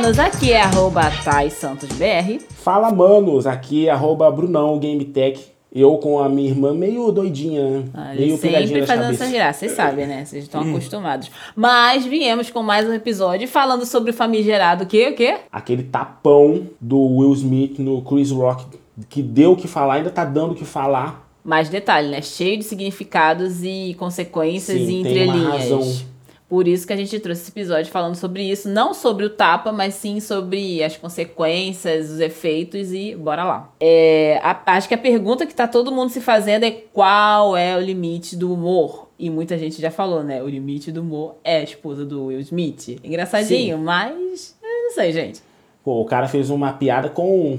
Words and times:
manos, 0.00 0.18
aqui 0.18 0.50
é 0.50 0.62
arroba 0.62 1.02
ThaiSantosBR. 1.22 2.40
Fala, 2.48 2.90
manos, 2.90 3.46
aqui 3.46 3.86
é 3.86 3.90
arroba 3.90 4.30
Brunão 4.30 4.78
GameTech. 4.78 5.52
Eu 5.70 5.98
com 5.98 6.18
a 6.18 6.28
minha 6.28 6.48
irmã 6.48 6.72
meio 6.72 7.12
doidinha, 7.12 7.68
né? 7.68 7.84
Ah, 7.92 8.14
meio 8.14 8.36
sempre 8.38 8.86
fazendo 8.86 9.12
essa 9.12 9.26
graça, 9.26 9.58
vocês 9.60 9.72
sabem, 9.72 10.06
né? 10.06 10.24
Vocês 10.24 10.44
estão 10.44 10.62
acostumados. 10.62 11.30
Mas 11.54 12.06
viemos 12.06 12.50
com 12.50 12.62
mais 12.62 12.88
um 12.88 12.94
episódio 12.94 13.46
falando 13.46 13.84
sobre 13.84 14.10
o 14.10 14.14
famigerado 14.14 14.84
o 14.84 14.86
quê? 14.86 15.10
O 15.10 15.14
quê? 15.14 15.36
Aquele 15.52 15.82
tapão 15.82 16.66
do 16.80 16.98
Will 16.98 17.34
Smith 17.34 17.78
no 17.78 18.00
Chris 18.00 18.30
Rock, 18.30 18.64
que 19.08 19.22
deu 19.22 19.52
o 19.52 19.56
que 19.56 19.68
falar, 19.68 19.96
ainda 19.96 20.10
tá 20.10 20.24
dando 20.24 20.52
o 20.52 20.54
que 20.54 20.64
falar. 20.64 21.28
Mais 21.44 21.68
detalhe, 21.68 22.08
né? 22.08 22.22
Cheio 22.22 22.56
de 22.56 22.64
significados 22.64 23.62
e 23.62 23.94
consequências 23.98 24.78
Sim, 24.78 25.00
e 25.00 25.02
tem 25.02 25.28
uma 25.28 25.36
entrelinhas. 25.36 25.70
razão. 25.70 26.09
Por 26.50 26.66
isso 26.66 26.84
que 26.84 26.92
a 26.92 26.96
gente 26.96 27.16
trouxe 27.20 27.42
esse 27.42 27.50
episódio 27.52 27.92
falando 27.92 28.16
sobre 28.16 28.42
isso, 28.42 28.68
não 28.68 28.92
sobre 28.92 29.24
o 29.24 29.30
tapa, 29.30 29.70
mas 29.70 29.94
sim 29.94 30.18
sobre 30.18 30.82
as 30.82 30.96
consequências, 30.96 32.10
os 32.10 32.18
efeitos 32.20 32.92
e 32.92 33.14
bora 33.14 33.44
lá. 33.44 33.72
É, 33.78 34.40
a- 34.42 34.60
acho 34.66 34.88
que 34.88 34.94
a 34.94 34.98
pergunta 34.98 35.46
que 35.46 35.54
tá 35.54 35.68
todo 35.68 35.92
mundo 35.92 36.10
se 36.10 36.20
fazendo 36.20 36.64
é 36.64 36.70
qual 36.72 37.56
é 37.56 37.76
o 37.76 37.80
limite 37.80 38.34
do 38.36 38.52
humor? 38.52 39.08
E 39.16 39.30
muita 39.30 39.56
gente 39.56 39.80
já 39.80 39.90
falou, 39.92 40.24
né? 40.24 40.42
O 40.42 40.48
limite 40.48 40.90
do 40.90 41.02
humor 41.02 41.36
é 41.44 41.58
a 41.58 41.62
esposa 41.62 42.04
do 42.04 42.26
Will 42.26 42.40
Smith. 42.40 42.98
Engraçadinho, 43.04 43.78
mas 43.78 44.56
eu 44.62 44.84
não 44.84 44.92
sei, 44.92 45.12
gente. 45.12 45.40
Pô, 45.84 46.00
o 46.00 46.04
cara 46.04 46.26
fez 46.26 46.50
uma 46.50 46.72
piada 46.72 47.08
com 47.08 47.58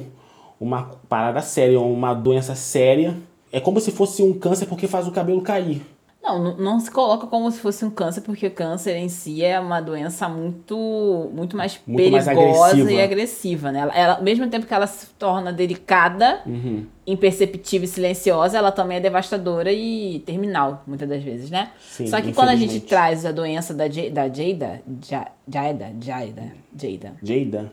uma 0.59 0.91
parada 1.07 1.41
séria, 1.41 1.79
uma 1.79 2.13
doença 2.13 2.55
séria. 2.55 3.15
É 3.53 3.59
como 3.59 3.79
se 3.79 3.91
fosse 3.91 4.21
um 4.21 4.33
câncer 4.33 4.65
porque 4.65 4.85
faz 4.87 5.07
o 5.07 5.11
cabelo 5.11 5.41
cair. 5.41 5.81
Não, 6.23 6.37
não, 6.43 6.57
não 6.57 6.79
se 6.79 6.91
coloca 6.91 7.25
como 7.25 7.49
se 7.51 7.59
fosse 7.59 7.83
um 7.83 7.89
câncer, 7.89 8.21
porque 8.21 8.45
o 8.45 8.51
câncer 8.51 8.95
em 8.95 9.09
si 9.09 9.43
é 9.43 9.59
uma 9.59 9.81
doença 9.81 10.29
muito, 10.29 11.29
muito 11.33 11.57
mais 11.57 11.79
Muito 11.87 12.11
mais 12.11 12.25
perigosa 12.25 12.65
agressiva. 12.67 12.91
e 12.91 13.01
agressiva, 13.01 13.71
né? 13.71 13.79
Ela, 13.79 13.93
ela- 13.95 14.15
ao 14.17 14.23
mesmo 14.23 14.47
tempo 14.47 14.67
que 14.67 14.73
ela 14.73 14.85
se 14.85 15.07
torna 15.17 15.51
delicada, 15.51 16.41
Uhum. 16.45 16.85
imperceptível 17.07 17.85
e 17.85 17.87
silenciosa, 17.87 18.55
ela 18.57 18.71
também 18.71 18.97
é 18.97 18.99
devastadora 18.99 19.71
e 19.73 20.19
terminal, 20.19 20.83
muitas 20.85 21.09
das 21.09 21.23
vezes, 21.23 21.49
né? 21.49 21.71
Sim, 21.79 22.05
Só 22.05 22.21
que 22.21 22.31
quando 22.33 22.49
a 22.49 22.55
gente 22.55 22.79
traz 22.81 23.25
a 23.25 23.31
doença 23.31 23.73
da, 23.73 23.85
da 23.87 24.27
Jada, 24.29 24.81
Ja- 25.03 25.31
Jada, 25.51 25.91
Jada, 25.99 26.53
Jada, 26.77 27.13
Jada? 27.23 27.71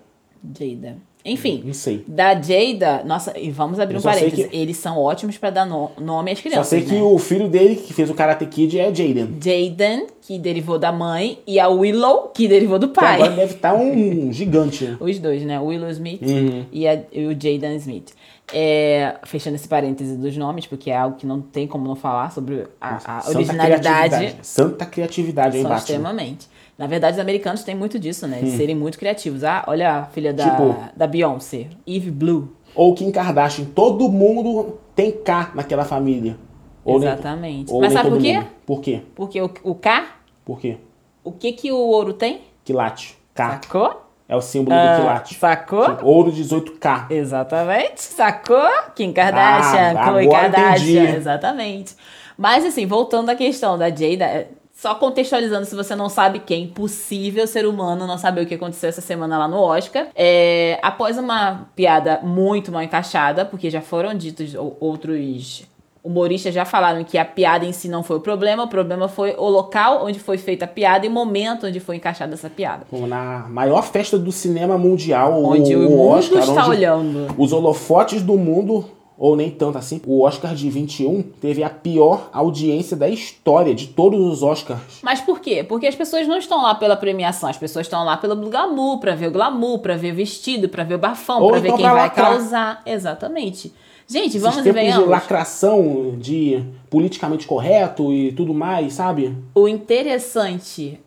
Jada, 0.59 0.97
enfim, 1.25 1.63
Não 1.65 1.75
sei. 1.75 2.05
da 2.07 2.35
Jada, 2.41 3.03
nossa, 3.05 3.39
e 3.39 3.51
vamos 3.51 3.79
abrir 3.81 3.95
Eu 3.97 3.99
um 3.99 4.03
só 4.03 4.11
parênteses, 4.11 4.47
que- 4.47 4.57
eles 4.57 4.77
são 4.77 4.97
ótimos 4.99 5.37
pra 5.37 5.51
dar 5.51 5.67
no- 5.67 5.91
nome 6.01 6.31
às 6.31 6.39
Só 6.39 6.43
crianças, 6.43 6.69
sei 6.69 6.83
que 6.83 6.95
né? 6.95 7.03
o 7.03 7.19
filho 7.19 7.49
dele, 7.49 7.77
que 7.77 7.93
fez 7.93 8.09
o 8.09 8.15
Karate 8.15 8.47
Kid, 8.47 8.79
é 8.79 8.85
Jaden. 8.95 9.37
Jaden, 9.43 10.07
que 10.23 10.39
derivou 10.39 10.79
da 10.79 10.91
mãe, 10.93 11.39
e 11.47 11.59
a 11.61 11.69
Willow, 11.69 12.29
que 12.35 12.47
derivou 12.49 12.79
do 12.79 12.89
pai. 12.89 13.17
agora 13.17 13.31
deve 13.33 13.55
estar 13.55 13.75
um 13.75 14.33
gigante. 14.33 14.97
Os 15.01 15.19
dois, 15.19 15.43
né? 15.43 15.59
O 15.61 15.67
Willow 15.67 15.91
Smith 15.91 16.23
Uhum. 16.23 16.65
e, 16.73 16.87
a- 16.89 17.01
e 17.13 17.27
o 17.27 17.31
Jaden 17.33 17.77
Smith. 17.77 18.13
É, 18.51 19.17
fechando 19.25 19.57
esse 19.57 19.69
parêntese 19.69 20.17
dos 20.17 20.35
nomes, 20.37 20.67
porque 20.67 20.91
é 20.91 20.97
algo 20.97 21.17
que 21.19 21.27
não 21.27 21.39
tem 21.41 21.67
como 21.67 21.87
não 21.87 21.95
falar 21.95 22.31
sobre 22.33 22.65
a, 22.81 22.95
a 23.19 23.21
Santa 23.21 23.37
originalidade. 23.39 23.83
criatividade. 24.09 24.37
Santa 24.47 24.87
criatividade 24.87 25.57
aí 25.57 25.63
São 25.63 25.71
embaixo. 25.71 25.85
extremamente. 25.85 26.49
Na 26.79 26.87
verdade, 26.87 27.17
os 27.17 27.21
americanos 27.21 27.65
têm 27.65 27.75
muito 27.75 27.99
disso, 27.99 28.27
né? 28.29 28.39
De 28.39 28.53
serem 28.53 28.77
muito 28.77 28.99
criativos. 28.99 29.43
Ah, 29.43 29.65
olha 29.67 29.95
a 29.95 30.05
filha 30.05 30.33
da, 30.33 30.45
Hum. 30.47 30.51
Tipo- 30.51 30.77
da 30.97 31.07
Beyoncé, 31.09 31.67
Eve 31.85 32.11
Blue. 32.11 32.53
Ou 32.75 32.95
Kim 32.95 33.11
Kardashian. 33.11 33.65
Todo 33.75 34.09
mundo 34.09 34.79
tem 34.95 35.11
K 35.11 35.51
naquela 35.57 35.85
família. 35.85 36.37
Ou 36.85 37.01
nem- 37.01 37.09
Exatamente. 37.09 37.73
ou 37.73 37.81
Mas 37.81 37.89
nem 37.93 37.97
sabe 37.99 38.11
por 38.15 38.21
quê? 38.23 38.33
mundo. 38.35 38.47
Por 38.65 38.81
quê? 38.81 39.03
Porque 39.17 39.43
o, 39.43 39.51
o 39.65 39.75
K, 39.75 40.07
Por 40.45 40.61
quê? 40.61 40.77
o 41.25 41.33
que 41.33 41.53
que 41.53 41.73
o 41.73 41.77
ouro 41.77 42.13
tem? 42.13 42.43
Quilate. 42.65 43.19
K. 43.35 43.61
Sacou? 43.63 44.05
É 44.29 44.37
o 44.37 44.41
símbolo 44.43 44.77
do 44.77 44.81
Ah, 44.83 44.97
quilate. 45.01 45.35
sacou? 45.37 45.85
Tipo, 45.87 46.07
Ouro 46.07 46.31
18K. 46.31 47.07
Exatamente, 47.11 48.03
sacou? 48.03 48.69
Kim 48.95 49.11
Kardashian, 49.13 49.95
Ah, 49.99 50.05
Khloe 50.11 50.29
Kardashian, 50.29 51.03
entendi. 51.03 51.17
exatamente. 51.17 51.97
Mas 52.37 52.65
assim, 52.65 52.85
voltando 52.87 53.31
à 53.31 53.35
questão 53.35 53.77
da 53.79 53.89
Jada, 53.89 54.47
só 54.81 54.95
contextualizando, 54.95 55.67
se 55.67 55.75
você 55.75 55.97
não 55.97 56.09
sabe 56.09 56.39
quem, 56.39 56.63
impossível 56.65 57.47
ser 57.49 57.67
humano 57.67 58.07
não 58.07 58.17
saber 58.17 58.43
o 58.43 58.47
que 58.47 58.55
aconteceu 58.55 58.89
essa 58.89 59.01
semana 59.01 59.37
lá 59.37 59.49
no 59.49 59.57
Oscar. 59.59 60.07
É, 60.15 60.79
após 60.81 61.19
uma 61.19 61.67
piada 61.75 62.21
muito 62.23 62.71
mal 62.71 62.81
encaixada, 62.83 63.45
porque 63.45 63.71
já 63.71 63.81
foram 63.81 64.15
ditos 64.15 64.55
ou- 64.55 64.77
outros 64.79 65.65
humoristas 66.05 66.55
já 66.55 66.65
falaram 66.65 67.03
que 67.03 67.19
a 67.19 67.25
piada 67.25 67.67
em 67.67 67.73
si 67.73 67.89
não 67.89 68.05
foi 68.05 68.19
o 68.19 68.21
problema, 68.21 68.63
o 68.63 68.69
problema 68.69 69.09
foi 69.09 69.35
o 69.37 69.49
local 69.49 70.07
onde 70.07 70.21
foi 70.21 70.39
feita 70.39 70.65
a 70.65 70.69
piada 70.69 71.05
e 71.05 71.09
o 71.09 71.13
momento 71.13 71.67
onde 71.67 71.81
foi 71.81 71.97
encaixada 71.97 72.35
essa 72.35 72.49
piada. 72.49 72.87
Como 72.89 73.05
Na 73.07 73.47
maior 73.49 73.83
festa 73.83 74.17
do 74.17 74.31
cinema 74.31 74.79
mundial, 74.79 75.43
Onde 75.45 75.75
o, 75.75 75.81
o, 75.87 75.91
mundo 75.91 76.03
Oscar, 76.19 76.39
está 76.39 76.69
olhando. 76.69 77.27
os 77.37 77.53
holofotes 77.53 78.23
do 78.23 78.39
mundo, 78.39 78.85
ou 79.19 79.35
nem 79.35 79.51
tanto 79.51 79.77
assim, 79.77 80.01
o 80.07 80.23
Oscar 80.23 80.55
de 80.55 80.71
21 80.71 81.23
teve 81.41 81.65
a 81.65 81.69
pior 81.69 82.31
audiência 82.33 82.97
da 82.97 83.09
história 83.09 83.75
de 83.75 83.89
todos 83.89 84.21
os 84.21 84.43
Oscars. 84.45 85.01
Mas 85.03 85.21
por 85.21 85.41
quê? 85.41 85.65
Porque 85.65 85.89
as 85.89 85.97
pessoas 85.97 86.29
não 86.29 86.39
estão 86.39 86.63
lá 86.63 86.75
pela 86.77 86.97
premiação, 86.97 87.49
as 87.49 87.59
pessoas 87.59 87.87
estão 87.87 88.05
lá 88.05 88.17
pelo 88.17 88.37
glamour, 88.49 89.01
pra 89.01 89.17
ver 89.17 89.27
o 89.27 89.31
glamour, 89.33 89.81
pra 89.81 89.97
ver 89.97 90.13
o 90.13 90.17
vestido, 90.17 90.69
pra 90.69 90.85
ver 90.85 90.95
o 90.95 90.99
bafão, 90.99 91.49
pra 91.49 91.59
ver 91.59 91.69
então 91.69 91.77
quem 91.77 91.87
pra 91.87 91.95
vai 91.95 92.03
lacrar. 92.05 92.31
causar. 92.31 92.83
Exatamente. 92.87 93.73
Gente, 94.07 94.39
vamos 94.39 94.59
e 94.59 94.73
tempos 94.73 94.95
de 94.95 95.01
lacração, 95.01 96.15
de 96.17 96.65
politicamente 96.89 97.47
correto 97.47 98.13
e 98.13 98.33
tudo 98.33 98.55
mais, 98.55 98.95
sabe? 98.95 99.37
O 99.55 99.69
interessante 99.69 100.99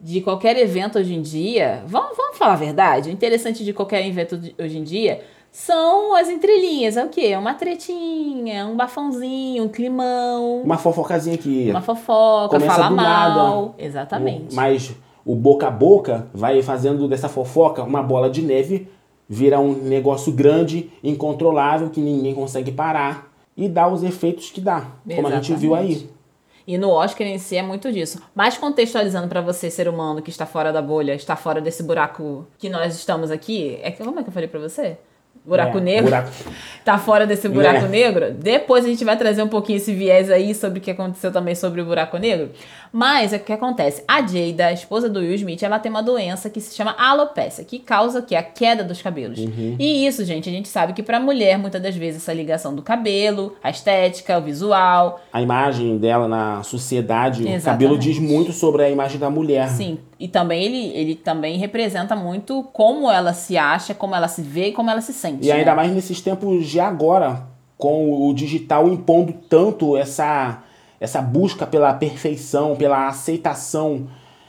de 0.00 0.20
qualquer 0.20 0.56
evento 0.56 0.98
hoje 0.98 1.14
em 1.14 1.22
dia, 1.22 1.82
vamos, 1.86 2.16
vamos 2.16 2.38
falar 2.38 2.52
a 2.52 2.56
verdade, 2.56 3.08
o 3.08 3.12
interessante 3.12 3.64
de 3.64 3.72
qualquer 3.72 4.06
evento 4.06 4.40
hoje 4.56 4.78
em 4.78 4.84
dia 4.84 5.20
são 5.58 6.14
as 6.14 6.28
entrelinhas. 6.28 6.96
É 6.96 7.04
o 7.04 7.08
quê? 7.08 7.34
Uma 7.36 7.52
tretinha, 7.52 8.64
um 8.64 8.76
bafãozinho, 8.76 9.64
um 9.64 9.68
climão, 9.68 10.62
Uma 10.62 10.78
fofocazinha 10.78 11.36
que 11.36 11.68
uma 11.70 11.82
fofoca, 11.82 12.58
Começa 12.60 12.76
falar 12.76 12.88
do 12.90 12.94
nada. 12.94 13.34
mal. 13.34 13.74
Exatamente. 13.76 14.54
Mas 14.54 14.94
o 15.26 15.34
boca 15.34 15.66
a 15.66 15.70
boca 15.70 16.28
vai 16.32 16.62
fazendo 16.62 17.08
dessa 17.08 17.28
fofoca 17.28 17.82
uma 17.82 18.02
bola 18.02 18.30
de 18.30 18.40
neve, 18.40 18.88
vira 19.28 19.58
um 19.58 19.72
negócio 19.72 20.32
grande, 20.32 20.92
incontrolável, 21.02 21.90
que 21.90 22.00
ninguém 22.00 22.36
consegue 22.36 22.70
parar 22.70 23.28
e 23.56 23.68
dá 23.68 23.88
os 23.88 24.04
efeitos 24.04 24.50
que 24.52 24.60
dá, 24.60 24.86
como 25.12 25.26
a 25.26 25.32
gente 25.32 25.54
viu 25.54 25.74
aí. 25.74 25.90
Exatamente. 25.90 26.18
E 26.68 26.78
no 26.78 26.90
Oscar 26.90 27.26
em 27.26 27.38
si 27.38 27.56
é 27.56 27.62
muito 27.62 27.90
disso. 27.90 28.22
Mas 28.32 28.56
contextualizando 28.56 29.26
pra 29.26 29.40
você, 29.40 29.70
ser 29.70 29.88
humano 29.88 30.22
que 30.22 30.30
está 30.30 30.46
fora 30.46 30.72
da 30.72 30.80
bolha, 30.82 31.14
está 31.14 31.34
fora 31.34 31.60
desse 31.60 31.82
buraco 31.82 32.46
que 32.58 32.68
nós 32.68 32.94
estamos 32.94 33.30
aqui, 33.30 33.78
é 33.82 33.90
que 33.90 34.04
como 34.04 34.20
é 34.20 34.22
que 34.22 34.28
eu 34.28 34.32
falei 34.32 34.48
pra 34.48 34.60
você? 34.60 34.98
Buraco 35.44 35.78
É, 35.78 35.80
negro. 35.80 36.04
buraco- 36.04 36.30
Tá 36.84 36.98
fora 36.98 37.26
desse 37.26 37.48
buraco 37.48 37.86
É. 37.86 37.88
negro. 37.88 38.32
Depois 38.32 38.84
a 38.84 38.88
gente 38.88 39.02
vai 39.04 39.16
trazer 39.16 39.42
um 39.42 39.48
pouquinho 39.48 39.76
esse 39.76 39.94
viés 39.94 40.30
aí 40.30 40.54
sobre 40.54 40.78
o 40.78 40.82
que 40.82 40.90
aconteceu 40.90 41.30
também 41.32 41.54
sobre 41.54 41.80
o 41.80 41.86
buraco 41.86 42.16
negro. 42.18 42.50
Mas 42.92 43.32
é 43.32 43.36
o 43.36 43.40
que 43.40 43.52
acontece. 43.52 44.02
A 44.06 44.20
Jada, 44.26 44.66
a 44.66 44.72
esposa 44.72 45.08
do 45.08 45.20
Will 45.20 45.34
Smith, 45.34 45.62
ela 45.62 45.78
tem 45.78 45.90
uma 45.90 46.02
doença 46.02 46.48
que 46.50 46.60
se 46.60 46.74
chama 46.74 46.94
alopecia, 46.98 47.64
que 47.64 47.78
causa 47.78 48.18
o 48.18 48.22
quê? 48.22 48.34
A 48.36 48.42
queda 48.42 48.82
dos 48.84 49.00
cabelos. 49.02 49.38
Uhum. 49.38 49.76
E 49.78 50.06
isso, 50.06 50.22
gente, 50.24 50.48
a 50.48 50.52
gente 50.52 50.68
sabe 50.68 50.92
que 50.94 51.02
pra 51.02 51.18
mulher, 51.20 51.58
muitas 51.58 51.80
das 51.82 51.94
vezes, 51.96 52.22
essa 52.22 52.32
ligação 52.32 52.74
do 52.74 52.82
cabelo, 52.82 53.54
a 53.62 53.70
estética, 53.70 54.38
o 54.38 54.42
visual, 54.42 55.20
A 55.32 55.40
imagem 55.42 55.96
dela 55.98 56.26
na 56.28 56.62
sociedade, 56.62 57.42
o 57.42 57.48
Exatamente. 57.48 57.64
cabelo 57.64 57.98
diz 57.98 58.18
muito 58.18 58.52
sobre 58.52 58.82
a 58.82 58.90
imagem 58.90 59.18
da 59.18 59.28
mulher. 59.30 59.68
Sim, 59.68 59.98
e 60.18 60.26
também 60.26 60.64
ele, 60.64 60.96
ele 60.96 61.14
também 61.14 61.58
representa 61.58 62.16
muito 62.16 62.64
como 62.72 63.10
ela 63.10 63.32
se 63.32 63.56
acha, 63.56 63.94
como 63.94 64.14
ela 64.14 64.26
se 64.26 64.42
vê 64.42 64.68
e 64.68 64.72
como 64.72 64.90
ela 64.90 65.00
se 65.00 65.12
sente. 65.12 65.46
E 65.46 65.52
ainda 65.52 65.70
né? 65.70 65.76
mais 65.76 65.92
nesses 65.92 66.20
tempos 66.20 66.66
de 66.66 66.80
agora, 66.80 67.46
com 67.76 68.28
o 68.28 68.34
digital 68.34 68.88
impondo 68.88 69.32
tanto 69.48 69.96
essa, 69.96 70.62
essa 70.98 71.22
busca 71.22 71.66
pela 71.66 71.94
perfeição, 71.94 72.74
pela 72.74 73.06
aceitação. 73.06 74.08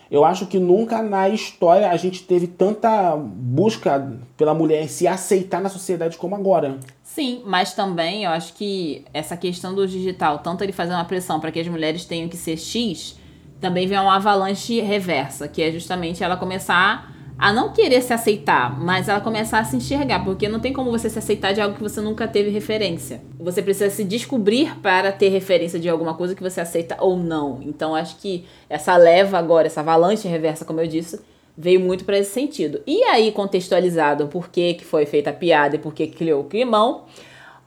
Eu 0.10 0.26
acho 0.26 0.48
que 0.48 0.58
nunca 0.58 1.04
na 1.04 1.30
história 1.30 1.92
a 1.92 1.96
gente 1.96 2.24
teve 2.24 2.48
tanta 2.48 3.16
busca 3.16 4.12
pela 4.36 4.56
mulher 4.56 4.90
se 4.90 5.08
aceitar 5.08 5.62
na 5.62 5.70
sociedade 5.70 6.18
como 6.18 6.36
agora. 6.36 6.80
Sim, 7.04 7.44
mas 7.46 7.74
também 7.74 8.24
eu 8.24 8.32
acho 8.32 8.54
que 8.54 9.06
essa 9.14 9.38
questão 9.38 9.76
do 9.76 9.88
digital, 9.88 10.40
tanto 10.40 10.64
ele 10.64 10.72
fazer 10.72 10.94
uma 10.94 11.06
pressão 11.06 11.40
para 11.40 11.52
que 11.52 11.60
as 11.60 11.68
mulheres 11.68 12.06
tenham 12.06 12.28
que 12.28 12.38
ser 12.38 12.58
X, 12.58 13.20
também 13.60 13.88
vem 13.88 13.98
uma 13.98 14.16
avalanche 14.16 14.80
reversa, 14.82 15.48
que 15.48 15.62
é 15.62 15.72
justamente 15.72 16.24
ela 16.24 16.38
começar 16.38 17.14
a 17.38 17.54
não 17.54 17.72
querer 17.72 18.02
se 18.02 18.12
aceitar, 18.12 18.78
mas 18.78 19.08
ela 19.08 19.22
começar 19.22 19.60
a 19.60 19.64
se 19.64 19.78
enxergar, 19.78 20.26
porque 20.26 20.50
não 20.50 20.60
tem 20.60 20.74
como 20.74 20.92
você 20.92 21.10
se 21.10 21.18
aceitar 21.18 21.54
de 21.54 21.62
algo 21.62 21.74
que 21.74 21.82
você 21.82 22.02
nunca 22.02 22.28
teve 22.28 22.50
referência. 22.50 23.22
Você 23.40 23.62
precisa 23.62 23.90
se 23.90 24.04
descobrir 24.04 24.78
para 24.82 25.10
ter 25.14 25.30
referência 25.30 25.80
de 25.80 25.88
alguma 25.88 26.14
coisa 26.14 26.36
que 26.36 26.44
você 26.44 26.60
aceita 26.60 26.98
ou 27.00 27.16
não. 27.16 27.60
Então 27.62 27.96
acho 27.96 28.18
que 28.18 28.46
essa 28.70 28.98
leva 28.98 29.38
agora, 29.38 29.68
essa 29.68 29.80
avalanche 29.80 30.28
reversa, 30.28 30.66
como 30.66 30.82
eu 30.82 30.88
disse, 30.88 31.22
veio 31.58 31.80
muito 31.80 32.04
para 32.04 32.18
esse 32.18 32.32
sentido. 32.32 32.82
E 32.86 33.04
aí, 33.04 33.32
contextualizado 33.32 34.28
por 34.28 34.50
que, 34.50 34.74
que 34.74 34.84
foi 34.84 35.06
feita 35.06 35.30
a 35.30 35.34
piada 35.34 35.78
e 35.78 35.80
por 35.80 35.94
que 35.94 36.08
criou 36.08 36.42
o 36.42 36.46
climão, 36.46 37.06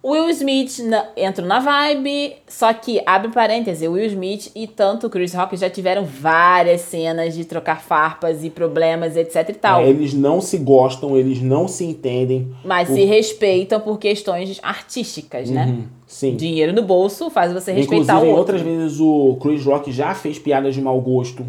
Will 0.05 0.29
Smith 0.31 0.81
na, 0.81 1.07
entra 1.17 1.47
na 1.47 1.61
vibe, 1.61 2.35
só 2.49 2.73
que, 2.75 3.01
abre 3.07 3.31
parêntese, 3.31 3.87
Will 3.87 4.05
Smith 4.07 4.51
e 4.53 4.67
tanto 4.67 5.09
Chris 5.09 5.33
Rock 5.33 5.57
já 5.57 5.71
tiveram 5.71 6.05
várias 6.05 6.81
cenas 6.81 7.35
de 7.35 7.45
trocar 7.45 7.81
farpas 7.81 8.43
e 8.43 8.51
problemas, 8.51 9.17
etc 9.17 9.49
e 9.51 9.53
tal. 9.53 9.81
É, 9.83 9.89
eles 9.89 10.13
não 10.13 10.41
se 10.41 10.59
gostam, 10.59 11.17
eles 11.17 11.41
não 11.41 11.69
se 11.69 11.85
entendem. 11.85 12.53
Mas 12.65 12.91
O- 12.91 12.95
se 12.95 13.05
respeitam 13.05 13.79
por 13.81 13.97
questões 13.99 14.59
artísticas, 14.61 15.49
né? 15.49 15.67
Uhum, 15.67 15.85
sim. 16.05 16.35
Dinheiro 16.35 16.73
no 16.73 16.83
bolso 16.83 17.31
faz 17.31 17.53
você 17.53 17.71
respeitar 17.73 18.15
Inclusive, 18.15 18.33
o 18.33 18.37
outro. 18.37 18.55
outras 18.57 18.61
vezes 18.63 18.99
o 19.01 19.39
Chris 19.41 19.65
Rock 19.65 19.93
já 19.93 20.15
fez 20.17 20.37
piadas 20.37 20.75
de 20.75 20.83
mau 20.83 21.01
gosto. 21.01 21.47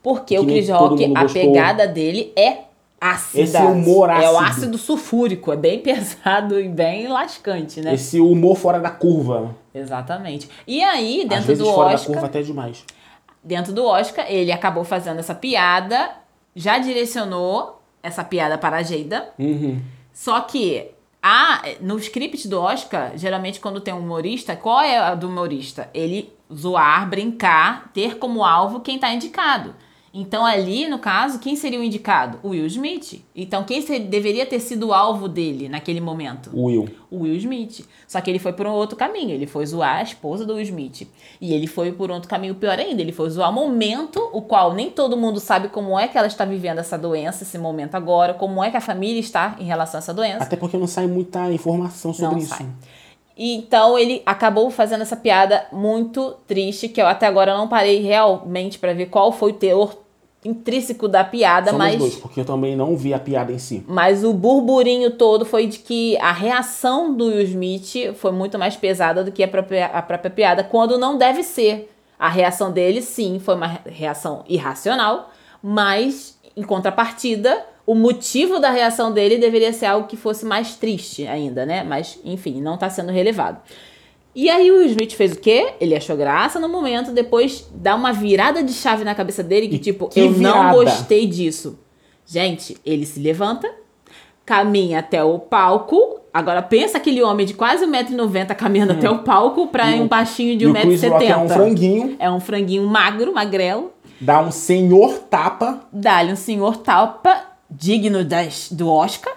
Porque 0.00 0.36
que 0.36 0.40
o 0.40 0.44
Chris 0.46 0.68
Rock, 0.68 1.04
a 1.12 1.22
gostou. 1.22 1.42
pegada 1.52 1.88
dele 1.88 2.32
é 2.36 2.58
ácida. 3.00 3.42
Esse 3.42 3.56
humor 3.58 4.08
É 4.10 4.28
o 4.30 4.36
ácido. 4.38 4.44
ácido 4.44 4.78
sulfúrico, 4.78 5.52
é 5.52 5.56
bem 5.56 5.80
pesado 5.82 6.58
e 6.60 6.68
bem 6.68 7.08
lascante, 7.08 7.80
né? 7.80 7.94
Esse 7.94 8.20
humor 8.20 8.56
fora 8.56 8.78
da 8.80 8.90
curva. 8.90 9.54
Exatamente. 9.74 10.48
E 10.66 10.82
aí, 10.82 11.22
Às 11.22 11.28
dentro 11.28 11.46
vezes 11.46 11.64
do 11.64 11.72
fora 11.72 11.88
da 11.90 11.94
Oscar, 11.94 12.12
curva 12.12 12.26
até 12.26 12.42
demais. 12.42 12.84
dentro 13.44 13.72
do 13.72 13.84
Oscar, 13.84 14.24
ele 14.28 14.50
acabou 14.52 14.84
fazendo 14.84 15.18
essa 15.20 15.34
piada, 15.34 16.10
já 16.54 16.78
direcionou 16.78 17.80
essa 18.02 18.24
piada 18.24 18.56
para 18.56 18.78
a 18.78 18.82
Geida. 18.82 19.28
Uhum. 19.38 19.80
Só 20.12 20.40
que 20.40 20.90
a, 21.22 21.62
no 21.80 21.98
script 21.98 22.48
do 22.48 22.60
Oscar, 22.60 23.12
geralmente 23.16 23.60
quando 23.60 23.80
tem 23.80 23.92
um 23.92 23.98
humorista, 23.98 24.56
qual 24.56 24.80
é 24.80 24.96
a 24.96 25.14
do 25.14 25.28
humorista? 25.28 25.90
Ele 25.92 26.32
zoar, 26.54 27.08
brincar, 27.08 27.90
ter 27.92 28.16
como 28.18 28.44
alvo 28.44 28.80
quem 28.80 28.98
tá 28.98 29.12
indicado. 29.12 29.74
Então 30.18 30.46
ali, 30.46 30.88
no 30.88 30.98
caso, 30.98 31.38
quem 31.38 31.54
seria 31.54 31.78
o 31.78 31.82
indicado? 31.84 32.38
O 32.42 32.48
Will 32.48 32.64
Smith. 32.64 33.22
Então 33.34 33.64
quem 33.64 33.82
deveria 34.00 34.46
ter 34.46 34.60
sido 34.60 34.88
o 34.88 34.94
alvo 34.94 35.28
dele 35.28 35.68
naquele 35.68 36.00
momento? 36.00 36.48
O 36.54 36.64
Will. 36.64 36.88
o 37.10 37.18
Will 37.24 37.34
Smith. 37.36 37.86
Só 38.08 38.18
que 38.22 38.30
ele 38.30 38.38
foi 38.38 38.54
por 38.54 38.66
um 38.66 38.70
outro 38.70 38.96
caminho. 38.96 39.32
Ele 39.32 39.46
foi 39.46 39.66
zoar 39.66 39.96
a 39.96 40.02
esposa 40.02 40.46
do 40.46 40.54
Will 40.54 40.62
Smith. 40.62 41.06
E 41.38 41.52
ele 41.52 41.66
foi 41.66 41.92
por 41.92 42.10
outro 42.10 42.30
caminho 42.30 42.54
pior 42.54 42.78
ainda. 42.78 43.02
Ele 43.02 43.12
foi 43.12 43.28
zoar 43.28 43.50
o 43.50 43.52
momento, 43.52 44.18
o 44.32 44.40
qual 44.40 44.72
nem 44.72 44.90
todo 44.90 45.18
mundo 45.18 45.38
sabe 45.38 45.68
como 45.68 45.98
é 45.98 46.08
que 46.08 46.16
ela 46.16 46.26
está 46.26 46.46
vivendo 46.46 46.78
essa 46.78 46.96
doença, 46.96 47.42
esse 47.42 47.58
momento 47.58 47.94
agora, 47.94 48.32
como 48.32 48.64
é 48.64 48.70
que 48.70 48.76
a 48.78 48.80
família 48.80 49.20
está 49.20 49.54
em 49.60 49.64
relação 49.64 49.98
a 49.98 50.00
essa 50.00 50.14
doença. 50.14 50.44
Até 50.44 50.56
porque 50.56 50.78
não 50.78 50.86
sai 50.86 51.06
muita 51.06 51.52
informação 51.52 52.14
sobre 52.14 52.30
Não 52.36 52.38
isso. 52.38 52.56
sai. 52.56 52.66
Então 53.36 53.98
ele 53.98 54.22
acabou 54.24 54.70
fazendo 54.70 55.02
essa 55.02 55.14
piada 55.14 55.66
muito 55.70 56.36
triste, 56.46 56.88
que 56.88 57.02
eu 57.02 57.06
até 57.06 57.26
agora 57.26 57.54
não 57.54 57.68
parei 57.68 58.00
realmente 58.00 58.78
para 58.78 58.94
ver 58.94 59.06
qual 59.06 59.30
foi 59.30 59.50
o 59.52 59.54
teor 59.54 60.05
intrínseco 60.46 61.08
da 61.08 61.24
piada, 61.24 61.70
Somos 61.70 61.86
mas 61.86 61.98
dois, 61.98 62.16
porque 62.16 62.40
eu 62.40 62.44
também 62.44 62.76
não 62.76 62.96
vi 62.96 63.12
a 63.12 63.18
piada 63.18 63.52
em 63.52 63.58
si. 63.58 63.84
mas 63.86 64.24
o 64.24 64.32
burburinho 64.32 65.10
todo 65.10 65.44
foi 65.44 65.66
de 65.66 65.78
que 65.78 66.16
a 66.18 66.32
reação 66.32 67.14
do 67.14 67.26
Will 67.26 67.42
Smith 67.42 68.14
foi 68.16 68.32
muito 68.32 68.58
mais 68.58 68.76
pesada 68.76 69.22
do 69.24 69.32
que 69.32 69.42
a 69.42 69.48
própria, 69.48 69.86
a 69.86 70.00
própria 70.02 70.30
piada, 70.30 70.62
quando 70.64 70.96
não 70.98 71.18
deve 71.18 71.42
ser. 71.42 71.90
A 72.18 72.30
reação 72.30 72.72
dele, 72.72 73.02
sim, 73.02 73.38
foi 73.38 73.54
uma 73.56 73.78
reação 73.84 74.42
irracional, 74.48 75.30
mas, 75.62 76.38
em 76.56 76.62
contrapartida, 76.62 77.62
o 77.86 77.94
motivo 77.94 78.58
da 78.58 78.70
reação 78.70 79.12
dele 79.12 79.36
deveria 79.36 79.72
ser 79.72 79.86
algo 79.86 80.08
que 80.08 80.16
fosse 80.16 80.46
mais 80.46 80.76
triste 80.76 81.26
ainda, 81.26 81.66
né? 81.66 81.84
Mas, 81.84 82.18
enfim, 82.24 82.60
não 82.62 82.78
tá 82.78 82.88
sendo 82.88 83.12
relevado. 83.12 83.58
E 84.38 84.50
aí 84.50 84.70
o 84.70 84.82
Smith 84.84 85.14
fez 85.14 85.32
o 85.32 85.36
quê? 85.40 85.72
Ele 85.80 85.96
achou 85.96 86.14
graça 86.14 86.60
no 86.60 86.68
momento, 86.68 87.10
depois 87.10 87.66
dá 87.74 87.94
uma 87.94 88.12
virada 88.12 88.62
de 88.62 88.72
chave 88.74 89.02
na 89.02 89.14
cabeça 89.14 89.42
dele 89.42 89.66
que, 89.66 89.76
E 89.76 89.78
tipo, 89.78 90.08
que 90.08 90.20
eu 90.20 90.26
não 90.30 90.34
virada? 90.34 90.72
gostei 90.74 91.26
disso. 91.26 91.78
Gente, 92.26 92.76
ele 92.84 93.06
se 93.06 93.18
levanta, 93.18 93.66
caminha 94.44 94.98
até 94.98 95.24
o 95.24 95.38
palco. 95.38 96.20
Agora 96.34 96.60
pensa 96.60 96.98
aquele 96.98 97.22
homem 97.22 97.46
de 97.46 97.54
quase 97.54 97.86
1,90m 97.86 98.54
caminhando 98.54 98.92
até 98.92 99.08
o 99.08 99.20
palco 99.20 99.68
pra 99.68 99.90
E 99.90 100.00
um 100.02 100.06
baixinho 100.06 100.56
de 100.58 100.64
e 100.64 100.68
o 100.68 100.74
Chris 100.74 101.02
Rock 101.02 101.24
é 101.26 101.34
um 101.36 101.46
1,70m. 101.46 101.54
franguinho, 101.54 102.16
É 102.18 102.30
um 102.30 102.40
franguinho 102.40 102.86
magro, 102.86 103.32
magrelo. 103.32 103.90
dá 104.20 104.40
um 104.42 104.50
senhor 104.50 105.14
tapa. 105.30 105.80
Dá-lhe 105.90 106.32
um 106.32 106.36
senhor 106.36 106.76
talpa 106.76 107.42
digno 107.70 108.22
das, 108.22 108.68
do 108.70 108.88
Oscar. 108.90 109.32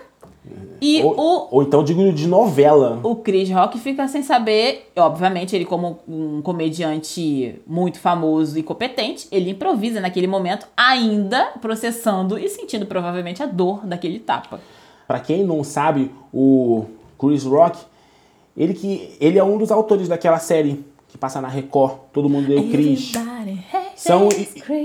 E 0.81 1.01
Ou, 1.03 1.15
o 1.17 1.47
ou 1.51 1.63
então 1.63 1.83
digno 1.83 2.11
de 2.13 2.27
novela. 2.27 2.99
O 3.03 3.15
Chris 3.15 3.49
Rock 3.49 3.77
fica 3.79 4.07
sem 4.07 4.23
saber, 4.23 4.91
obviamente, 4.95 5.55
ele 5.55 5.65
como 5.65 5.99
um 6.07 6.41
comediante 6.41 7.59
muito 7.67 7.99
famoso 7.99 8.57
e 8.57 8.63
competente, 8.63 9.27
ele 9.31 9.51
improvisa 9.51 9.99
naquele 9.99 10.27
momento, 10.27 10.67
ainda 10.75 11.53
processando 11.61 12.37
e 12.37 12.47
sentindo 12.49 12.85
provavelmente 12.85 13.43
a 13.43 13.45
dor 13.45 13.85
daquele 13.85 14.19
tapa. 14.19 14.59
Pra 15.07 15.19
quem 15.19 15.43
não 15.43 15.63
sabe, 15.63 16.11
o 16.33 16.85
Chris 17.19 17.43
Rock, 17.43 17.79
ele 18.55 18.73
que 18.73 19.15
ele 19.19 19.39
é 19.39 19.43
um 19.43 19.57
dos 19.57 19.71
autores 19.71 20.07
daquela 20.07 20.39
série 20.39 20.83
que 21.07 21.17
passa 21.17 21.41
na 21.41 21.47
Record, 21.47 21.97
Todo 22.13 22.29
Mundo 22.29 22.47
Deu 22.47 22.69
Chris. 22.69 23.11
São, 23.95 24.29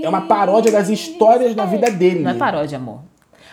é 0.03 0.09
uma 0.09 0.21
paródia 0.21 0.71
das 0.71 0.89
histórias 0.89 1.53
da 1.55 1.65
vida 1.65 1.89
dele. 1.89 2.19
Não 2.19 2.31
é 2.31 2.33
paródia, 2.33 2.77
amor. 2.77 3.01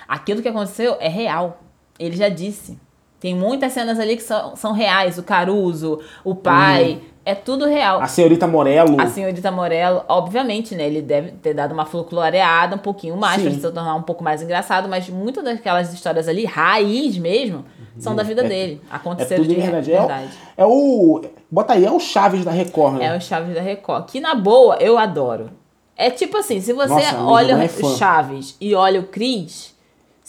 Aquilo 0.08 0.42
que 0.42 0.48
aconteceu 0.48 0.96
é 0.98 1.08
real. 1.08 1.60
Ele 1.98 2.16
já 2.16 2.28
disse. 2.28 2.78
Tem 3.20 3.36
muitas 3.36 3.72
cenas 3.72 4.00
ali 4.00 4.16
que 4.16 4.22
são, 4.22 4.56
são 4.56 4.72
reais. 4.72 5.16
O 5.16 5.22
Caruso, 5.22 6.00
o 6.24 6.34
pai, 6.34 7.00
é 7.24 7.36
tudo 7.36 7.66
real. 7.66 8.00
A 8.00 8.08
senhorita 8.08 8.48
Morello. 8.48 9.00
A 9.00 9.06
senhorita 9.06 9.48
Morello, 9.52 10.02
obviamente, 10.08 10.74
né? 10.74 10.84
Ele 10.88 11.00
deve 11.00 11.30
ter 11.32 11.54
dado 11.54 11.70
uma 11.72 11.84
folcloreada 11.86 12.74
um 12.74 12.80
pouquinho 12.80 13.16
mais 13.16 13.36
Sim. 13.40 13.42
pra 13.42 13.52
se 13.52 13.60
tornar 13.60 13.94
um 13.94 14.02
pouco 14.02 14.24
mais 14.24 14.42
engraçado, 14.42 14.88
mas 14.88 15.08
muitas 15.08 15.44
daquelas 15.44 15.94
histórias 15.94 16.26
ali, 16.26 16.44
raiz 16.44 17.16
mesmo, 17.16 17.64
são 17.96 18.16
da 18.16 18.24
vida 18.24 18.42
É- 18.44 18.48
dele. 18.48 18.80
é 18.90 18.96
Aconteceram 18.96 19.44
tudo 19.44 19.54
de 19.54 19.60
verdade. 19.60 19.92
É, 19.92 19.96
o- 19.96 20.06
verdade. 20.06 20.32
é 20.56 20.66
o. 20.66 21.22
Bota 21.48 21.74
aí, 21.74 21.84
é 21.84 21.90
o 21.92 22.00
Chaves 22.00 22.44
da 22.44 22.50
Record, 22.50 22.94
né? 22.96 23.04
É 23.06 23.16
o 23.16 23.20
Chaves 23.20 23.54
da 23.54 23.60
Record. 23.60 24.06
Que 24.10 24.18
na 24.18 24.34
boa, 24.34 24.76
eu 24.80 24.98
adoro. 24.98 25.48
É 25.96 26.10
tipo 26.10 26.36
assim, 26.38 26.60
se 26.60 26.72
você 26.72 26.88
Nossa, 26.92 27.22
olha 27.22 27.52
é 27.52 27.66
o 27.66 27.68
fã. 27.68 27.94
Chaves 27.96 28.56
e 28.60 28.74
olha 28.74 28.98
o 28.98 29.04
Cris, 29.04 29.71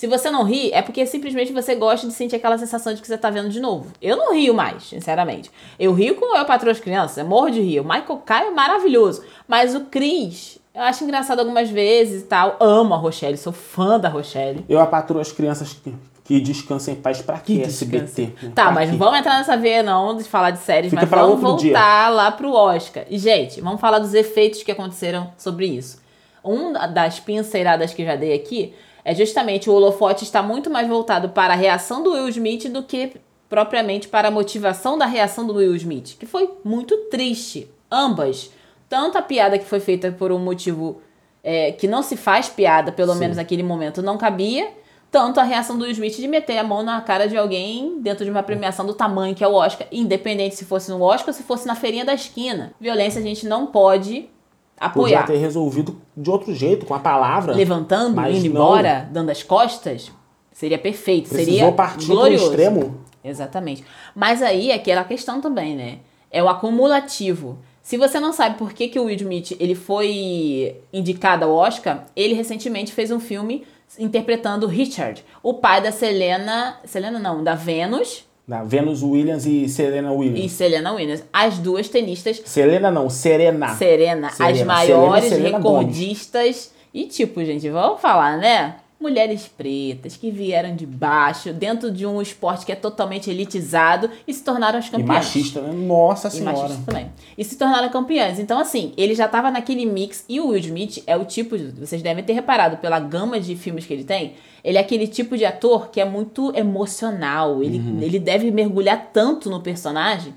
se 0.03 0.07
você 0.07 0.29
não 0.29 0.43
ri, 0.43 0.69
é 0.73 0.81
porque 0.81 1.05
simplesmente 1.05 1.53
você 1.53 1.75
gosta 1.75 2.05
de 2.05 2.11
sentir 2.11 2.35
aquela 2.35 2.57
sensação 2.57 2.93
de 2.93 2.99
que 3.01 3.07
você 3.07 3.17
tá 3.17 3.29
vendo 3.29 3.47
de 3.47 3.61
novo. 3.61 3.89
Eu 4.01 4.17
não 4.17 4.33
rio 4.33 4.53
mais, 4.53 4.83
sinceramente. 4.83 5.49
Eu 5.79 5.93
rio 5.93 6.15
com 6.15 6.35
Eu 6.37 6.43
Patroa 6.43 6.73
as 6.73 6.79
Crianças, 6.81 7.19
eu 7.19 7.25
morro 7.25 7.49
de 7.49 7.61
rir. 7.61 7.79
O 7.79 7.85
Michael 7.85 8.17
Caio 8.25 8.47
é 8.47 8.51
maravilhoso. 8.51 9.23
Mas 9.47 9.73
o 9.73 9.85
Cris, 9.85 10.59
eu 10.75 10.81
acho 10.81 11.05
engraçado 11.05 11.39
algumas 11.39 11.69
vezes 11.69 12.23
e 12.23 12.25
tal. 12.25 12.57
Amo 12.59 12.93
a 12.93 12.97
Rochelle, 12.97 13.37
sou 13.37 13.53
fã 13.53 13.97
da 13.97 14.09
Rochelle. 14.09 14.65
Eu 14.67 14.81
apatro 14.81 15.17
as 15.21 15.31
crianças 15.31 15.71
que, 15.71 15.95
que 16.25 16.41
descansem 16.41 16.95
em 16.95 16.97
paz 17.01 17.21
pra 17.21 17.37
quê? 17.39 17.59
Que 17.59 17.61
SBT. 17.63 18.33
Tá, 18.53 18.63
Pra 18.65 18.71
mas 18.73 18.87
quê? 18.87 18.91
não 18.91 18.97
vamos 18.99 19.19
entrar 19.19 19.37
nessa 19.37 19.55
veia 19.55 19.83
não 19.83 20.17
de 20.17 20.25
falar 20.25 20.51
de 20.51 20.59
séries, 20.59 20.89
Fica 20.89 21.03
mas 21.03 21.09
vamos 21.09 21.41
outro 21.41 21.63
dia. 21.63 21.71
voltar 21.71 22.09
lá 22.09 22.29
pro 22.29 22.51
Oscar. 22.51 23.05
E, 23.09 23.17
gente, 23.17 23.61
vamos 23.61 23.79
falar 23.79 23.99
dos 23.99 24.13
efeitos 24.13 24.63
que 24.63 24.71
aconteceram 24.73 25.31
sobre 25.37 25.65
isso. 25.65 26.01
Um 26.43 26.73
das 26.73 27.21
pinceiradas 27.21 27.93
que 27.93 28.03
já 28.03 28.17
dei 28.17 28.33
aqui 28.33 28.73
é 29.05 29.13
justamente 29.13 29.69
o 29.69 29.73
holofote 29.73 30.23
está 30.23 30.41
muito 30.41 30.69
mais 30.69 30.87
voltado 30.87 31.29
para 31.29 31.53
a 31.53 31.57
reação 31.57 32.01
do 32.01 32.13
Will 32.13 32.29
Smith 32.29 32.69
do 32.69 32.83
que 32.83 33.13
propriamente 33.49 34.07
para 34.07 34.29
a 34.29 34.31
motivação 34.31 34.97
da 34.97 35.05
reação 35.05 35.45
do 35.45 35.53
Will 35.55 35.75
Smith, 35.75 36.17
que 36.17 36.25
foi 36.25 36.49
muito 36.63 36.97
triste. 37.09 37.69
Ambas. 37.91 38.51
Tanto 38.89 39.17
a 39.17 39.21
piada 39.21 39.59
que 39.59 39.65
foi 39.65 39.79
feita 39.79 40.11
por 40.11 40.31
um 40.31 40.39
motivo 40.39 41.01
é, 41.43 41.71
que 41.71 41.87
não 41.87 42.01
se 42.01 42.15
faz 42.15 42.49
piada, 42.49 42.91
pelo 42.91 43.13
Sim. 43.13 43.19
menos 43.19 43.37
naquele 43.37 43.61
momento 43.61 44.01
não 44.01 44.17
cabia, 44.17 44.71
tanto 45.11 45.39
a 45.39 45.43
reação 45.43 45.77
do 45.77 45.83
Will 45.83 45.91
Smith 45.91 46.15
de 46.15 46.27
meter 46.27 46.57
a 46.57 46.63
mão 46.63 46.81
na 46.81 46.99
cara 47.01 47.27
de 47.27 47.37
alguém 47.37 47.99
dentro 48.01 48.25
de 48.25 48.31
uma 48.31 48.41
premiação 48.41 48.85
do 48.85 48.95
tamanho 48.95 49.35
que 49.35 49.43
é 49.43 49.47
o 49.47 49.53
Oscar, 49.53 49.85
independente 49.91 50.55
se 50.55 50.65
fosse 50.65 50.89
no 50.89 50.99
Oscar 51.03 51.27
ou 51.27 51.33
se 51.33 51.43
fosse 51.43 51.67
na 51.67 51.75
feirinha 51.75 52.03
da 52.03 52.15
esquina. 52.15 52.73
Violência 52.79 53.19
a 53.19 53.23
gente 53.23 53.45
não 53.45 53.67
pode 53.67 54.27
Podia 54.77 55.19
apoiar. 55.19 55.25
ter 55.25 55.37
resolvido 55.37 56.01
de 56.15 56.29
outro 56.29 56.53
jeito, 56.53 56.85
com 56.85 56.93
a 56.93 56.99
palavra. 56.99 57.53
Levantando, 57.53 58.19
indo 58.29 58.39
não. 58.39 58.45
embora, 58.45 59.07
dando 59.11 59.29
as 59.29 59.41
costas, 59.41 60.11
seria 60.51 60.77
perfeito, 60.77 61.29
Precisou 61.29 61.53
seria 61.53 61.71
partir 61.71 62.07
glorioso. 62.07 62.45
extremo. 62.45 62.97
Exatamente. 63.23 63.83
Mas 64.13 64.41
aí 64.41 64.71
é 64.71 64.75
aquela 64.75 65.03
questão 65.03 65.39
também, 65.39 65.75
né? 65.75 65.99
É 66.29 66.43
o 66.43 66.49
acumulativo. 66.49 67.57
Se 67.81 67.97
você 67.97 68.19
não 68.19 68.33
sabe 68.33 68.57
por 68.57 68.73
que, 68.73 68.87
que 68.87 68.99
o 68.99 69.05
Will 69.05 69.15
Smith 69.15 69.55
ele 69.59 69.75
foi 69.75 70.81
indicado 70.91 71.45
ao 71.45 71.51
Oscar, 71.51 72.05
ele 72.15 72.33
recentemente 72.33 72.91
fez 72.91 73.11
um 73.11 73.19
filme 73.19 73.65
interpretando 73.99 74.67
Richard, 74.67 75.23
o 75.41 75.53
pai 75.55 75.81
da 75.81 75.91
Selena. 75.91 76.79
Selena 76.85 77.19
não, 77.19 77.43
da 77.43 77.55
Venus 77.55 78.25
Da 78.45 78.61
Venus 78.63 79.01
Williams 79.01 79.45
e 79.45 79.69
Serena 79.69 80.11
e 80.11 80.15
Williams. 80.17 80.51
Selena 80.51 80.91
Williams. 80.91 81.23
As 81.31 81.59
duas 81.59 81.87
tenistas 81.87 82.41
Selena 82.43 82.91
não, 82.91 83.09
Serena. 83.09 83.69
Serena, 83.75 84.27
as 84.27 84.35
Serena. 84.35 84.65
maiores 84.65 85.23
Serena 85.25 85.47
e 85.47 85.51
recordistas. 85.53 86.73
E 86.93 87.05
tipo, 87.05 87.43
gente, 87.43 87.69
vamos 87.69 88.01
falar, 88.01 88.37
né? 88.37 88.75
Mulheres 89.03 89.47
pretas 89.47 90.15
que 90.17 90.31
vieram 90.31 90.75
de 90.75 90.85
baixo, 90.85 91.53
dentro 91.53 91.91
de 91.91 92.05
um 92.07 92.21
esporte 92.21 92.65
que 92.65 92.71
é 92.71 92.75
totalmente 92.75 93.29
elitizado 93.29 94.09
e 94.27 94.33
se 94.33 94.43
tornaram 94.43 94.79
as 94.79 94.89
campeãs. 94.89 95.07
E 95.07 95.37
machista, 95.37 95.61
né? 95.61 95.73
Nossa 95.73 96.29
E 96.29 96.31
senhora. 96.31 96.57
machista 96.57 96.83
também. 96.85 97.11
E 97.37 97.43
se 97.43 97.57
tornaram 97.57 97.89
campeãs. 97.89 98.39
Então, 98.39 98.57
assim, 98.57 98.93
ele 98.97 99.13
já 99.13 99.27
tava 99.27 99.51
naquele 99.51 99.85
mix. 99.85 100.23
E 100.27 100.39
o 100.39 100.47
Will 100.47 100.59
Smith 100.59 101.03
é 101.05 101.15
o 101.15 101.25
tipo. 101.25 101.57
de- 101.57 101.71
Vocês 101.79 102.01
devem 102.01 102.23
ter 102.23 102.33
reparado 102.33 102.77
pela 102.77 102.99
gama 102.99 103.39
de 103.39 103.55
filmes 103.55 103.85
que 103.85 103.93
ele 103.93 104.03
tem. 104.05 104.33
Ele 104.63 104.77
é 104.77 104.81
aquele 104.81 105.05
tipo 105.07 105.37
de 105.37 105.43
ator 105.45 105.89
que 105.91 105.99
é 105.99 106.05
muito 106.05 106.51
emocional. 106.55 107.61
Ele, 107.61 107.77
Uhum. 107.79 107.99
ele 108.01 108.17
deve 108.17 108.49
mergulhar 108.49 109.09
tanto 109.11 109.49
no 109.49 109.59
personagem 109.61 110.33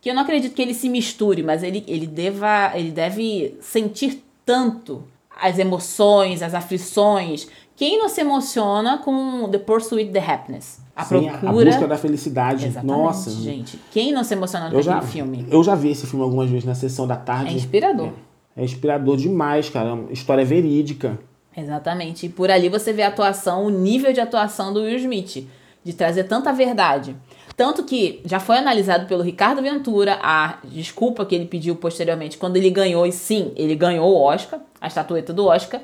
que 0.00 0.10
eu 0.10 0.14
não 0.14 0.22
acredito 0.22 0.54
que 0.54 0.62
ele 0.62 0.74
se 0.74 0.88
misture, 0.88 1.42
mas 1.42 1.62
ele, 1.62 1.84
ele, 1.86 2.06
deva, 2.06 2.72
ele 2.74 2.90
deve 2.90 3.56
sentir 3.60 4.22
tanto 4.44 5.02
as 5.40 5.58
emoções, 5.58 6.42
as 6.42 6.54
aflições. 6.54 7.46
Quem 7.78 7.96
não 7.96 8.08
se 8.08 8.20
emociona 8.20 8.98
com 8.98 9.48
The 9.48 9.58
Pursuit 9.58 10.10
the 10.10 10.18
Happiness? 10.18 10.80
A 10.96 11.04
Sim, 11.04 11.28
procura. 11.28 11.48
a 11.48 11.52
busca 11.52 11.86
da 11.86 11.96
felicidade. 11.96 12.66
Exatamente, 12.66 12.98
Nossa. 12.98 13.30
gente. 13.30 13.78
Quem 13.92 14.12
não 14.12 14.24
se 14.24 14.34
emociona 14.34 14.68
com 14.68 14.76
aquele 14.76 15.00
filme? 15.02 15.46
eu 15.48 15.62
já 15.62 15.76
vi 15.76 15.92
esse 15.92 16.04
filme 16.04 16.24
algumas 16.24 16.50
vezes 16.50 16.64
na 16.64 16.74
sessão 16.74 17.06
da 17.06 17.14
É 17.14 17.18
tarde. 17.18 17.54
inspirador. 17.54 18.10
É 18.56 18.64
inspirador 18.64 19.16
demais, 19.16 19.70
cara. 19.70 19.90
É 19.90 19.92
uma 19.92 20.12
História 20.12 20.44
verídica. 20.44 21.16
Exatamente. 21.56 22.26
E 22.26 22.28
por 22.28 22.50
ali 22.50 22.68
você 22.68 22.92
vê 22.92 23.02
a 23.02 23.08
atuação, 23.08 23.64
o 23.66 23.70
nível 23.70 24.12
de 24.12 24.20
atuação 24.20 24.72
do 24.72 24.80
Will 24.80 24.96
Smith, 24.96 25.46
de 25.84 25.92
trazer 25.92 26.24
tanta 26.24 26.52
verdade. 26.52 27.14
Tanto 27.56 27.84
que 27.84 28.20
já 28.24 28.40
foi 28.40 28.56
analisado 28.58 29.06
pelo 29.06 29.22
Ricardo 29.22 29.62
Ventura 29.62 30.18
a 30.20 30.58
desculpa 30.64 31.24
que 31.24 31.32
ele 31.34 31.46
pediu 31.46 31.76
posteriormente 31.76 32.38
quando 32.38 32.56
ele 32.56 32.70
ganhou, 32.70 33.06
e 33.06 33.12
sim, 33.12 33.52
ele 33.54 33.76
ganhou 33.76 34.08
o 34.12 34.20
Oscar, 34.20 34.58
a 34.80 34.88
estatueta 34.88 35.32
do 35.32 35.46
Oscar. 35.46 35.80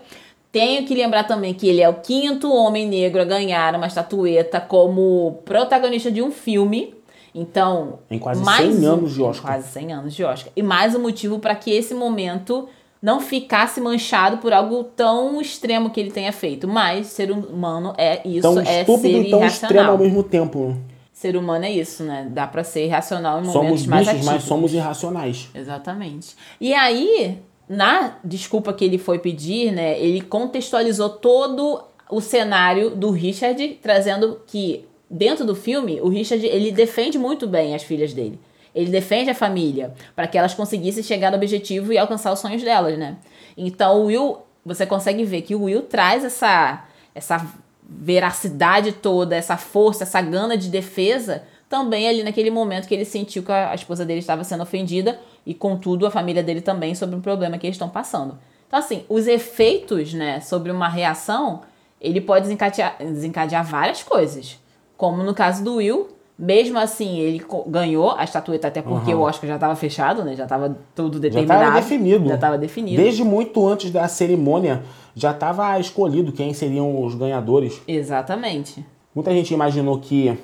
Tenho 0.55 0.87
que 0.87 0.95
lembrar 0.95 1.25
também 1.25 1.53
que 1.53 1.67
ele 1.69 1.81
é 1.83 1.89
o 1.89 1.95
quinto 1.95 2.49
homem 2.55 2.87
negro 2.87 3.21
a 3.21 3.25
ganhar 3.25 3.75
uma 3.75 3.89
estatueta 3.89 4.61
como 4.61 5.41
protagonista 5.45 6.13
de 6.13 6.23
um 6.23 6.31
filme. 6.31 6.95
Então, 7.35 7.99
Em 8.09 8.21
quase 8.21 8.41
mais 8.45 8.73
100 8.73 8.87
um- 8.89 8.93
anos 8.93 9.15
de 9.15 9.21
Oscar. 9.21 9.51
Quase 9.55 9.69
100 9.73 9.93
anos 9.93 10.15
de 10.15 10.23
Oscar. 10.23 10.53
E 10.55 10.63
mais 10.63 10.95
um 10.95 11.03
motivo 11.03 11.41
para 11.41 11.57
que 11.57 11.73
esse 11.73 11.93
momento 11.93 12.69
não 13.03 13.19
ficasse 13.21 13.81
manchado 13.81 14.37
por 14.39 14.53
algo 14.53 14.85
tão 14.85 15.41
extremo 15.41 15.91
que 15.91 15.99
ele 15.99 16.13
tenha 16.13 16.33
feito. 16.33 16.69
Mas 16.69 17.09
ser 17.09 17.33
humano 17.33 17.93
é 17.99 18.21
isso, 18.25 18.43
Tão 18.43 18.61
é 18.61 18.83
estúpido 18.83 19.19
ser 19.19 19.27
e 19.27 19.31
tão 19.31 19.45
extremo 19.45 19.91
ao 19.91 19.99
mesmo 19.99 20.23
tempo. 20.23 20.77
Ser 21.13 21.37
humano 21.37 21.65
é 21.65 21.73
isso, 21.73 22.05
né? 22.05 22.29
Dá 22.31 22.47
pra 22.47 22.63
ser 22.63 22.85
irracional 22.85 23.41
em 23.41 23.47
Somos 23.47 23.57
momentos 23.57 23.87
mais 23.87 24.09
bichos, 24.09 24.25
mas 24.25 24.43
somos 24.45 24.73
irracionais. 24.73 25.49
Exatamente. 25.53 26.37
E 26.61 26.73
aí, 26.73 27.39
na 27.69 28.19
desculpa 28.23 28.73
que 28.73 28.85
ele 28.85 28.99
foi 28.99 29.19
pedir, 29.19 29.73
né, 29.73 29.99
ele 29.99 30.21
contextualizou 30.21 31.11
todo 31.11 31.83
o 32.11 32.21
cenário 32.21 32.91
do 32.91 33.11
Richard, 33.11 33.79
trazendo 33.83 34.41
que 34.47 34.87
dentro 35.09 35.45
do 35.45 35.55
filme, 35.55 36.01
o 36.01 36.09
Richard, 36.09 36.45
ele 36.45 36.71
defende 36.71 37.19
muito 37.19 37.47
bem 37.47 37.75
as 37.75 37.83
filhas 37.83 38.13
dele. 38.13 38.39
Ele 38.75 38.91
defende 38.91 39.31
a 39.31 39.35
família 39.35 39.95
para 40.17 40.27
que 40.27 40.37
elas 40.37 40.55
conseguissem 40.55 41.03
chegar 41.03 41.31
no 41.31 41.37
objetivo 41.37 41.93
e 41.93 41.99
alcançar 41.99 42.33
os 42.33 42.41
sonhos 42.41 42.63
delas, 42.63 42.99
né? 42.99 43.17
Então, 43.57 44.03
o 44.03 44.07
Will, 44.07 44.39
você 44.65 44.85
consegue 44.85 45.25
ver 45.25 45.43
que 45.43 45.55
o 45.55 45.63
Will 45.63 45.83
traz 45.83 46.25
essa 46.25 46.85
essa 47.15 47.47
veracidade 47.89 48.91
toda, 48.93 49.37
essa 49.37 49.57
força, 49.57 50.03
essa 50.03 50.21
gana 50.21 50.57
de 50.57 50.69
defesa, 50.69 51.45
também 51.69 52.09
ali 52.09 52.25
naquele 52.25 52.51
momento 52.51 52.89
que 52.89 52.95
ele 52.95 53.05
sentiu 53.05 53.45
que 53.45 53.53
a 53.53 53.71
a 53.71 53.75
esposa 53.75 54.05
dele 54.05 54.19
estava 54.19 54.43
sendo 54.43 54.65
ofendida 54.65 55.21
e, 55.47 55.53
contudo, 55.55 56.07
a 56.07 56.11
família 56.11 56.43
dele 56.43 56.61
também 56.61 56.95
sobre 56.95 57.15
um 57.17 57.21
problema 57.21 57.59
que 57.59 57.67
eles 57.67 57.75
estão 57.77 57.89
passando. 57.89 58.39
Então, 58.67 58.79
assim, 58.79 59.05
os 59.09 59.27
efeitos, 59.27 60.13
né, 60.15 60.41
sobre 60.41 60.71
uma 60.73 60.89
reação, 60.89 61.61
ele 62.01 62.21
pode 62.21 62.43
desencadear, 62.45 62.97
desencadear 62.99 63.65
várias 63.65 64.03
coisas. 64.03 64.59
Como 64.97 65.23
no 65.23 65.35
caso 65.35 65.63
do 65.63 65.77
Will, 65.77 66.09
mesmo 66.39 66.79
assim, 66.79 67.19
ele 67.19 67.45
ganhou 67.69 68.13
a 68.13 68.25
estatueta, 68.25 68.69
até 68.69 68.83
porque 68.83 69.13
Uhum. 69.15 69.21
o 69.21 69.23
Oscar 69.25 69.47
já 69.49 69.55
estava 69.55 69.77
fechado, 69.77 70.25
né, 70.25 70.35
já 70.35 70.45
estava 70.45 70.77
tudo 70.95 71.15
Já 71.19 71.21
determinado. 71.23 71.61
estava 71.63 71.81
definido. 71.81 72.29
Já 72.29 72.35
estava 72.35 72.59
definido. 72.59 73.03
Desde 73.03 73.23
muito 73.23 73.67
antes 73.67 73.91
da 73.91 74.09
cerimônia, 74.09 74.83
já 75.15 75.31
estava 75.31 75.79
escolhido 75.79 76.33
quem 76.33 76.53
seriam 76.53 77.05
os 77.05 77.15
ganhadores. 77.15 77.81
Exatamente. 77.87 78.85
Muita 79.15 79.31
gente 79.31 79.55
imaginou 79.55 79.99
que 80.01 80.37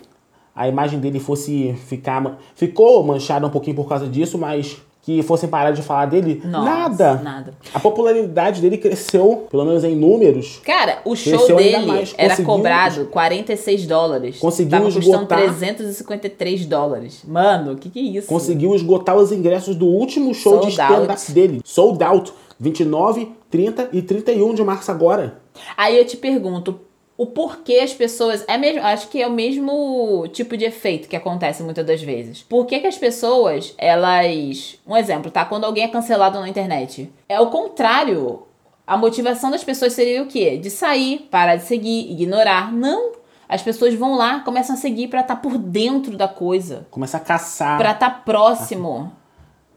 a 0.55 0.69
imagem 0.69 1.01
dele 1.01 1.19
fosse 1.19 1.75
ficar. 1.87 2.39
Ficou 2.55 3.03
manchada 3.03 3.47
um 3.47 3.51
pouquinho 3.51 3.75
por 3.75 3.89
causa 3.89 4.07
disso, 4.07 4.39
mas 4.39 4.81
que 5.17 5.23
fossem 5.23 5.49
parar 5.49 5.71
de 5.73 5.83
falar 5.83 6.07
dele. 6.07 6.41
Nossa, 6.45 6.65
nada. 6.71 7.15
Nada. 7.23 7.55
A 7.75 7.81
popularidade 7.81 8.61
dele 8.61 8.77
cresceu, 8.79 9.47
pelo 9.51 9.65
menos 9.65 9.83
em 9.85 9.97
números. 9.97 10.61
Cara, 10.65 11.01
o 11.05 11.17
show 11.17 11.47
dele 11.57 12.07
era 12.17 12.37
cobrado 12.43 13.07
46 13.07 13.87
dólares. 13.87 14.39
Conseguiu 14.39 14.71
Tava 14.79 14.89
esgotar- 14.89 15.39
353 15.39 16.67
dólares. 16.67 17.23
Mano, 17.27 17.73
o 17.73 17.77
que 17.77 17.89
que 17.91 17.99
é 17.99 18.03
isso? 18.19 18.29
Conseguiu 18.29 18.75
esgotar 18.75 19.17
os 19.17 19.33
ingressos 19.33 19.75
do 19.77 19.87
último 19.87 20.33
show 20.35 20.61
de 20.61 20.73
Sold 20.73 20.81
out. 20.81 20.93
stand-up 20.93 21.33
dele. 21.33 21.61
Sold 21.65 22.03
out. 22.05 22.33
29, 22.59 23.33
30 23.51 23.89
e 23.93 24.03
31 24.03 24.53
de 24.55 24.63
março 24.63 24.91
agora. 24.91 25.39
Aí 25.77 25.97
eu 25.97 26.05
te 26.05 26.17
pergunto, 26.17 26.79
o 27.21 27.27
porquê 27.27 27.81
as 27.81 27.93
pessoas. 27.93 28.43
É 28.49 28.57
mesmo, 28.57 28.83
acho 28.83 29.09
que 29.09 29.21
é 29.21 29.27
o 29.27 29.31
mesmo 29.31 30.27
tipo 30.29 30.57
de 30.57 30.65
efeito 30.65 31.07
que 31.07 31.15
acontece 31.15 31.63
muitas 31.63 31.85
das 31.85 32.03
vezes. 32.03 32.43
Por 32.43 32.65
que, 32.65 32.81
que 32.81 32.87
as 32.87 32.97
pessoas, 32.97 33.75
elas. 33.77 34.79
Um 34.87 34.97
exemplo, 34.97 35.31
tá? 35.31 35.45
Quando 35.45 35.65
alguém 35.65 35.85
é 35.85 35.89
cancelado 35.89 36.41
na 36.41 36.49
internet. 36.49 37.13
É 37.29 37.39
o 37.39 37.49
contrário. 37.49 38.45
A 38.87 38.97
motivação 38.97 39.51
das 39.51 39.63
pessoas 39.63 39.93
seria 39.93 40.23
o 40.23 40.29
quê? 40.29 40.57
De 40.57 40.71
sair, 40.71 41.29
parar 41.31 41.57
de 41.57 41.65
seguir, 41.65 42.11
ignorar. 42.11 42.73
Não. 42.73 43.13
As 43.47 43.61
pessoas 43.61 43.93
vão 43.93 44.15
lá, 44.15 44.41
começam 44.41 44.75
a 44.75 44.79
seguir 44.79 45.09
pra 45.09 45.21
estar 45.21 45.37
por 45.37 45.59
dentro 45.59 46.17
da 46.17 46.27
coisa. 46.27 46.87
Começa 46.91 47.19
a 47.19 47.21
caçar. 47.21 47.77
Pra 47.77 47.91
estar 47.91 48.25
próximo. 48.25 49.13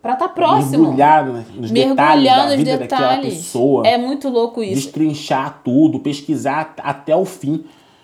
Pra 0.03 0.13
estar 0.13 0.27
próximo. 0.29 0.83
Mergulhar 0.83 1.25
nos 1.25 1.71
detalhes 1.71 1.71
Mergulhar 1.71 2.37
da 2.37 2.45
nos 2.47 2.55
vida 2.57 2.77
daquela 2.77 3.01
detalhes. 3.15 3.33
pessoa. 3.37 3.87
É 3.87 3.97
muito 3.97 4.27
louco 4.29 4.61
isso. 4.61 4.75
Destrinchar 4.75 5.61
tudo, 5.63 5.97
pesquisar 5.99 6.75
até 6.83 7.15
o 7.15 7.23
fim. 7.25 7.63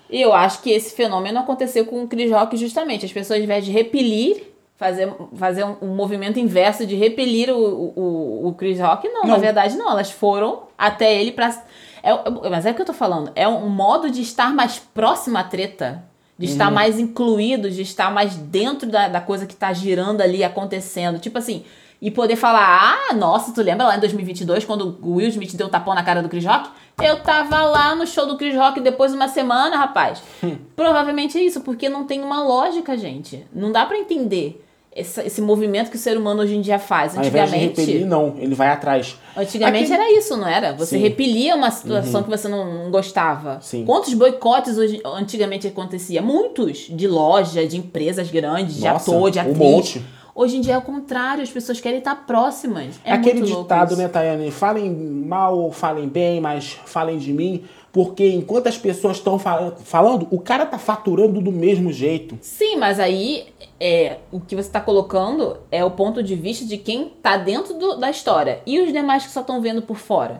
E 0.09 0.19
eu 0.21 0.33
acho 0.33 0.61
que 0.63 0.71
esse 0.71 0.95
fenômeno 0.95 1.37
aconteceu 1.39 1.85
com 1.85 2.01
o 2.01 2.07
Chris 2.07 2.31
Rock 2.31 2.55
justamente. 2.57 3.05
As 3.05 3.11
pessoas, 3.11 3.37
ao 3.39 3.43
invés 3.43 3.65
de 3.65 3.71
repelir, 3.71 4.43
fazer, 4.77 5.13
fazer 5.35 5.65
um, 5.65 5.75
um 5.81 5.93
movimento 5.95 6.39
inverso 6.39 6.85
de 6.85 6.95
repelir 6.95 7.49
o, 7.49 7.59
o, 7.95 8.47
o 8.47 8.53
Chris 8.53 8.79
Rock, 8.79 9.07
não, 9.09 9.23
Não. 9.23 9.29
na 9.31 9.37
verdade 9.37 9.75
não. 9.77 9.91
Elas 9.91 10.09
foram 10.09 10.63
até 10.77 11.19
ele 11.19 11.33
pra. 11.33 11.49
É, 12.01 12.11
é- 12.11 12.49
mas 12.49 12.65
é 12.65 12.71
o 12.71 12.73
que 12.73 12.81
eu 12.81 12.85
tô 12.85 12.93
falando. 12.93 13.29
É 13.35 13.45
um 13.45 13.67
modo 13.69 14.09
de 14.09 14.21
estar 14.21 14.55
mais 14.55 14.79
próximo 14.79 15.37
à 15.37 15.43
treta. 15.43 16.01
De 16.37 16.45
estar 16.45 16.71
mais 16.71 16.97
incluído, 16.97 17.69
de 17.69 17.81
estar 17.81 18.09
mais 18.13 18.33
dentro 18.33 18.89
da, 18.89 19.09
da 19.09 19.19
coisa 19.19 19.45
que 19.45 19.53
tá 19.53 19.73
girando 19.73 20.21
ali, 20.21 20.41
acontecendo. 20.41 21.19
Tipo 21.19 21.37
assim, 21.37 21.65
e 22.01 22.09
poder 22.09 22.35
falar, 22.37 22.97
ah, 23.09 23.13
nossa, 23.13 23.51
tu 23.53 23.61
lembra 23.61 23.85
lá 23.87 23.97
em 23.97 23.99
2022, 23.99 24.63
quando 24.65 24.97
o 25.01 25.15
Will 25.15 25.27
Smith 25.29 25.53
deu 25.55 25.67
um 25.67 25.69
tapão 25.69 25.93
na 25.93 26.03
cara 26.03 26.21
do 26.23 26.29
Chris 26.29 26.45
Rock? 26.45 26.69
Eu 27.01 27.19
tava 27.21 27.63
lá 27.63 27.93
no 27.95 28.05
show 28.07 28.25
do 28.25 28.37
Chris 28.37 28.55
Rock 28.55 28.79
depois 28.81 29.11
de 29.11 29.17
uma 29.17 29.27
semana, 29.27 29.75
rapaz. 29.77 30.21
Provavelmente 30.75 31.37
é 31.37 31.41
isso, 31.43 31.61
porque 31.61 31.89
não 31.89 32.05
tem 32.05 32.21
uma 32.21 32.41
lógica, 32.43 32.97
gente. 32.97 33.45
Não 33.53 33.71
dá 33.71 33.85
pra 33.85 33.97
entender 33.97 34.65
esse, 34.95 35.21
esse 35.21 35.41
movimento 35.41 35.89
que 35.91 35.95
o 35.95 35.99
ser 35.99 36.17
humano 36.17 36.41
hoje 36.41 36.55
em 36.55 36.61
dia 36.61 36.79
faz. 36.79 37.17
Ao 37.17 37.23
invés 37.23 37.49
de 37.49 37.55
Antigamente, 37.55 37.81
repelir, 37.81 38.05
não. 38.07 38.35
Ele 38.37 38.55
vai 38.55 38.69
atrás. 38.69 39.17
antigamente 39.37 39.91
Aquele- 39.93 40.09
era 40.09 40.17
isso, 40.19 40.35
não 40.35 40.47
era? 40.47 40.73
Você 40.73 40.97
Sim. 40.97 41.01
repelia 41.03 41.55
uma 41.55 41.69
situação 41.71 42.23
que 42.23 42.29
você 42.29 42.47
não, 42.47 42.83
não 42.85 42.91
gostava. 42.91 43.59
Sim. 43.61 43.85
Quantos 43.85 44.13
boicotes 44.13 44.77
hoje, 44.77 45.01
antigamente 45.05 45.67
acontecia? 45.67 46.21
Muitos. 46.21 46.87
De 46.89 47.07
loja, 47.07 47.65
de 47.67 47.77
empresas 47.77 48.29
grandes, 48.31 48.75
de 48.75 48.85
Nossa, 48.87 49.11
ator, 49.11 49.29
de 49.31 49.37
um 49.37 49.41
atriz. 49.41 49.57
monte. 49.57 50.01
Hoje 50.41 50.55
em 50.55 50.61
dia 50.61 50.75
é 50.75 50.77
o 50.77 50.81
contrário, 50.81 51.43
as 51.43 51.49
pessoas 51.49 51.81
querem 51.81 51.99
estar 51.99 52.15
próximas. 52.25 52.97
É 53.03 53.11
Aquele 53.11 53.41
ditado, 53.41 53.97
né, 53.97 54.07
Tayane? 54.07 54.49
Falem 54.51 54.89
mal 54.89 55.59
ou 55.59 55.69
falem 55.69 56.07
bem, 56.07 56.39
mas 56.39 56.79
falem 56.85 57.17
de 57.17 57.33
mim. 57.33 57.65
Porque 57.91 58.25
enquanto 58.29 58.67
as 58.67 58.77
pessoas 58.77 59.17
estão 59.17 59.37
falando, 59.37 60.27
o 60.31 60.39
cara 60.39 60.65
tá 60.65 60.79
faturando 60.79 61.41
do 61.41 61.51
mesmo 61.51 61.91
jeito. 61.91 62.37
Sim, 62.39 62.77
mas 62.77 63.01
aí 63.01 63.47
é, 63.81 64.19
o 64.31 64.39
que 64.39 64.55
você 64.55 64.69
está 64.69 64.79
colocando 64.79 65.57
é 65.69 65.83
o 65.83 65.91
ponto 65.91 66.23
de 66.23 66.35
vista 66.35 66.63
de 66.63 66.77
quem 66.77 67.09
tá 67.21 67.35
dentro 67.35 67.73
do- 67.73 67.97
da 67.97 68.09
história. 68.09 68.61
E 68.65 68.79
os 68.79 68.93
demais 68.93 69.25
que 69.25 69.33
só 69.33 69.41
estão 69.41 69.59
vendo 69.59 69.81
por 69.81 69.97
fora? 69.97 70.39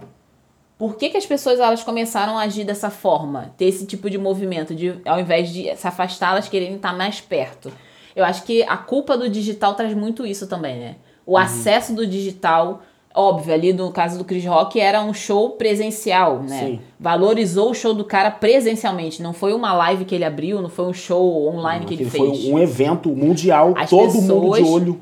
Por 0.78 0.96
que, 0.96 1.10
que 1.10 1.18
as 1.18 1.26
pessoas 1.26 1.60
elas 1.60 1.84
começaram 1.84 2.38
a 2.38 2.44
agir 2.44 2.64
dessa 2.64 2.90
forma? 2.90 3.54
Ter 3.58 3.66
esse 3.66 3.86
tipo 3.86 4.10
de 4.10 4.18
movimento, 4.18 4.74
de, 4.74 4.98
ao 5.04 5.20
invés 5.20 5.50
de 5.50 5.76
se 5.76 5.86
afastar, 5.86 6.32
elas 6.32 6.48
quererem 6.48 6.76
estar 6.78 6.96
mais 6.96 7.20
perto. 7.20 7.70
Eu 8.20 8.26
acho 8.26 8.44
que 8.44 8.64
a 8.64 8.76
culpa 8.76 9.18
do 9.18 9.30
digital 9.30 9.76
traz 9.76 9.94
muito 9.94 10.26
isso 10.26 10.46
também, 10.46 10.78
né? 10.78 10.96
O 11.26 11.38
acesso 11.38 11.94
do 11.94 12.06
digital, 12.06 12.82
óbvio, 13.16 13.54
ali 13.54 13.72
no 13.72 13.90
caso 13.94 14.18
do 14.18 14.26
Chris 14.26 14.44
Rock, 14.46 14.78
era 14.78 15.02
um 15.02 15.14
show 15.14 15.52
presencial, 15.52 16.44
né? 16.44 16.66
Sim. 16.66 16.80
Valorizou 17.00 17.72
o 17.72 17.74
show 17.74 17.94
do 17.94 18.04
cara 18.04 18.30
presencialmente. 18.30 19.24
Não 19.24 19.32
foi 19.32 19.54
uma 19.54 19.72
live 19.72 20.04
que 20.04 20.14
ele 20.14 20.26
abriu, 20.26 20.62
não 20.62 20.68
foi 20.68 20.88
um 20.88 20.94
show 20.94 21.48
online 21.48 21.86
que 21.86 21.94
ele 21.94 22.10
fez. 22.10 22.44
foi 22.44 22.52
um 22.52 22.60
evento 22.60 23.08
mundial, 23.16 23.74
As 23.78 23.90
todo 23.90 24.22
mundo 24.22 24.58
de 24.58 24.64
olho. 24.64 25.00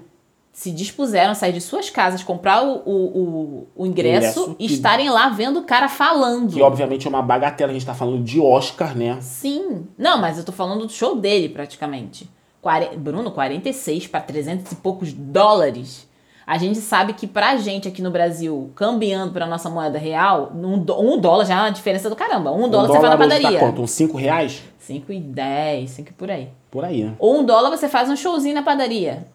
se 0.53 0.69
dispuseram 0.69 1.31
a 1.31 1.35
sair 1.35 1.53
de 1.53 1.61
suas 1.61 1.89
casas, 1.89 2.21
comprar 2.21 2.63
o, 2.63 2.83
o, 2.85 3.67
o, 3.75 3.85
ingresso, 3.87 4.41
Ingresso 4.41 4.55
e 4.59 4.65
estarem 4.67 5.09
lá 5.09 5.29
vendo 5.29 5.61
o 5.61 5.63
cara 5.63 5.89
falando. 5.89 6.53
Que 6.53 6.61
obviamente 6.61 7.07
é 7.07 7.09
uma 7.09 7.23
bagatela, 7.23 7.71
a 7.71 7.73
gente 7.73 7.85
tá 7.85 7.95
falando 7.95 8.23
de 8.23 8.39
Oscar, 8.39 8.95
né? 8.95 9.17
Sim. 9.21 9.87
Não, 9.97 10.21
mas 10.21 10.37
eu 10.37 10.43
tô 10.43 10.51
falando 10.51 10.85
do 10.85 10.91
show 10.91 11.15
dele, 11.15 11.49
praticamente. 11.49 12.29
Quare- 12.67 12.97
Bruno, 12.97 13.31
46 13.31 14.07
para 14.07 14.19
300 14.19 14.73
e 14.73 14.75
poucos 14.75 15.13
dólares. 15.13 16.05
A 16.45 16.57
gente 16.57 16.79
sabe 16.79 17.13
que 17.13 17.25
pra 17.25 17.55
gente 17.55 17.87
aqui 17.87 18.01
no 18.01 18.11
Brasil, 18.11 18.71
cambiando 18.75 19.31
pra 19.31 19.47
nossa 19.47 19.69
moeda 19.69 19.97
real, 19.97 20.51
um, 20.53 20.73
um 20.75 21.17
dólar 21.17 21.45
já 21.45 21.53
é 21.55 21.59
uma 21.61 21.71
diferença 21.71 22.09
do 22.09 22.15
caramba. 22.15 22.51
Um 22.51 22.67
dólar, 22.67 22.87
você 22.89 22.99
vai 22.99 23.09
na 23.09 23.15
hoje 23.15 23.29
padaria. 23.29 23.59
Tá 23.59 23.65
quanto? 23.65 23.81
Uns 23.81 23.91
5 23.91 24.17
reais? 24.17 24.61
5 24.79 25.13
e 25.13 25.19
10, 25.21 25.89
5 25.91 26.09
e 26.09 26.13
por 26.13 26.29
aí. 26.29 26.49
Por 26.69 26.83
aí, 26.83 27.05
né? 27.05 27.15
Ou 27.19 27.39
um 27.39 27.45
dólar 27.45 27.69
você 27.69 27.87
faz 27.87 28.09
um 28.09 28.17
showzinho 28.17 28.55
na 28.55 28.63
padaria. 28.63 29.27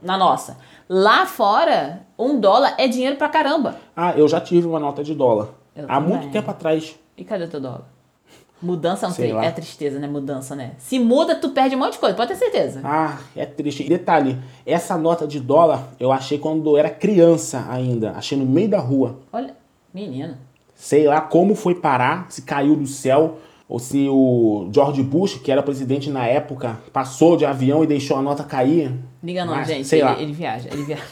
Na 0.00 0.16
nossa. 0.16 0.58
Lá 0.88 1.26
fora, 1.26 2.02
um 2.16 2.38
dólar 2.38 2.74
é 2.78 2.86
dinheiro 2.86 3.16
pra 3.16 3.28
caramba. 3.28 3.74
Ah, 3.96 4.12
eu 4.16 4.28
já 4.28 4.40
tive 4.40 4.64
uma 4.68 4.78
nota 4.78 5.02
de 5.02 5.12
dólar. 5.12 5.48
Eu 5.74 5.86
Há 5.88 5.94
também. 6.00 6.10
muito 6.18 6.30
tempo 6.30 6.48
atrás. 6.48 6.96
E 7.16 7.24
cadê 7.24 7.44
o 7.44 7.48
teu 7.48 7.60
dólar? 7.60 7.82
Mudança 8.60 9.06
é, 9.06 9.08
um 9.08 9.12
Sei 9.12 9.30
é 9.30 9.50
tristeza, 9.50 9.98
né? 9.98 10.08
Mudança, 10.08 10.56
né? 10.56 10.72
Se 10.78 10.98
muda, 10.98 11.36
tu 11.36 11.50
perde 11.50 11.76
um 11.76 11.78
monte 11.78 11.92
de 11.92 11.98
coisa, 11.98 12.16
pode 12.16 12.28
ter 12.32 12.36
certeza. 12.36 12.80
Ah, 12.82 13.18
é 13.36 13.46
triste. 13.46 13.84
E 13.84 13.88
detalhe, 13.88 14.36
essa 14.66 14.96
nota 14.98 15.26
de 15.26 15.38
dólar 15.38 15.90
eu 16.00 16.10
achei 16.10 16.38
quando 16.38 16.70
eu 16.70 16.76
era 16.76 16.90
criança 16.90 17.64
ainda. 17.70 18.12
Achei 18.12 18.36
no 18.36 18.44
meio 18.44 18.68
da 18.68 18.80
rua. 18.80 19.20
Olha, 19.32 19.54
menino. 19.94 20.36
Sei 20.74 21.06
lá 21.06 21.20
como 21.20 21.54
foi 21.54 21.74
parar, 21.74 22.26
se 22.30 22.42
caiu 22.42 22.74
do 22.76 22.86
céu, 22.86 23.38
ou 23.68 23.78
se 23.78 24.08
o 24.08 24.68
George 24.72 25.02
Bush, 25.02 25.36
que 25.36 25.52
era 25.52 25.62
presidente 25.62 26.10
na 26.10 26.26
época, 26.26 26.78
passou 26.92 27.36
de 27.36 27.44
avião 27.44 27.84
e 27.84 27.86
deixou 27.86 28.16
a 28.16 28.22
nota 28.22 28.42
cair. 28.42 28.92
Liga 29.22 29.44
não, 29.44 29.54
Mas, 29.54 29.68
gente. 29.68 29.86
sei 29.86 30.00
ele, 30.00 30.08
lá. 30.08 30.20
ele 30.20 30.32
viaja, 30.32 30.68
ele 30.72 30.82
viaja. 30.82 31.02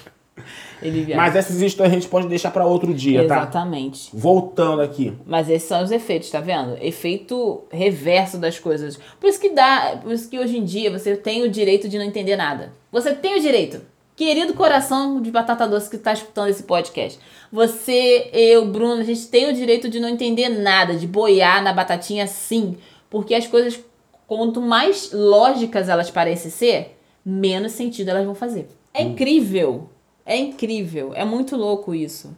Ele 0.83 1.03
viaja. 1.03 1.21
Mas 1.21 1.37
essas 1.37 1.61
histórias 1.61 1.93
a 1.93 1.99
gente 1.99 2.09
pode 2.09 2.29
deixar 2.29 2.51
para 2.51 2.67
outro 2.67 2.93
dia, 2.93 3.27
tá? 3.27 3.39
Exatamente. 3.39 4.11
Voltando 4.13 4.83
aqui. 4.83 5.13
Mas 5.27 5.49
esses 5.49 5.69
são 5.69 5.83
os 5.83 5.91
efeitos, 5.91 6.31
tá 6.31 6.41
vendo? 6.41 6.77
Efeito 6.81 7.65
reverso 7.71 8.39
das 8.39 8.59
coisas. 8.59 8.99
Por 9.19 9.29
isso 9.29 9.41
que 9.41 9.51
dá, 9.51 9.99
por 10.03 10.13
isso 10.13 10.29
que 10.29 10.39
hoje 10.39 10.59
em 10.59 10.65
dia 10.65 10.91
você 10.91 11.17
tem 11.17 11.43
o 11.43 11.51
direito 11.51 11.89
de 11.89 11.99
não 11.99 12.05
entender 12.05 12.37
nada. 12.37 12.73
Você 12.93 13.15
tem 13.15 13.39
o 13.39 13.41
direito. 13.41 13.81
Querido 14.15 14.55
coração 14.55 15.21
de 15.21 15.31
batata 15.31 15.69
doce 15.69 15.91
que 15.91 15.99
tá 15.99 16.13
escutando 16.13 16.49
esse 16.49 16.63
podcast. 16.63 17.19
Você, 17.53 18.31
eu, 18.33 18.65
Bruno, 18.67 19.01
a 19.01 19.05
gente 19.05 19.27
tem 19.29 19.51
o 19.51 19.53
direito 19.53 19.91
de 19.91 20.01
não 20.01 20.09
entender 20.09 20.49
nada, 20.49 20.95
de 20.95 21.07
boiar 21.07 21.63
na 21.63 21.73
batatinha 21.73 22.27
sim. 22.27 22.79
Porque 23.11 23.35
as 23.35 23.47
coisas, 23.47 23.79
quanto 24.27 24.61
mais 24.61 25.11
lógicas 25.13 25.89
elas 25.89 26.11
parecem 26.11 26.51
ser, 26.51 26.99
menos 27.25 27.73
sentido 27.73 28.09
elas 28.09 28.25
vão 28.25 28.35
fazer. 28.35 28.69
É 28.95 29.03
incrível. 29.03 29.91
É 30.27 30.37
incrível. 30.37 31.13
É 31.15 31.25
muito 31.25 31.57
louco 31.57 31.95
isso. 31.95 32.37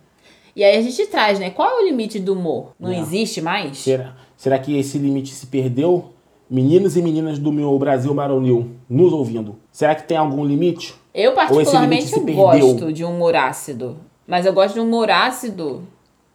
E 0.54 0.62
aí 0.62 0.76
a 0.76 0.83
gente 0.83 1.07
traz, 1.07 1.38
né? 1.38 1.50
Qual 1.50 1.68
é 1.68 1.83
o 1.83 1.87
limite 1.87 2.18
do 2.21 2.35
humor? 2.35 2.73
Não 2.78 2.92
É. 2.92 2.99
existe 2.99 3.40
mais? 3.40 3.78
Será, 3.78 4.14
será 4.37 4.59
que 4.59 4.76
esse 4.78 4.99
limite 4.99 5.30
se 5.33 5.47
perdeu? 5.47 6.11
Meninos 6.50 6.97
e 6.97 7.02
meninas 7.02 7.38
do 7.38 7.52
meu 7.52 7.78
Brasil 7.78 8.12
Maronil 8.14 8.71
nos 8.88 9.12
ouvindo. 9.12 9.57
Será 9.71 9.95
que 9.95 10.02
tem 10.07 10.16
algum 10.16 10.45
limite? 10.45 10.95
Eu, 11.14 11.33
particularmente, 11.33 12.12
eu 12.14 12.25
gosto 12.25 12.92
de 12.92 13.04
um 13.04 13.14
humor 13.14 13.37
ácido. 13.37 13.99
Mas 14.26 14.45
eu 14.47 14.52
gosto 14.52 14.75
de 14.75 14.80
um 14.80 14.85
humor 14.85 15.11
ácido 15.11 15.87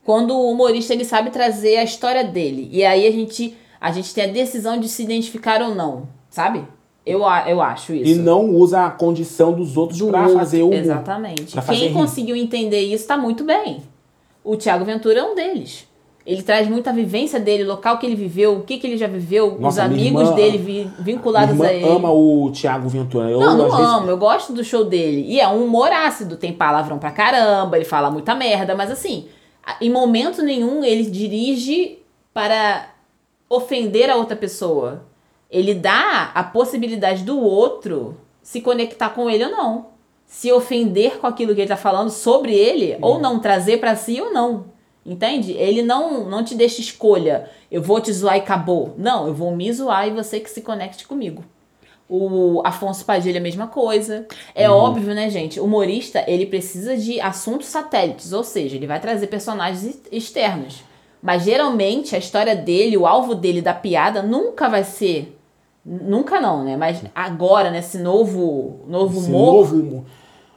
quando 0.04 0.32
o 0.34 0.52
humorista 0.52 0.94
ele 0.94 1.06
sabe 1.06 1.30
trazer 1.30 1.78
a 1.78 1.84
história 1.84 2.24
dele. 2.24 2.68
E 2.72 2.84
aí 2.84 3.08
a 3.08 3.12
gente, 3.12 3.56
a 3.80 3.92
gente 3.92 4.14
tem 4.14 4.26
a 4.26 4.28
decisão 4.28 4.80
de 4.80 4.88
se 4.90 5.04
identificar 5.04 5.62
ou 5.62 5.74
não, 5.76 6.08
sabe? 6.30 6.64
Eu, 7.06 7.22
eu 7.48 7.62
acho 7.62 7.94
isso. 7.94 8.12
E 8.12 8.16
não 8.16 8.50
usa 8.50 8.86
a 8.86 8.90
condição 8.92 9.52
dos 9.52 9.76
outros 9.76 10.00
Do 10.00 10.08
pra 10.08 10.22
outro. 10.22 10.36
fazer 10.38 10.64
o. 10.64 10.74
Exatamente. 10.74 11.54
fazer 11.56 11.80
Quem 11.80 11.88
rir. 11.90 11.94
conseguiu 11.94 12.36
entender 12.36 12.80
isso 12.82 13.06
tá 13.08 13.18
muito 13.18 13.44
bem. 13.44 13.82
O 14.44 14.56
Thiago 14.56 14.86
Ventura 14.86 15.20
é 15.20 15.24
um 15.24 15.36
deles. 15.36 15.88
Ele 16.26 16.42
traz 16.42 16.70
muita 16.70 16.94
vivência 16.94 17.38
dele, 17.38 17.66
local 17.66 17.98
que 17.98 18.06
ele 18.06 18.16
viveu, 18.16 18.56
o 18.58 18.62
que, 18.64 18.78
que 18.78 18.88
ele 18.88 18.96
já 18.96 19.08
viveu, 19.08 19.58
Nossa, 19.60 19.82
os 19.84 19.92
amigos 19.92 20.22
irmã- 20.22 20.36
dele 20.36 20.58
vi- 20.58 20.90
vinculados 21.00 21.60
a 21.60 21.74
ele. 21.74 21.86
ama 21.86 22.10
o 22.14 22.50
Thiago 22.52 22.88
Ventura. 22.88 23.30
Eu, 23.30 23.42
Não, 23.42 23.58
não 23.58 23.66
às 23.66 23.76
vezes, 23.78 23.94
amo, 23.94 24.10
eu 24.10 24.18
gosto 24.18 24.54
do 24.54 24.64
show 24.64 24.86
dele. 24.86 25.26
E 25.28 25.42
é 25.42 25.48
um 25.50 25.66
humor 25.66 25.92
ácido, 25.92 26.38
tem 26.38 26.54
palavrão 26.54 26.98
pra 26.98 27.12
caramba, 27.12 27.76
ele 27.76 27.84
fala 27.84 28.10
muita 28.10 28.34
merda, 28.36 28.74
mas 28.74 28.90
assim, 28.90 29.26
em 29.82 29.90
momento 29.90 30.42
nenhum 30.42 30.82
ele 30.86 31.04
dirige 31.04 32.00
para 32.34 32.88
ofender 33.50 34.10
a 34.10 34.16
outra 34.16 34.36
pessoa. 34.38 35.04
Ele 35.54 35.74
dá 35.76 36.32
a 36.34 36.44
possibilidade 36.44 37.24
do 37.24 37.40
outro 37.40 38.18
se 38.42 38.60
conectar 38.60 39.10
com 39.10 39.30
ele 39.30 39.46
ou 39.46 39.52
não. 39.52 39.86
Se 40.26 40.52
ofender 40.52 41.20
com 41.20 41.28
aquilo 41.28 41.54
que 41.54 41.62
ele 41.62 41.68
tá 41.68 41.78
falando 41.78 42.10
sobre 42.10 42.56
ele, 42.56 42.98
ou 43.02 43.20
não 43.20 43.38
trazer 43.40 43.78
pra 43.78 43.96
si 43.96 44.20
ou 44.20 44.34
não. 44.34 44.66
Entende? 45.06 45.52
Ele 45.52 45.84
não, 45.84 46.28
não 46.30 46.44
te 46.44 46.56
deixa 46.56 46.82
escolha. 46.82 47.50
Eu 47.70 47.82
vou 47.84 48.02
te 48.02 48.12
zoar 48.12 48.36
e 48.38 48.40
acabou. 48.40 48.96
Não, 48.98 49.28
eu 49.28 49.34
vou 49.34 49.56
me 49.56 49.72
zoar 49.72 50.08
e 50.08 50.12
você 50.12 50.40
que 50.40 50.50
se 50.50 50.62
conecte 50.62 51.06
comigo. 51.06 51.44
O 52.10 52.62
Afonso 52.66 53.06
Padilha, 53.06 53.40
a 53.40 53.44
mesma 53.44 53.68
coisa. 53.68 54.26
É 54.56 54.70
óbvio, 54.70 55.14
né, 55.14 55.30
gente? 55.30 55.60
O 55.60 55.66
humorista, 55.66 56.24
ele 56.28 56.46
precisa 56.46 56.98
de 56.98 57.20
assuntos 57.22 57.68
satélites, 57.68 58.34
ou 58.34 58.44
seja, 58.44 58.76
ele 58.76 58.88
vai 58.88 59.00
trazer 59.00 59.28
personagens 59.28 59.84
ex- 59.86 60.02
externos. 60.12 60.84
Mas 61.22 61.44
geralmente 61.44 62.16
a 62.16 62.20
história 62.20 62.56
dele, 62.56 62.98
o 62.98 63.06
alvo 63.08 63.36
dele 63.36 63.62
da 63.62 63.74
piada 63.74 64.22
nunca 64.24 64.68
vai 64.68 64.84
ser. 64.84 65.38
Nunca 65.86 66.40
não, 66.40 66.64
né? 66.64 66.78
Mas 66.78 67.04
agora, 67.14 67.70
nesse 67.70 67.98
novo, 67.98 68.80
novo 68.88 69.20
esse 69.20 69.30
humor, 69.30 69.54
novo 69.54 69.76
humor, 69.76 70.04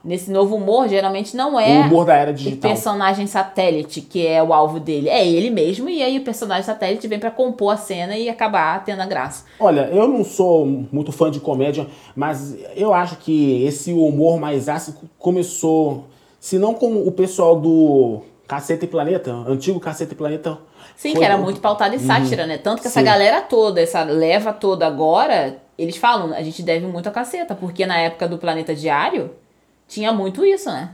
nesse 0.04 0.30
novo 0.30 0.54
humor, 0.54 0.88
geralmente 0.88 1.36
não 1.36 1.56
o 1.56 1.60
é 1.60 1.80
humor 1.80 2.04
da 2.04 2.14
era 2.14 2.30
o 2.30 2.34
digital. 2.34 2.70
personagem 2.70 3.26
satélite 3.26 4.00
que 4.00 4.24
é 4.24 4.40
o 4.40 4.52
alvo 4.52 4.78
dele. 4.78 5.08
É 5.08 5.26
ele 5.26 5.50
mesmo, 5.50 5.88
e 5.88 6.00
aí 6.00 6.16
o 6.18 6.24
personagem 6.24 6.62
satélite 6.62 7.08
vem 7.08 7.18
pra 7.18 7.32
compor 7.32 7.74
a 7.74 7.76
cena 7.76 8.16
e 8.16 8.28
acabar 8.28 8.84
tendo 8.84 9.02
a 9.02 9.06
graça. 9.06 9.44
Olha, 9.58 9.88
eu 9.92 10.06
não 10.06 10.24
sou 10.24 10.64
muito 10.64 11.10
fã 11.10 11.28
de 11.28 11.40
comédia, 11.40 11.88
mas 12.14 12.56
eu 12.76 12.94
acho 12.94 13.16
que 13.16 13.64
esse 13.64 13.92
humor 13.92 14.38
mais 14.38 14.68
ácido 14.68 14.98
começou, 15.18 16.04
se 16.38 16.56
não 16.56 16.72
com 16.72 17.04
o 17.04 17.10
pessoal 17.10 17.58
do 17.58 18.20
Caceta 18.46 18.84
e 18.84 18.88
Planeta, 18.88 19.32
antigo 19.32 19.80
Caceta 19.80 20.12
e 20.12 20.16
Planeta. 20.16 20.56
Sim, 20.96 21.10
foi 21.12 21.20
que 21.20 21.24
era 21.24 21.36
muito 21.36 21.60
pautado 21.60 21.94
em 21.94 21.98
sátira, 21.98 22.46
né? 22.46 22.56
Tanto 22.58 22.80
que 22.80 22.88
essa 22.88 23.00
Sim. 23.00 23.06
galera 23.06 23.42
toda, 23.42 23.80
essa 23.80 24.02
leva 24.02 24.52
toda 24.52 24.86
agora, 24.86 25.58
eles 25.78 25.96
falam, 25.96 26.32
a 26.32 26.42
gente 26.42 26.62
deve 26.62 26.86
muito 26.86 27.08
a 27.08 27.12
caceta, 27.12 27.54
porque 27.54 27.84
na 27.84 27.98
época 27.98 28.26
do 28.26 28.38
Planeta 28.38 28.74
Diário 28.74 29.30
tinha 29.86 30.10
muito 30.12 30.44
isso, 30.44 30.70
né? 30.70 30.90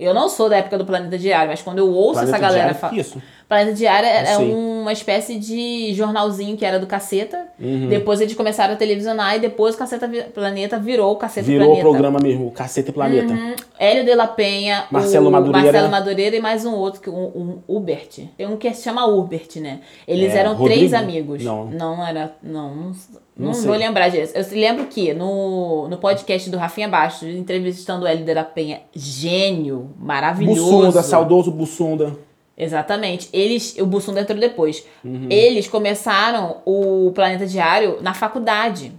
Eu 0.00 0.14
não 0.14 0.28
sou 0.28 0.48
da 0.48 0.56
época 0.56 0.78
do 0.78 0.84
Planeta 0.86 1.18
Diário, 1.18 1.50
mas 1.50 1.60
quando 1.62 1.78
eu 1.78 1.88
ouço 1.92 2.14
Planeta 2.20 2.30
essa 2.36 2.38
galera 2.38 2.62
Diário, 2.64 2.80
falar. 2.80 2.96
Isso. 2.96 3.22
Planeta 3.48 3.72
Diário 3.74 4.08
era 4.08 4.36
sei. 4.36 4.52
uma 4.54 4.92
espécie 4.92 5.36
de 5.38 5.92
jornalzinho 5.92 6.56
que 6.56 6.64
era 6.64 6.78
do 6.78 6.86
Caceta. 6.86 7.46
Uhum. 7.58 7.88
Depois 7.88 8.20
eles 8.20 8.34
começaram 8.34 8.74
a 8.74 8.76
televisionar 8.76 9.36
e 9.36 9.40
depois 9.40 9.74
o 9.74 9.78
Caceta 9.78 10.08
Planeta 10.32 10.78
virou 10.78 11.12
o 11.12 11.16
Caceta 11.16 11.46
Virou 11.46 11.62
o 11.64 11.70
Planeta. 11.72 11.88
programa 11.90 12.18
mesmo, 12.22 12.46
o 12.46 12.50
Caceta 12.50 12.92
Planeta. 12.92 13.32
Uhum. 13.32 13.54
Hélio 13.78 14.04
de 14.04 14.14
la 14.14 14.26
Penha, 14.28 14.84
Marcelo 14.90 15.28
o 15.28 15.32
Madureira. 15.32 15.66
Marcelo 15.72 15.90
Madureira 15.90 16.36
e 16.36 16.40
mais 16.40 16.64
um 16.64 16.72
outro, 16.74 17.00
que- 17.00 17.10
um, 17.10 17.24
um 17.34 17.58
Hubert. 17.76 18.20
Tem 18.36 18.46
um 18.46 18.56
que 18.56 18.72
se 18.72 18.84
chama 18.84 19.04
Hubert, 19.06 19.48
né? 19.56 19.80
Eles 20.06 20.32
É, 20.32 20.38
eram 20.38 20.54
Rodrigo? 20.54 20.78
três 20.78 20.94
amigos. 20.94 21.42
Não. 21.42 21.66
Não 21.66 22.06
era. 22.06 22.32
Não, 22.42 22.74
não, 22.74 22.92
Não 23.40 23.52
não 23.52 23.62
vou 23.62 23.76
lembrar 23.76 24.08
disso. 24.08 24.32
Eu 24.36 24.44
lembro 24.52 24.86
que 24.86 25.14
no, 25.14 25.88
no 25.88 25.96
podcast 25.96 26.48
do 26.50 26.56
Rafinha 26.58 26.88
Bastos, 26.88 27.28
entrevistando 27.28 28.04
o 28.04 28.08
Hélio 28.08 28.24
de 28.24 28.34
la 28.34 28.44
Penha, 28.44 28.80
gênio, 28.94 29.90
maravilhoso. 29.98 30.62
Bussunda, 30.62 31.02
saudoso 31.02 31.50
Bussunda. 31.50 32.16
Exatamente. 32.56 33.28
Eles, 33.32 33.76
o 33.78 33.86
Bussunda 33.86 34.20
entrou 34.20 34.38
depois. 34.38 34.84
Uhum. 35.02 35.26
Eles 35.30 35.66
começaram 35.66 36.58
o 36.66 37.10
Planeta 37.14 37.46
Diário 37.46 37.98
na 38.02 38.12
faculdade. 38.12 38.92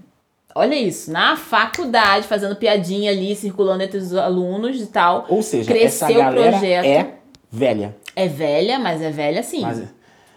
Olha 0.56 0.75
isso, 0.75 1.12
na 1.12 1.38
faculdade, 1.38 2.27
fazendo 2.27 2.56
piadinha 2.56 3.12
ali, 3.12 3.36
circulando 3.36 3.84
entre 3.84 3.97
os 3.97 4.13
alunos 4.15 4.82
e 4.82 4.88
tal. 4.88 5.25
Ou 5.30 5.41
seja, 5.41 5.71
Cresceu 5.71 6.08
essa 6.08 6.19
o 6.19 6.23
galera 6.23 6.49
projeto. 6.58 6.86
é 6.86 7.08
velha. 7.51 7.95
É 8.15 8.27
velha, 8.27 8.80
mas 8.80 9.01
é 9.01 9.12
velha 9.12 9.39
assim. 9.39 9.62
Mas, 9.62 9.84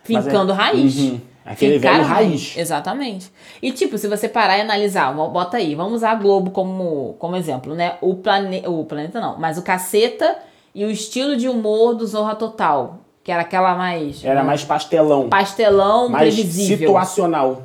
Fincando 0.04 0.54
mas 0.54 0.58
é- 0.58 0.62
raiz. 0.62 0.96
Uhum. 0.98 1.20
Aquele 1.44 1.74
Fincar 1.74 1.96
velho 1.96 2.04
raiz. 2.06 2.56
Exatamente. 2.56 3.30
E 3.60 3.70
tipo, 3.70 3.98
se 3.98 4.08
você 4.08 4.28
parar 4.28 4.58
e 4.58 4.62
analisar, 4.62 5.12
bota 5.12 5.58
aí, 5.58 5.74
vamos 5.74 5.94
usar 5.94 6.12
a 6.12 6.14
Globo 6.14 6.50
como, 6.50 7.16
como 7.18 7.36
exemplo, 7.36 7.74
né? 7.74 7.96
O, 8.00 8.14
plane... 8.14 8.62
o 8.66 8.84
planeta 8.84 9.20
não, 9.20 9.38
mas 9.38 9.58
o 9.58 9.62
caceta 9.62 10.38
e 10.74 10.84
o 10.84 10.90
estilo 10.90 11.36
de 11.36 11.48
humor 11.48 11.94
do 11.94 12.06
Zorra 12.06 12.34
Total. 12.34 12.98
Que 13.22 13.32
era 13.32 13.40
aquela 13.40 13.74
mais. 13.74 14.22
Era 14.22 14.44
mais 14.44 14.64
pastelão. 14.64 15.30
pastelão 15.30 16.10
mais 16.10 16.34
previsível. 16.34 16.88
situacional. 16.88 17.62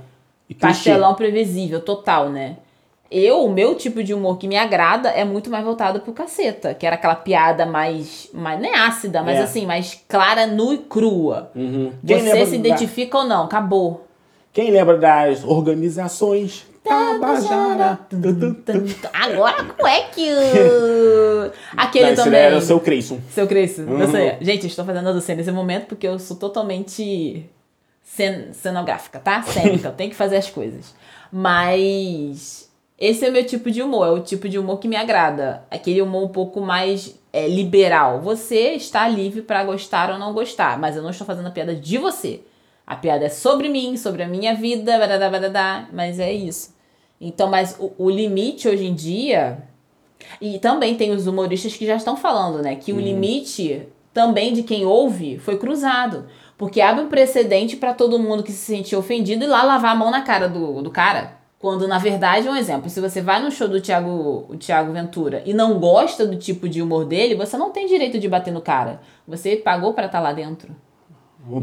E 0.50 0.54
clichê. 0.54 0.68
Pastelão 0.68 1.16
previsível, 1.16 1.82
total, 1.82 2.30
né? 2.30 2.58
Eu, 3.12 3.44
o 3.44 3.52
meu 3.52 3.74
tipo 3.76 4.04
de 4.04 4.14
humor 4.14 4.38
que 4.38 4.48
me 4.48 4.56
agrada 4.56 5.10
é 5.10 5.26
muito 5.26 5.50
mais 5.50 5.66
voltado 5.66 6.00
pro 6.02 6.14
caceta, 6.14 6.74
que 6.76 6.86
era 6.86 6.96
aquela 6.96 7.16
piada 7.16 7.66
mais, 7.66 8.30
mais 8.34 8.60
não 8.62 8.70
é 8.70 8.76
ácida, 8.78 9.24
mas 9.24 9.38
É. 9.40 9.42
assim, 9.42 9.66
mais 9.66 10.00
clara, 10.08 10.46
nua 10.46 10.76
e 10.76 10.78
crua. 10.78 11.52
Uhum. 11.56 11.92
Quem 12.06 12.22
Você 12.22 12.46
se 12.46 12.52
da- 12.52 12.68
identifica 12.68 13.18
ou 13.18 13.26
não, 13.26 13.46
acabou. 13.46 14.06
Quem 14.54 14.70
lembra 14.70 14.98
das 14.98 15.44
organizações? 15.44 16.68
Tabajara. 16.84 18.00
Agora 19.14 19.64
como 19.64 19.88
é 19.88 20.02
que 20.04 20.30
o... 20.32 21.52
Aquele 21.78 22.12
Não, 22.16 22.24
também. 22.24 22.40
era 22.40 22.58
o 22.58 22.62
seu 22.62 22.80
Creyson. 22.80 23.20
Seu 23.32 23.48
Cresce, 23.48 23.82
Uhum. 23.82 23.98
você. 23.98 24.38
Gente, 24.42 24.64
eu 24.64 24.68
estou 24.68 24.86
fazendo 24.86 25.10
a 25.10 25.12
docena 25.14 25.38
nesse 25.38 25.52
momento 25.52 25.88
porque 25.88 26.08
eu 26.08 26.18
sou 26.20 26.38
totalmente 26.38 27.46
cen 28.04 28.54
cenográfica, 28.54 29.20
tá? 29.20 29.42
Cênica, 29.44 29.90
eu 29.90 29.94
tenho 29.94 30.10
que 30.10 30.16
fazer 30.16 30.38
as 30.38 30.50
coisas. 30.50 30.94
Mas 31.32 32.69
esse 33.00 33.26
é 33.26 33.30
o 33.30 33.32
meu 33.32 33.46
tipo 33.46 33.72
de 33.72 33.82
humor, 33.82 34.08
é 34.08 34.12
o 34.12 34.20
tipo 34.20 34.50
de 34.50 34.60
humor 34.60 34.80
que 34.80 34.88
me 34.88 34.98
agrada. 34.98 35.64
Aquele 35.72 36.02
humor 36.02 36.24
um 36.24 36.30
pouco 36.30 36.60
mais 36.60 37.18
é, 37.32 37.48
liberal. 37.48 38.20
Você 38.22 38.72
está 38.72 39.08
livre 39.08 39.42
para 39.42 39.64
gostar 39.64 40.12
ou 40.12 40.20
não 40.20 40.34
gostar, 40.34 40.78
mas 40.78 40.98
eu 40.98 41.02
não 41.02 41.10
estou 41.10 41.26
fazendo 41.26 41.48
a 41.48 41.52
piada 41.52 41.74
de 41.74 41.98
você. 41.98 42.42
A 42.86 42.98
piada 42.98 43.26
é 43.26 43.30
sobre 43.30 43.70
mim, 43.70 43.96
sobre 43.96 44.24
a 44.24 44.28
minha 44.28 44.54
vida, 44.54 44.98
badadá, 44.98 45.30
badadá, 45.30 45.88
mas 45.94 46.20
é 46.20 46.34
isso. 46.34 46.76
Então, 47.22 47.50
mas 47.50 47.78
o, 47.80 47.94
o 47.98 48.10
limite 48.10 48.68
hoje 48.68 48.86
em 48.86 48.94
dia 48.94 49.64
e 50.42 50.60
também 50.60 50.96
tem 50.96 51.12
os 51.12 51.26
humoristas 51.26 51.76
que 51.76 51.86
já 51.86 51.96
estão 51.96 52.18
falando, 52.18 52.62
né? 52.62 52.76
Que 52.76 52.92
o 52.92 53.00
limite 53.00 53.88
também 54.14 54.54
de 54.54 54.64
quem 54.64 54.86
ouve 54.86 55.38
foi 55.38 55.58
cruzado. 55.58 56.28
Porque 56.58 56.82
abre 56.82 57.06
um 57.06 57.10
precedente 57.10 57.78
pra 57.78 57.94
todo 57.94 58.20
mundo 58.20 58.44
que 58.44 58.52
se 58.52 58.66
sentir 58.66 58.98
ofendido 58.98 59.46
e 59.46 59.48
lá 59.48 59.64
lavar 59.64 59.94
a 59.94 59.96
mão 59.96 60.12
na 60.12 60.22
cara 60.22 60.50
do, 60.50 60.82
do 60.82 60.92
cara. 60.92 61.39
Quando, 61.60 61.90
na 61.90 61.98
verdade, 61.98 62.48
um 62.48 62.56
exemplo, 62.56 62.90
se 62.90 63.02
você 63.02 63.22
vai 63.22 63.42
no 63.44 63.52
show 63.52 63.68
do 63.68 63.82
Thiago, 63.82 64.46
o 64.48 64.56
Thiago 64.56 64.94
Ventura 64.94 65.44
e 65.46 65.54
não 65.54 65.78
gosta 65.78 66.26
do 66.26 66.38
tipo 66.38 66.70
de 66.70 66.82
humor 66.82 67.04
dele, 67.04 67.36
você 67.36 67.58
não 67.58 67.70
tem 67.70 67.86
direito 67.86 68.18
de 68.18 68.30
bater 68.30 68.54
no 68.54 68.62
cara. 68.62 69.02
Você 69.28 69.58
pagou 69.58 69.94
pra 69.94 70.06
estar 70.06 70.22
lá 70.22 70.32
dentro. 70.32 70.74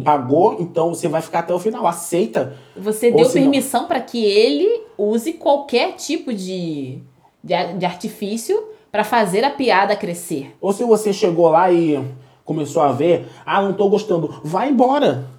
Pagou, 0.04 0.58
então 0.60 0.90
você 0.94 1.08
vai 1.08 1.22
ficar 1.22 1.38
até 1.38 1.54
o 1.54 1.58
final. 1.58 1.86
Aceita. 1.86 2.54
Você 2.76 3.10
deu 3.10 3.30
permissão 3.30 3.86
pra 3.86 4.00
que 4.00 4.22
ele 4.22 4.82
use 4.98 5.32
qualquer 5.32 5.94
tipo 5.94 6.30
de, 6.34 6.98
de, 7.42 7.72
de 7.78 7.86
artifício 7.86 8.62
pra 8.92 9.02
fazer 9.02 9.44
a 9.44 9.50
piada 9.50 9.96
crescer. 9.96 10.54
Ou 10.60 10.74
se 10.74 10.84
você 10.84 11.10
chegou 11.10 11.48
lá 11.48 11.72
e 11.72 12.04
começou 12.44 12.82
a 12.82 12.92
ver, 12.92 13.28
ah, 13.46 13.62
não 13.62 13.72
tô 13.72 13.88
gostando, 13.88 14.40
vai 14.44 14.68
embora. 14.68 15.35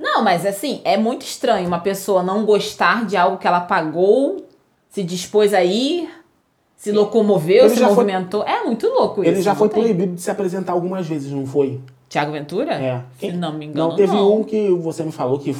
Não, 0.00 0.24
mas 0.24 0.46
assim, 0.46 0.80
é 0.82 0.96
muito 0.96 1.22
estranho 1.22 1.66
uma 1.68 1.78
pessoa 1.80 2.22
não 2.22 2.44
gostar 2.46 3.04
de 3.04 3.16
algo 3.16 3.36
que 3.36 3.46
ela 3.46 3.60
pagou, 3.60 4.46
se 4.88 5.02
dispôs 5.04 5.52
a 5.52 5.62
ir, 5.62 6.08
se 6.76 6.90
locomoveu, 6.90 7.64
Ele 7.66 7.74
se 7.74 7.80
já 7.80 7.88
foi- 7.88 7.96
movimentou. 8.04 8.42
É 8.44 8.64
muito 8.64 8.88
louco 8.88 9.20
isso. 9.22 9.30
Ele 9.30 9.42
já 9.42 9.54
foi 9.54 9.68
tem? 9.68 9.82
proibido 9.82 10.14
de 10.14 10.22
se 10.22 10.30
apresentar 10.30 10.72
algumas 10.72 11.06
vezes, 11.06 11.30
não 11.30 11.44
foi? 11.46 11.78
Tiago 12.08 12.32
Ventura? 12.32 12.72
É. 12.74 13.02
Se 13.20 13.30
não 13.32 13.52
me 13.52 13.66
engano, 13.66 13.90
Não, 13.90 13.96
teve 13.96 14.14
não. 14.16 14.38
um 14.40 14.42
que 14.42 14.70
você 14.70 15.02
me 15.04 15.12
falou 15.12 15.38
que, 15.38 15.54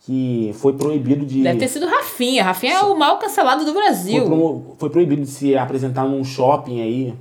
que 0.00 0.50
foi 0.58 0.72
proibido 0.74 1.24
de. 1.24 1.42
Deve 1.42 1.58
ter 1.60 1.68
sido 1.68 1.86
Rafinha. 1.86 2.42
Rafinha 2.42 2.74
é 2.74 2.80
o 2.82 2.98
mal 2.98 3.18
cancelado 3.18 3.64
do 3.64 3.72
foi, 3.72 3.82
Brasil. 3.82 4.24
promo- 4.26 4.74
foi 4.76 4.90
proibido 4.90 5.22
de 5.22 5.28
se 5.28 5.56
apresentar 5.56 6.04
num 6.04 6.22
shopping 6.24 6.82
aí. 6.82 7.14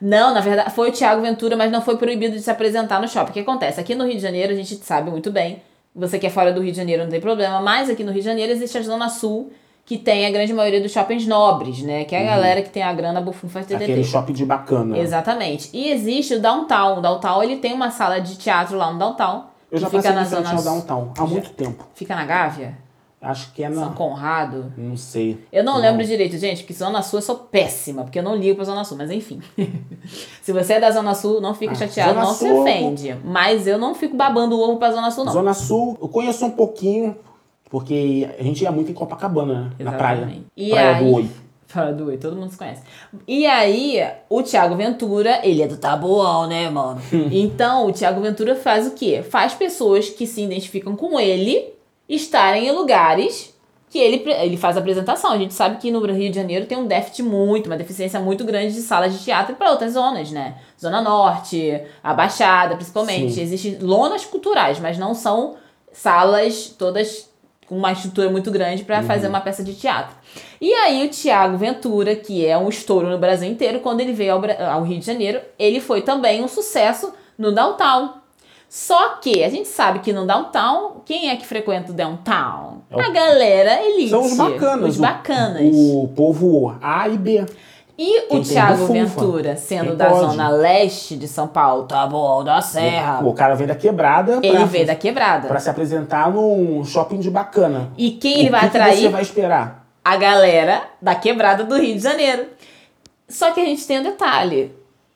Não, 0.00 0.34
na 0.34 0.40
verdade, 0.40 0.70
foi 0.72 0.90
o 0.90 0.92
Tiago 0.92 1.22
Ventura, 1.22 1.56
mas 1.56 1.70
não 1.70 1.82
foi 1.82 1.96
proibido 1.96 2.36
de 2.36 2.42
se 2.42 2.50
apresentar 2.50 3.00
no 3.00 3.08
shopping. 3.08 3.30
O 3.30 3.34
que 3.34 3.40
acontece? 3.40 3.80
Aqui 3.80 3.94
no 3.94 4.04
Rio 4.04 4.16
de 4.16 4.22
Janeiro, 4.22 4.52
a 4.52 4.56
gente 4.56 4.76
sabe 4.76 5.10
muito 5.10 5.30
bem. 5.30 5.62
Você 5.94 6.18
que 6.18 6.26
é 6.26 6.30
fora 6.30 6.52
do 6.52 6.60
Rio 6.60 6.70
de 6.70 6.76
Janeiro 6.76 7.02
não 7.02 7.10
tem 7.10 7.20
problema, 7.20 7.60
mas 7.60 7.90
aqui 7.90 8.04
no 8.04 8.12
Rio 8.12 8.20
de 8.20 8.26
Janeiro 8.26 8.52
existe 8.52 8.78
a 8.78 8.82
Zona 8.82 9.08
Sul, 9.08 9.52
que 9.84 9.98
tem 9.98 10.26
a 10.26 10.30
grande 10.30 10.52
maioria 10.52 10.80
dos 10.80 10.92
shoppings 10.92 11.26
nobres, 11.26 11.82
né? 11.82 12.04
Que 12.04 12.14
é 12.14 12.22
a 12.22 12.36
galera 12.36 12.62
que 12.62 12.70
tem 12.70 12.82
a 12.82 12.92
grana 12.92 13.20
bufunfa 13.20 13.60
TTT. 13.60 13.74
Uhum. 13.74 13.82
Aquele 13.82 14.04
shopping 14.04 14.32
de 14.32 14.44
bacana. 14.44 14.98
Exatamente. 14.98 15.68
E 15.72 15.90
existe 15.90 16.34
o 16.34 16.40
Downtown. 16.40 16.98
O 16.98 17.00
Downtown, 17.00 17.42
ele 17.42 17.56
tem 17.56 17.72
uma 17.72 17.90
sala 17.90 18.20
de 18.20 18.36
teatro 18.36 18.76
lá 18.76 18.92
no 18.92 18.98
Downtown. 18.98 19.46
Eu 19.70 19.78
já 19.78 19.86
fica 19.86 20.02
passei 20.02 20.16
na 20.16 20.24
zona 20.24 20.50
ao 20.50 20.62
downtown 20.62 21.12
há 21.16 21.24
muito 21.24 21.50
tempo. 21.50 21.86
Fica 21.94 22.14
na 22.16 22.24
Gávea? 22.24 22.76
Acho 23.22 23.52
que 23.52 23.62
é 23.62 23.70
São 23.70 23.84
na. 23.90 23.92
Conrado? 23.92 24.72
Não 24.78 24.96
sei. 24.96 25.38
Eu 25.52 25.62
não, 25.62 25.76
lembro 25.76 26.02
direito, 26.06 26.38
gente, 26.38 26.62
porque 26.62 26.72
Zona 26.72 27.02
Sul 27.02 27.18
eu 27.18 27.22
sou 27.22 27.36
péssima, 27.36 28.02
porque 28.02 28.18
eu 28.18 28.22
não 28.22 28.34
ligo 28.34 28.56
pra 28.56 28.64
Zona 28.64 28.82
Sul, 28.82 28.96
mas 28.96 29.10
enfim. 29.10 29.40
Se 30.40 30.52
você 30.52 30.74
é 30.74 30.80
da 30.80 30.90
Zona 30.90 31.14
Sul, 31.14 31.40
não 31.40 31.54
fique 31.54 31.72
Ah, 31.72 31.76
chateado, 31.76 32.14
Zona 32.14 32.24
não 32.24 32.32
se 32.32 32.48
Sul- 32.48 32.60
ofende. 32.62 33.16
Mas 33.22 33.66
eu 33.66 33.76
não 33.78 33.94
fico 33.94 34.16
babando 34.16 34.56
o 34.56 34.60
ovo 34.60 34.78
pra 34.78 34.90
Zona 34.90 35.10
Sul, 35.10 35.24
não. 35.26 35.32
Zona 35.32 35.52
Sul, 35.52 35.98
eu 36.00 36.08
conheço 36.08 36.46
um 36.46 36.50
pouquinho, 36.50 37.14
porque 37.68 38.28
a 38.38 38.42
gente 38.42 38.62
ia 38.64 38.72
muito 38.72 38.90
em 38.90 38.94
Copacabana, 38.94 39.74
né? 39.78 39.84
Na 39.84 39.92
praia. 39.92 40.38
E 40.56 40.70
praia 40.70 40.96
aí- 40.96 41.04
do 41.04 41.14
Oi. 41.16 41.30
Fala 41.66 41.92
do 41.92 42.06
Oi, 42.06 42.16
todo 42.16 42.34
mundo 42.34 42.50
se 42.50 42.56
conhece. 42.58 42.82
E 43.28 43.46
aí, 43.46 44.02
o 44.28 44.42
Thiago 44.42 44.74
Ventura, 44.74 45.38
ele 45.46 45.62
é 45.62 45.68
do 45.68 45.76
Tabuão, 45.76 46.48
né, 46.48 46.68
mano? 46.68 47.00
então, 47.30 47.86
o 47.86 47.92
Thiago 47.92 48.20
Ventura 48.20 48.56
faz 48.56 48.88
o 48.88 48.92
quê? 48.92 49.22
Faz 49.22 49.54
pessoas 49.54 50.08
que 50.08 50.26
se 50.26 50.42
identificam 50.42 50.96
com 50.96 51.20
ele 51.20 51.74
estarem 52.14 52.68
em 52.68 52.72
lugares 52.72 53.54
que 53.88 53.98
ele, 53.98 54.22
ele 54.30 54.56
faz 54.56 54.76
apresentação. 54.76 55.32
A 55.32 55.38
gente 55.38 55.52
sabe 55.52 55.78
que 55.78 55.90
no 55.90 56.00
Rio 56.00 56.30
de 56.30 56.36
Janeiro 56.36 56.66
tem 56.66 56.78
um 56.78 56.86
déficit 56.86 57.24
muito, 57.24 57.66
uma 57.66 57.76
deficiência 57.76 58.20
muito 58.20 58.44
grande 58.44 58.72
de 58.72 58.80
salas 58.80 59.12
de 59.12 59.24
teatro 59.24 59.56
para 59.56 59.70
outras 59.70 59.94
zonas, 59.94 60.30
né? 60.30 60.56
Zona 60.80 61.00
Norte, 61.00 61.82
a 62.02 62.14
Baixada, 62.14 62.76
principalmente. 62.76 63.34
Sim. 63.34 63.42
Existem 63.42 63.78
lonas 63.80 64.24
culturais, 64.24 64.78
mas 64.78 64.96
não 64.96 65.12
são 65.12 65.56
salas 65.92 66.74
todas 66.78 67.28
com 67.66 67.76
uma 67.76 67.92
estrutura 67.92 68.28
muito 68.28 68.50
grande 68.50 68.84
para 68.84 69.02
fazer 69.02 69.28
uma 69.28 69.40
peça 69.40 69.62
de 69.62 69.74
teatro. 69.74 70.14
E 70.60 70.72
aí 70.72 71.06
o 71.06 71.08
Tiago 71.08 71.56
Ventura, 71.56 72.16
que 72.16 72.44
é 72.44 72.58
um 72.58 72.68
estouro 72.68 73.08
no 73.08 73.18
Brasil 73.18 73.48
inteiro, 73.48 73.80
quando 73.80 74.00
ele 74.00 74.12
veio 74.12 74.34
ao, 74.34 74.42
ao 74.72 74.82
Rio 74.82 74.98
de 74.98 75.06
Janeiro, 75.06 75.40
ele 75.58 75.80
foi 75.80 76.02
também 76.02 76.42
um 76.42 76.48
sucesso 76.48 77.12
no 77.38 77.52
Downtown. 77.52 78.19
Só 78.72 79.16
que 79.16 79.42
a 79.42 79.48
gente 79.48 79.66
sabe 79.68 79.98
que 79.98 80.12
no 80.12 80.24
Downtown, 80.24 81.02
quem 81.04 81.28
é 81.28 81.34
que 81.34 81.44
frequenta 81.44 81.90
o 81.90 81.94
Downtown? 81.94 82.82
É 82.88 82.96
o- 82.96 83.00
A 83.00 83.10
galera 83.10 83.82
elite. 83.84 84.10
São 84.10 84.22
os 84.22 84.36
bacanas. 84.36 84.90
Os 84.90 84.98
o- 84.98 85.02
bacanas. 85.02 85.74
O, 85.74 86.08
povo 86.14 86.76
A 86.80 87.08
e 87.08 87.18
B. 87.18 87.44
E 87.98 88.18
o 88.18 88.28
Quem 88.28 88.28
tem 88.28 88.42
Thiago 88.42 88.78
bufunfa. 88.86 88.92
Ventura, 88.92 89.56
sendo 89.56 89.86
Quem 89.88 89.96
da 89.96 90.08
pode. 90.10 90.20
zona 90.20 90.48
leste 90.50 91.16
de 91.16 91.26
São 91.26 91.48
Paulo, 91.48 91.82
tá 91.82 92.06
bom, 92.06 92.44
da 92.44 92.62
Serra. 92.62 93.20
O 93.26 93.34
cara 93.34 93.56
vem 93.56 93.66
da 93.66 93.74
quebrada 93.74 94.38
Ele 94.40 94.56
pra, 94.56 94.64
veio 94.66 94.86
da 94.86 94.94
quebrada. 94.94 95.48
pra 95.48 95.58
se 95.58 95.68
apresentar 95.68 96.30
num 96.30 96.84
shopping 96.84 97.18
de 97.18 97.28
bacana. 97.28 97.90
E 97.98 98.12
quem 98.12 98.36
O 98.36 98.38
ele 98.42 98.50
vai 98.50 98.60
que 98.60 98.70
que 98.70 98.76
atrair? 98.78 98.96
você 99.02 99.08
vai 99.08 99.22
esperar? 99.22 99.84
a 100.04 100.16
galera 100.16 100.82
da 101.02 101.14
quebrada 101.16 101.64
do 101.64 101.76
Rio 101.76 101.94
de 101.96 102.00
Janeiro. 102.02 102.46
Só 103.28 103.50
que 103.50 103.60
a 103.60 103.64
gente 103.64 103.86
tem 103.86 103.98
um 104.00 104.02
detalhe. 104.04 104.72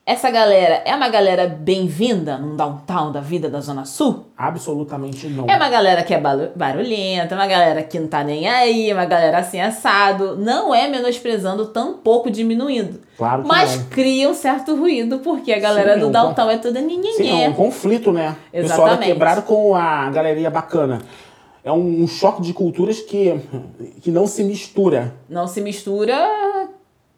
Essa 0.06 0.30
galera 0.30 0.82
é 0.84 0.94
uma 0.94 1.08
galera 1.08 1.46
bem-vinda 1.46 2.36
num 2.36 2.54
downtown 2.56 3.10
da 3.10 3.22
vida 3.22 3.48
da 3.48 3.58
Zona 3.60 3.86
Sul? 3.86 4.26
Absolutamente 4.36 5.28
não. 5.28 5.46
É 5.48 5.56
uma 5.56 5.70
galera 5.70 6.02
que 6.02 6.12
é 6.12 6.20
barulhenta, 6.20 7.34
uma 7.34 7.46
galera 7.46 7.82
que 7.82 7.98
não 7.98 8.06
tá 8.06 8.22
nem 8.22 8.46
aí, 8.46 8.92
uma 8.92 9.06
galera 9.06 9.38
assim 9.38 9.58
assado. 9.58 10.36
Não 10.36 10.74
é 10.74 10.88
menosprezando, 10.88 11.68
tampouco 11.68 12.30
diminuindo. 12.30 13.00
Claro 13.16 13.44
que 13.44 13.48
Mas 13.48 13.78
não. 13.78 13.84
cria 13.86 14.28
um 14.28 14.34
certo 14.34 14.76
ruído, 14.76 15.20
porque 15.20 15.50
a 15.50 15.58
galera 15.58 15.94
Sim, 15.94 16.00
do 16.00 16.10
downtown 16.10 16.50
é 16.50 16.58
toda 16.58 16.80
Sim, 16.82 17.42
é 17.42 17.48
um 17.48 17.54
conflito, 17.54 18.12
né? 18.12 18.36
O 18.48 18.56
Pessoal 18.58 18.80
da 18.80 18.84
Exatamente. 18.84 19.08
quebrada 19.10 19.40
com 19.40 19.74
a 19.74 20.10
galeria 20.10 20.50
bacana. 20.50 21.00
É 21.64 21.72
um 21.72 22.06
choque 22.06 22.42
de 22.42 22.52
culturas 22.52 23.00
que, 23.00 23.40
que 24.02 24.10
não 24.10 24.26
se 24.26 24.44
mistura. 24.44 25.14
Não 25.30 25.46
se 25.46 25.62
mistura, 25.62 26.63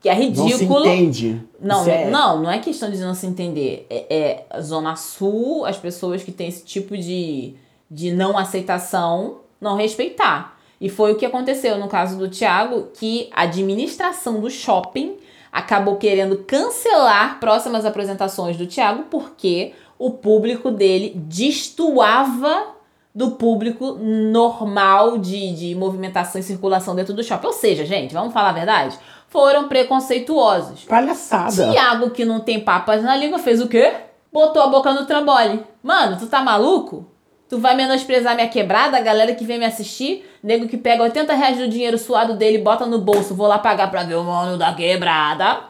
que 0.06 0.10
é 0.10 0.14
Não 0.28 0.34
se 0.48 0.52
ridículo. 0.54 0.86
entende. 0.86 1.42
Não, 1.60 1.84
é- 1.86 2.08
não, 2.10 2.42
não 2.42 2.50
é 2.50 2.58
questão 2.58 2.90
de 2.90 2.98
não 2.98 3.14
se 3.14 3.26
entender. 3.26 3.86
É, 3.90 4.44
é 4.54 4.60
Zona 4.60 4.94
Sul, 4.94 5.64
as 5.64 5.76
pessoas 5.76 6.22
que 6.22 6.30
têm 6.30 6.48
esse 6.48 6.64
tipo 6.64 6.96
de, 6.96 7.54
de 7.90 8.12
não 8.12 8.38
aceitação, 8.38 9.38
não 9.60 9.76
respeitar. 9.76 10.56
E 10.80 10.88
foi 10.88 11.12
o 11.12 11.16
que 11.16 11.26
aconteceu 11.26 11.76
no 11.78 11.88
caso 11.88 12.16
do 12.18 12.28
Thiago, 12.28 12.88
que 12.94 13.28
a 13.32 13.42
administração 13.42 14.40
do 14.40 14.48
shopping 14.50 15.16
acabou 15.50 15.96
querendo 15.96 16.36
cancelar 16.46 17.40
próximas 17.40 17.84
apresentações 17.84 18.56
do 18.56 18.66
Thiago 18.66 19.04
porque 19.10 19.72
o 19.98 20.10
público 20.10 20.70
dele 20.70 21.14
destoava 21.16 22.76
do 23.14 23.30
público 23.30 23.92
normal 23.94 25.16
de, 25.16 25.52
de 25.54 25.74
movimentação 25.74 26.38
e 26.38 26.44
circulação 26.44 26.94
dentro 26.94 27.14
do 27.14 27.24
shopping. 27.24 27.46
Ou 27.46 27.52
seja, 27.54 27.86
gente, 27.86 28.12
vamos 28.12 28.34
falar 28.34 28.50
a 28.50 28.52
verdade? 28.52 28.98
Foram 29.36 29.68
preconceituosos. 29.68 30.84
Palhaçada. 30.84 31.70
Tiago, 31.70 32.08
que 32.08 32.24
não 32.24 32.40
tem 32.40 32.58
papas 32.58 33.02
na 33.02 33.14
língua, 33.14 33.38
fez 33.38 33.60
o 33.60 33.68
quê? 33.68 33.92
Botou 34.32 34.62
a 34.62 34.68
boca 34.68 34.94
no 34.94 35.04
trambole. 35.04 35.62
Mano, 35.82 36.16
tu 36.18 36.26
tá 36.26 36.40
maluco? 36.40 37.04
Tu 37.46 37.58
vai 37.58 37.76
menosprezar 37.76 38.34
minha 38.34 38.48
quebrada, 38.48 38.96
a 38.96 39.00
galera 39.02 39.34
que 39.34 39.44
vem 39.44 39.58
me 39.58 39.66
assistir? 39.66 40.26
Nego 40.42 40.66
que 40.66 40.78
pega 40.78 41.02
80 41.02 41.34
reais 41.34 41.58
do 41.58 41.68
dinheiro 41.68 41.98
suado 41.98 42.32
dele, 42.32 42.56
bota 42.56 42.86
no 42.86 42.98
bolso, 42.98 43.34
vou 43.34 43.46
lá 43.46 43.58
pagar 43.58 43.90
pra 43.90 44.04
ver 44.04 44.14
o 44.14 44.24
mano 44.24 44.56
da 44.56 44.72
quebrada. 44.72 45.64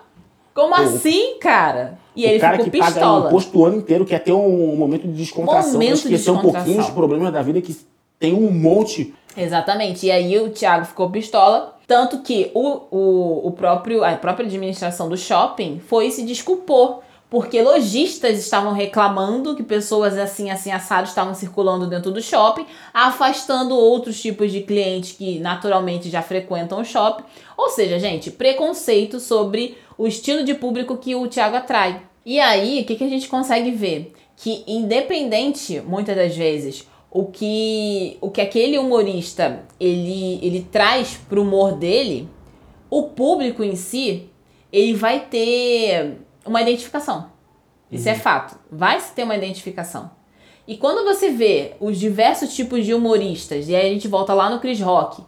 Como 0.54 0.72
assim, 0.72 1.36
cara? 1.40 1.98
E 2.14 2.24
ele 2.24 2.36
o 2.36 2.40
cara 2.40 2.58
ficou 2.58 2.70
que 2.70 2.78
paga 2.78 2.92
pistola. 2.92 3.26
imposto 3.26 3.58
o 3.58 3.66
ano 3.66 3.78
inteiro 3.78 4.06
quer 4.06 4.20
ter 4.20 4.32
um 4.32 4.76
momento 4.76 5.08
de 5.08 5.14
descontração, 5.14 5.72
Momento 5.72 5.88
pra 5.88 6.08
de 6.08 6.14
esquecer 6.14 6.30
um 6.30 6.38
pouquinho 6.38 6.80
os 6.80 6.90
problemas 6.90 7.32
da 7.32 7.42
vida 7.42 7.60
que 7.60 7.76
tem 8.16 8.32
um 8.32 8.48
monte. 8.48 9.12
Exatamente. 9.36 10.06
E 10.06 10.12
aí 10.12 10.38
o 10.38 10.50
Thiago 10.50 10.84
ficou 10.84 11.10
pistola. 11.10 11.75
Tanto 11.86 12.20
que 12.20 12.50
o, 12.52 12.82
o, 12.90 13.46
o 13.48 13.52
próprio, 13.52 14.02
a 14.02 14.16
própria 14.16 14.46
administração 14.46 15.08
do 15.08 15.16
shopping 15.16 15.78
foi 15.78 16.08
e 16.08 16.12
se 16.12 16.22
desculpou. 16.24 17.02
porque 17.28 17.60
lojistas 17.60 18.38
estavam 18.38 18.72
reclamando 18.72 19.56
que 19.56 19.62
pessoas 19.62 20.16
assim, 20.16 20.50
assim, 20.50 20.70
assadas 20.70 21.08
estavam 21.08 21.34
circulando 21.34 21.86
dentro 21.86 22.12
do 22.12 22.22
shopping, 22.22 22.66
afastando 22.94 23.76
outros 23.76 24.20
tipos 24.20 24.52
de 24.52 24.60
clientes 24.60 25.12
que 25.12 25.38
naturalmente 25.40 26.08
já 26.08 26.22
frequentam 26.22 26.80
o 26.80 26.84
shopping. 26.84 27.24
Ou 27.56 27.68
seja, 27.68 27.98
gente, 27.98 28.30
preconceito 28.30 29.18
sobre 29.18 29.76
o 29.98 30.06
estilo 30.06 30.44
de 30.44 30.54
público 30.54 30.96
que 30.96 31.14
o 31.14 31.26
Thiago 31.26 31.56
atrai. 31.56 32.02
E 32.24 32.38
aí, 32.38 32.80
o 32.80 32.84
que, 32.84 32.94
que 32.96 33.04
a 33.04 33.08
gente 33.08 33.28
consegue 33.28 33.70
ver? 33.72 34.12
Que 34.36 34.62
independente, 34.66 35.80
muitas 35.80 36.14
das 36.14 36.36
vezes, 36.36 36.86
o 37.18 37.24
que, 37.24 38.18
o 38.20 38.30
que 38.30 38.42
aquele 38.42 38.76
humorista 38.78 39.64
ele, 39.80 40.38
ele 40.42 40.66
traz 40.70 41.18
pro 41.26 41.40
humor 41.40 41.74
dele, 41.74 42.28
o 42.90 43.04
público 43.04 43.64
em 43.64 43.74
si, 43.74 44.28
ele 44.70 44.92
vai 44.92 45.20
ter 45.20 46.18
uma 46.44 46.60
identificação. 46.60 47.30
Isso 47.90 48.06
é 48.06 48.12
Uhum. 48.12 48.18
fato. 48.18 48.58
Vai 48.70 49.00
se 49.00 49.14
ter 49.14 49.22
uma 49.22 49.34
identificação. 49.34 50.10
E 50.68 50.76
quando 50.76 51.06
você 51.06 51.30
vê 51.30 51.72
os 51.80 51.98
diversos 51.98 52.54
tipos 52.54 52.84
de 52.84 52.92
humoristas, 52.92 53.66
e 53.70 53.74
aí 53.74 53.88
a 53.88 53.92
gente 53.94 54.08
volta 54.08 54.34
lá 54.34 54.50
no 54.50 54.60
Chris 54.60 54.80
Rock, 54.80 55.22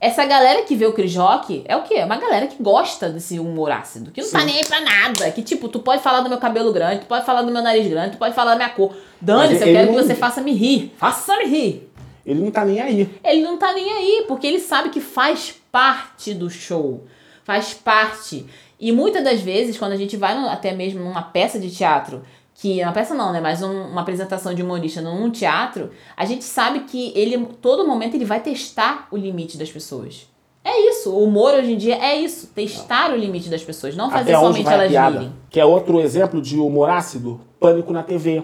essa 0.00 0.24
galera 0.24 0.62
que 0.62 0.76
vê 0.76 0.86
o 0.86 0.92
Chris 0.92 1.14
Rock 1.16 1.62
é 1.66 1.76
o 1.76 1.82
quê? 1.82 1.94
É 1.94 2.04
uma 2.04 2.16
galera 2.16 2.46
que 2.46 2.62
gosta 2.62 3.08
desse 3.08 3.38
humor 3.38 3.70
ácido, 3.72 4.10
que 4.12 4.20
não 4.22 4.30
tá 4.30 4.40
Sim. 4.40 4.46
nem 4.46 4.56
aí 4.58 4.64
pra 4.64 4.80
nada. 4.80 5.30
Que 5.32 5.42
tipo, 5.42 5.68
tu 5.68 5.80
pode 5.80 6.02
falar 6.02 6.20
do 6.20 6.28
meu 6.28 6.38
cabelo 6.38 6.72
grande, 6.72 7.00
tu 7.00 7.06
pode 7.06 7.24
falar 7.26 7.42
do 7.42 7.50
meu 7.50 7.62
nariz 7.62 7.86
grande, 7.88 8.12
tu 8.12 8.18
pode 8.18 8.34
falar 8.34 8.52
da 8.52 8.56
minha 8.56 8.68
cor. 8.70 8.94
Dane-se, 9.20 9.62
eu 9.66 9.72
quero 9.72 9.88
que 9.88 9.96
não- 9.96 10.02
você 10.04 10.14
faça 10.14 10.40
me 10.40 10.52
rir. 10.52 10.94
Faça-me 10.96 11.44
rir. 11.46 11.90
Ele 12.24 12.40
não 12.40 12.50
tá 12.50 12.64
nem 12.64 12.80
aí. 12.80 13.08
Ele 13.24 13.40
não 13.42 13.56
tá 13.56 13.72
nem 13.72 13.90
aí, 13.90 14.24
porque 14.28 14.46
ele 14.46 14.60
sabe 14.60 14.90
que 14.90 15.00
faz 15.00 15.54
parte 15.72 16.32
do 16.34 16.48
show. 16.50 17.04
Faz 17.42 17.72
parte. 17.74 18.46
E 18.78 18.92
muitas 18.92 19.24
das 19.24 19.40
vezes, 19.40 19.76
quando 19.78 19.92
a 19.92 19.96
gente 19.96 20.16
vai 20.16 20.38
no- 20.38 20.48
até 20.48 20.72
mesmo 20.72 21.02
numa 21.02 21.22
peça 21.22 21.58
de 21.58 21.70
teatro, 21.70 22.22
que 22.60 22.82
uma 22.82 22.92
peça 22.92 23.14
não, 23.14 23.32
né, 23.32 23.40
mas 23.40 23.62
um- 23.62 23.86
uma 23.88 24.00
apresentação 24.00 24.52
de 24.52 24.62
humorista 24.62 25.00
num 25.00 25.30
teatro, 25.30 25.90
a 26.16 26.24
gente 26.24 26.42
sabe 26.44 26.80
que 26.80 27.12
ele 27.14 27.46
todo 27.62 27.86
momento 27.86 28.14
ele 28.16 28.24
vai 28.24 28.40
testar 28.40 29.06
o 29.12 29.16
limite 29.16 29.56
das 29.56 29.70
pessoas. 29.70 30.26
É 30.64 30.90
isso, 30.90 31.10
o 31.12 31.22
humor 31.24 31.54
hoje 31.54 31.72
em 31.72 31.76
dia 31.76 31.94
é 31.96 32.16
isso, 32.16 32.48
testar 32.48 33.12
o 33.12 33.16
limite 33.16 33.48
das 33.48 33.62
pessoas, 33.62 33.94
não 33.96 34.10
fazer 34.10 34.34
Até 34.34 34.44
somente 34.44 34.68
elas 34.68 34.90
piada. 34.90 35.18
virem. 35.18 35.32
Que 35.48 35.60
é 35.60 35.64
outro 35.64 36.00
exemplo 36.00 36.42
de 36.42 36.58
humor 36.58 36.90
ácido? 36.90 37.40
Pânico 37.60 37.92
na 37.92 38.02
TV. 38.02 38.42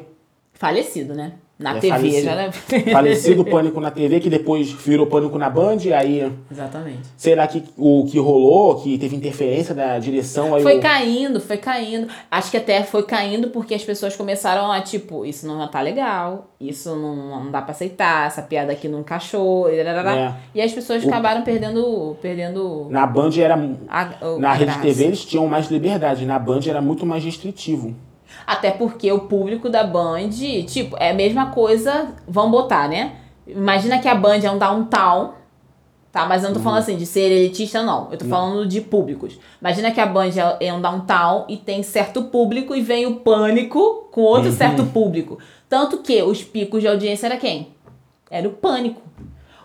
Falecido, 0.52 1.12
né? 1.12 1.32
Na 1.64 1.76
É 1.78 1.80
TV, 1.80 1.96
falecido. 1.96 2.24
já 2.24 2.34
né? 2.36 2.52
Falecido 2.92 3.44
Pânico 3.48 3.80
na 3.80 3.90
TV, 3.90 4.20
que 4.20 4.28
depois 4.28 4.70
virou 4.70 5.06
Pânico 5.06 5.38
na 5.38 5.48
Band, 5.48 5.78
e 5.84 5.94
aí 5.94 6.30
Exatamente. 6.52 7.00
será 7.16 7.46
que 7.46 7.64
o 7.78 8.04
que 8.04 8.18
rolou, 8.18 8.76
que 8.82 8.98
teve 8.98 9.16
interferência 9.16 9.74
da 9.74 9.98
direção, 9.98 10.54
aí 10.54 10.62
Foi 10.62 10.76
o- 10.76 10.80
caindo, 10.80 11.40
foi 11.40 11.56
caindo. 11.56 12.06
Acho 12.30 12.50
que 12.50 12.58
até 12.58 12.82
foi 12.82 13.02
caindo 13.04 13.48
porque 13.48 13.74
as 13.74 13.82
pessoas 13.82 14.14
começaram 14.14 14.70
a, 14.70 14.82
tipo, 14.82 15.24
isso 15.24 15.46
não 15.46 15.66
tá 15.68 15.80
legal, 15.80 16.50
isso 16.60 16.94
não, 16.94 17.42
não 17.44 17.50
dá 17.50 17.62
pra 17.62 17.70
aceitar, 17.72 18.26
essa 18.26 18.42
piada 18.42 18.70
aqui 18.72 18.86
não 18.86 19.00
encaixou, 19.00 19.70
e. 19.70 19.78
É. 19.80 20.32
e 20.54 20.60
as 20.60 20.72
pessoas 20.72 21.02
O- 21.02 21.08
acabaram 21.08 21.42
perdendo, 21.42 22.14
perdendo 22.20 22.88
na 22.90 23.06
Band 23.06 23.30
era 23.38 23.54
a, 23.88 24.26
o- 24.26 24.38
na 24.38 24.52
Rede 24.52 24.66
graça. 24.66 24.80
TV 24.80 25.04
eles 25.04 25.24
tinham 25.24 25.46
mais 25.46 25.68
liberdade, 25.70 26.26
na 26.26 26.38
Band 26.38 26.60
era 26.68 26.82
muito 26.82 27.06
mais 27.06 27.24
restritivo. 27.24 27.94
Até 28.46 28.70
porque 28.70 29.10
o 29.10 29.20
público 29.20 29.68
da 29.70 29.84
Band, 29.84 30.30
tipo, 30.66 30.96
é 30.98 31.10
a 31.10 31.14
mesma 31.14 31.46
coisa, 31.50 32.08
vamos 32.28 32.50
botar, 32.50 32.88
né? 32.88 33.12
Imagina 33.46 33.98
que 33.98 34.08
a 34.08 34.14
Band 34.14 34.38
é 34.42 34.50
um 34.50 34.58
downtown, 34.58 35.32
tá? 36.12 36.26
Mas 36.26 36.42
eu 36.42 36.50
não 36.50 36.56
tô 36.56 36.62
falando 36.62 36.78
assim 36.80 36.96
de 36.96 37.06
ser 37.06 37.30
elitista, 37.30 37.82
não. 37.82 38.08
Eu 38.10 38.18
tô 38.18 38.24
falando 38.26 38.66
de 38.66 38.80
públicos. 38.80 39.38
Imagina 39.60 39.90
que 39.90 40.00
a 40.00 40.06
Band 40.06 40.30
é- 40.60 40.66
é 40.68 40.72
um 40.72 40.80
downtown 40.80 41.44
e 41.48 41.56
tem 41.56 41.82
certo 41.82 42.24
público 42.24 42.74
e 42.74 42.80
vem 42.80 43.06
o 43.06 43.16
pânico 43.16 44.08
com 44.10 44.20
outro 44.22 44.50
certo 44.52 44.84
público. 44.86 45.38
Tanto 45.68 45.98
que 45.98 46.22
os 46.22 46.42
picos 46.44 46.80
de 46.80 46.88
audiência 46.88 47.26
era 47.26 47.36
quem? 47.36 47.74
Era 48.30 48.48
o 48.48 48.52
pânico. 48.52 49.02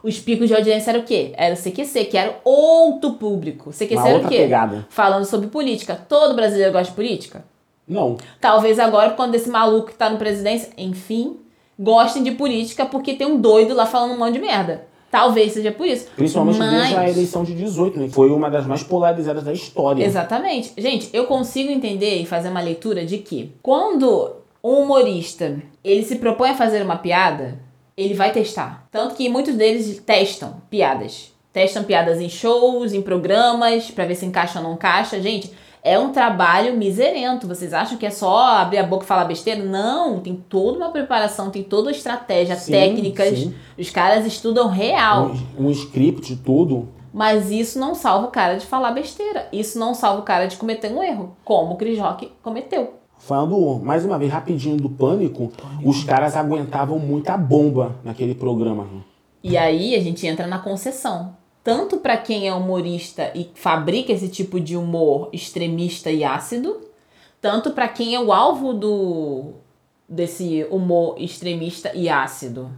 Os 0.02 0.18
picos 0.18 0.48
de 0.48 0.56
audiência 0.56 0.92
era 0.92 1.00
o 1.00 1.04
quê? 1.04 1.34
Era 1.36 1.54
o 1.54 1.58
CQC, 1.58 2.06
que 2.06 2.18
era 2.18 2.39
outro 2.46 3.12
público. 3.13 3.72
CQC 3.72 3.96
Uma 3.96 4.08
era 4.10 4.18
o 4.20 4.28
quê? 4.30 4.38
pegada. 4.38 4.88
Falando 4.89 5.26
sobre 5.26 5.48
política. 5.48 5.96
Todo 6.08 6.34
brasileiro 6.34 6.72
gosta 6.72 6.89
de 6.89 6.96
política? 6.96 7.44
Não. 7.89 8.17
Talvez 8.39 8.78
agora, 8.80 9.12
quando 9.12 9.36
esse 9.36 9.49
maluco 9.49 9.88
que 9.88 9.95
tá 9.95 10.10
no 10.10 10.17
presidência, 10.17 10.69
enfim, 10.78 11.38
gostem 11.78 12.21
de 12.21 12.32
política 12.32 12.86
porque 12.86 13.15
tem 13.15 13.25
um 13.25 13.41
doido 13.41 13.73
lá 13.73 13.86
falando 13.86 14.13
um 14.13 14.19
monte 14.19 14.34
de 14.34 14.39
merda. 14.39 14.88
Talvez 15.10 15.54
seja 15.54 15.71
por 15.71 15.88
isso. 15.88 16.08
Principalmente 16.15 16.60
Mas... 16.60 16.71
desde 16.71 16.95
a 16.95 17.10
eleição 17.10 17.43
de 17.43 17.56
18, 17.56 17.99
né? 17.99 18.10
Foi 18.10 18.30
uma 18.30 18.49
das 18.49 18.67
mais 18.67 18.84
polarizadas 18.84 19.43
da 19.43 19.52
história. 19.52 20.04
Exatamente. 20.04 20.71
Gente, 20.78 21.10
eu 21.12 21.25
consigo 21.25 21.71
entender 21.71 22.21
e 22.21 22.25
fazer 22.25 22.49
uma 22.49 22.62
leitura 22.62 23.06
de 23.06 23.17
que 23.17 23.52
quando 23.63 24.36
um 24.63 24.82
humorista 24.84 25.58
ele 25.84 26.04
se 26.04 26.17
propõe 26.17 26.52
a 26.52 26.56
fazer 26.56 26.84
uma 26.84 26.97
piada, 26.97 27.60
ele 27.97 28.13
vai 28.13 28.32
testar. 28.32 28.88
Tanto 28.91 29.15
que 29.15 29.28
muitos 29.30 29.56
deles 29.56 29.99
testam 30.06 30.62
piadas. 30.69 31.34
Testam 31.52 31.84
piadas 31.84 32.21
em 32.21 32.30
shows, 32.30 32.93
em 32.93 33.02
programas, 33.02 33.89
pra 33.89 34.06
ver 34.06 34.15
se 34.15 34.25
encaixa 34.25 34.60
ou 34.60 34.63
não 34.63 34.73
encaixa. 34.73 35.19
Gente, 35.19 35.52
é 35.84 35.98
um 35.98 36.12
trabalho 36.12 36.76
miserento. 36.78 37.48
Vocês 37.48 37.74
acham 37.74 37.98
que 37.98 38.06
é 38.06 38.10
só 38.10 38.56
abrir 38.58 38.78
a 38.78 38.84
boca 38.84 39.04
e 39.04 39.08
falar 39.08 39.26
besteira? 39.26 39.63
Não, 39.63 40.20
tem 40.20 40.36
toda 40.36 40.78
uma 40.78 40.89
preparação, 40.89 41.50
tem 41.50 41.63
toda 41.63 41.88
uma 41.88 41.92
estratégia, 41.92 42.56
Sim, 42.56 42.72
técnicas. 42.72 43.38
sim. 43.39 43.54
Os 43.78 43.89
caras 43.89 44.26
estudam 44.26 44.68
real. 44.68 45.32
Um, 45.58 45.68
um 45.68 45.72
script, 45.72 46.36
tudo. 46.38 46.89
Mas 47.13 47.50
isso 47.50 47.80
não 47.80 47.96
salva 47.96 48.28
o 48.28 48.32
cara 48.32 48.56
de 48.56 48.65
falar 48.65 48.92
besteira. 48.92 49.48
Isso 49.52 49.80
não 49.80 49.94
salva 49.94 50.22
o 50.22 50.26
cara 50.26 50.48
de 50.48 50.58
cometer 50.58 50.92
um 50.92 51.02
erro, 51.02 51.36
como 51.44 51.74
o 51.74 51.78
Chris 51.78 51.98
Rock 51.98 52.32
cometeu. 52.44 52.94
Falando 53.18 53.80
mais 53.84 54.06
uma 54.06 54.18
vez 54.18 54.32
rapidinho 54.32 54.78
do 54.78 54.89
pânico, 54.89 55.52
os 55.84 56.04
caras 56.04 56.38
aguentavam 56.38 56.98
muita 57.00 57.36
bomba 57.36 57.96
naquele 58.04 58.34
programa. 58.34 58.88
E 59.44 59.58
aí 59.58 59.96
a 59.96 60.00
gente 60.00 60.26
entra 60.26 60.48
na 60.48 60.60
concessão. 60.60 61.36
Tanto 61.63 61.98
para 61.98 62.17
quem 62.17 62.48
é 62.48 62.54
humorista 62.54 63.32
e 63.36 63.50
fabrica 63.54 64.12
esse 64.12 64.30
tipo 64.30 64.60
de 64.60 64.78
humor 64.78 65.30
extremista 65.34 66.10
e 66.10 66.24
ácido, 66.24 66.82
tanto 67.41 67.72
para 67.72 67.88
quem 67.88 68.15
é 68.15 68.19
o 68.19 68.32
alvo 68.32 68.74
do 68.74 69.54
desse 70.08 70.65
humor 70.72 71.15
extremista 71.19 71.91
e 71.93 72.10
ácido. 72.10 72.72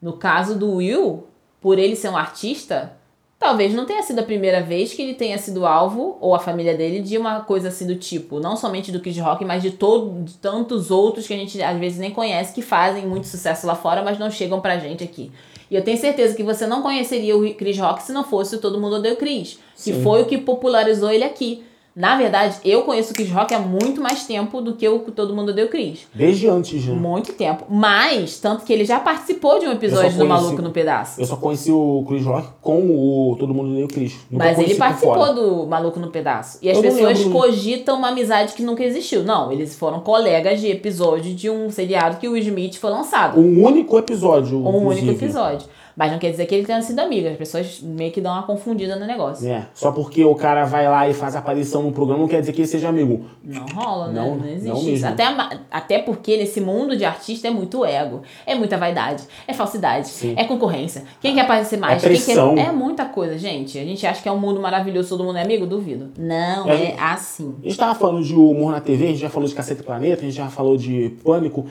No 0.00 0.14
caso 0.14 0.58
do 0.58 0.76
Will, 0.76 1.24
por 1.60 1.78
ele 1.78 1.94
ser 1.94 2.08
um 2.08 2.16
artista, 2.16 2.92
talvez 3.38 3.72
não 3.72 3.86
tenha 3.86 4.02
sido 4.02 4.18
a 4.18 4.24
primeira 4.24 4.60
vez 4.60 4.92
que 4.92 5.00
ele 5.00 5.14
tenha 5.14 5.38
sido 5.38 5.64
alvo, 5.64 6.16
ou 6.20 6.34
a 6.34 6.40
família 6.40 6.76
dele, 6.76 7.00
de 7.00 7.16
uma 7.16 7.40
coisa 7.40 7.68
assim 7.68 7.86
do 7.86 7.94
tipo. 7.94 8.40
Não 8.40 8.56
somente 8.56 8.90
do 8.90 8.98
Chris 8.98 9.16
Rock, 9.18 9.44
mas 9.44 9.62
de, 9.62 9.70
todo, 9.70 10.24
de 10.24 10.34
tantos 10.34 10.90
outros 10.90 11.26
que 11.26 11.34
a 11.34 11.36
gente 11.36 11.62
às 11.62 11.78
vezes 11.78 11.98
nem 11.98 12.10
conhece, 12.10 12.52
que 12.52 12.62
fazem 12.62 13.06
muito 13.06 13.28
sucesso 13.28 13.64
lá 13.66 13.76
fora, 13.76 14.02
mas 14.02 14.18
não 14.18 14.30
chegam 14.30 14.60
pra 14.60 14.78
gente 14.78 15.04
aqui. 15.04 15.30
E 15.72 15.74
eu 15.74 15.82
tenho 15.82 15.96
certeza 15.96 16.36
que 16.36 16.42
você 16.42 16.66
não 16.66 16.82
conheceria 16.82 17.34
o 17.34 17.54
Chris 17.54 17.78
Rock 17.78 18.02
se 18.02 18.12
não 18.12 18.22
fosse 18.22 18.54
o 18.54 18.58
Todo 18.58 18.78
Mundo 18.78 18.96
Odeia 18.96 19.14
o 19.14 19.16
Chris, 19.16 19.58
que 19.74 19.94
Sim. 19.94 20.02
foi 20.02 20.20
o 20.20 20.26
que 20.26 20.36
popularizou 20.36 21.10
ele 21.10 21.24
aqui. 21.24 21.64
Na 21.94 22.16
verdade, 22.16 22.56
eu 22.64 22.82
conheço 22.82 23.12
o 23.12 23.14
Chris 23.14 23.30
Rock 23.30 23.52
há 23.54 23.58
muito 23.58 24.00
mais 24.00 24.24
tempo 24.24 24.60
do 24.60 24.74
que 24.74 24.88
o 24.88 24.98
Todo 25.00 25.34
Mundo 25.34 25.50
o 25.52 25.68
Chris. 25.68 26.06
Desde 26.14 26.48
antes, 26.48 26.86
né? 26.86 26.94
Muito 26.94 27.32
tempo. 27.34 27.64
Mas, 27.68 28.38
tanto 28.40 28.64
que 28.64 28.72
ele 28.72 28.84
já 28.84 28.98
participou 28.98 29.58
de 29.58 29.66
um 29.66 29.72
episódio 29.72 30.10
do 30.12 30.16
conheci- 30.26 30.28
Maluco 30.42 30.62
no 30.62 30.70
Pedaço. 30.70 31.20
Eu 31.20 31.26
só 31.26 31.36
conheci 31.36 31.70
o 31.70 32.04
Chris 32.08 32.24
Rock 32.24 32.48
com 32.60 32.78
o 32.80 33.36
Todo 33.38 33.52
Mundo 33.52 33.74
Deu 33.74 33.88
Chris. 33.88 34.14
Nunca 34.30 34.44
Mas 34.46 34.58
ele 34.58 34.74
participou 34.76 35.34
do 35.34 35.66
Maluco 35.66 36.00
no 36.00 36.08
Pedaço. 36.08 36.58
E 36.62 36.70
as 36.70 36.76
Eu 36.76 36.82
pessoas 36.82 37.24
cogitam 37.24 37.98
uma 37.98 38.08
amizade 38.08 38.54
que 38.54 38.62
nunca 38.62 38.82
existiu. 38.82 39.22
Não, 39.22 39.52
eles 39.52 39.76
foram 39.76 40.00
colegas 40.00 40.60
de 40.60 40.68
episódio 40.68 41.34
de 41.34 41.50
um 41.50 41.70
seriado 41.70 42.16
que 42.16 42.28
o 42.28 42.36
Smith 42.36 42.76
foi 42.76 42.90
lançado. 42.90 43.38
Um 43.38 43.62
único 43.64 43.98
episódio. 43.98 44.58
Um 44.58 44.68
único 44.68 44.92
inclusive. 44.92 45.24
episódio. 45.24 45.68
Mas 45.94 46.10
não 46.10 46.18
quer 46.18 46.30
dizer 46.30 46.46
que 46.46 46.54
ele 46.54 46.64
tenha 46.64 46.80
sido 46.80 46.98
amigo. 47.00 47.28
As 47.28 47.36
pessoas 47.36 47.80
meio 47.82 48.10
que 48.10 48.18
dão 48.20 48.32
uma 48.32 48.44
confundida 48.44 48.96
no 48.96 49.06
negócio. 49.06 49.46
É, 49.46 49.66
só 49.74 49.92
porque 49.92 50.24
o 50.24 50.34
cara 50.34 50.64
vai 50.64 50.88
lá 50.88 51.06
e 51.06 51.12
faz 51.12 51.36
aparição 51.36 51.81
no 51.82 51.92
programa 51.92 52.20
não 52.20 52.28
quer 52.28 52.40
dizer 52.40 52.52
que 52.52 52.60
ele 52.60 52.68
seja 52.68 52.88
amigo. 52.88 53.24
Não 53.42 53.66
rola, 53.66 54.08
né? 54.08 54.20
Não, 54.20 54.36
Não, 54.36 54.46
existe 54.46 54.68
não 54.68 54.88
isso. 54.88 55.06
Até, 55.06 55.24
até 55.70 55.98
porque 55.98 56.36
nesse 56.36 56.60
mundo 56.60 56.96
de 56.96 57.04
artista 57.04 57.48
é 57.48 57.50
muito 57.50 57.84
ego, 57.84 58.22
é 58.46 58.54
muita 58.54 58.78
vaidade, 58.78 59.24
é 59.46 59.52
falsidade, 59.52 60.08
Sim. 60.08 60.34
é 60.36 60.44
concorrência. 60.44 61.04
Quem 61.20 61.34
quer 61.34 61.42
aparecer 61.42 61.78
mais? 61.78 62.02
É 62.02 62.06
pressão. 62.08 62.54
quer... 62.54 62.68
É 62.68 62.72
muita 62.72 63.04
coisa, 63.04 63.36
gente. 63.38 63.78
A 63.78 63.84
gente 63.84 64.06
acha 64.06 64.22
que 64.22 64.28
é 64.28 64.32
um 64.32 64.38
mundo 64.38 64.60
maravilhoso, 64.60 65.08
todo 65.10 65.24
mundo 65.24 65.38
é 65.38 65.42
amigo? 65.42 65.66
Duvido. 65.66 66.10
Não, 66.18 66.68
É. 66.68 66.92
é, 66.92 66.96
assim. 67.00 67.54
A 67.62 67.68
gente 67.68 67.78
tava 67.78 67.94
falando 67.94 68.24
de 68.24 68.34
humor 68.34 68.72
na 68.72 68.80
TV, 68.80 69.04
a 69.04 69.08
gente 69.08 69.20
já 69.20 69.30
falou 69.30 69.48
de 69.48 69.54
Cacete 69.54 69.82
Planeta, 69.82 70.22
a 70.22 70.24
gente 70.24 70.36
já 70.36 70.48
falou 70.48 70.76
de 70.76 71.16
Pânico. 71.24 71.66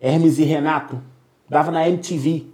Hermes 0.00 0.38
e 0.38 0.44
Renato. 0.44 1.00
Dava 1.48 1.70
na 1.70 1.88
MTV. 1.88 2.46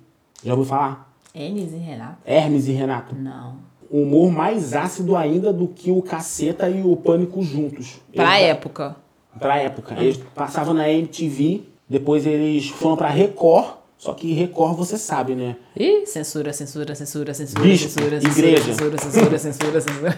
Já 0.45 0.53
ouviu 0.53 0.67
falar? 0.67 1.13
Enes 1.35 1.73
e 1.73 1.77
Renato? 1.77 2.19
Hermes 2.25 2.67
e 2.67 2.73
Renato. 2.73 3.15
Não. 3.15 3.70
Um 3.91 4.03
humor 4.05 4.31
mais 4.31 4.73
ácido 4.75 5.17
ainda 5.17 5.53
do 5.53 5.67
que 5.67 5.91
o 5.91 6.01
Caceta 6.01 6.69
e 6.71 6.83
o 6.83 6.95
Pânico 6.97 7.43
juntos. 7.43 8.01
Pra 8.15 8.39
época. 8.39 8.95
Pra 9.39 9.57
época. 9.59 9.95
Eles 9.99 10.17
passavam 10.35 10.73
na 10.75 10.89
MTV, 10.89 11.63
depois 11.89 12.25
eles 12.27 12.69
foram 12.69 12.97
pra 12.97 13.09
Record, 13.09 13.75
só 13.99 14.15
que 14.15 14.33
Record 14.33 14.77
você 14.77 14.97
sabe, 14.97 15.35
né? 15.35 15.57
Ih, 15.77 16.07
censura, 16.07 16.53
censura, 16.53 16.95
censura, 16.95 17.35
censura, 17.35 17.63
Bispo, 17.63 17.89
censura, 17.89 18.17
igreja. 18.17 18.63
censura, 18.63 18.97
censura, 18.99 19.39
censura, 19.39 19.39
censura, 19.39 19.81
censura. 19.81 20.15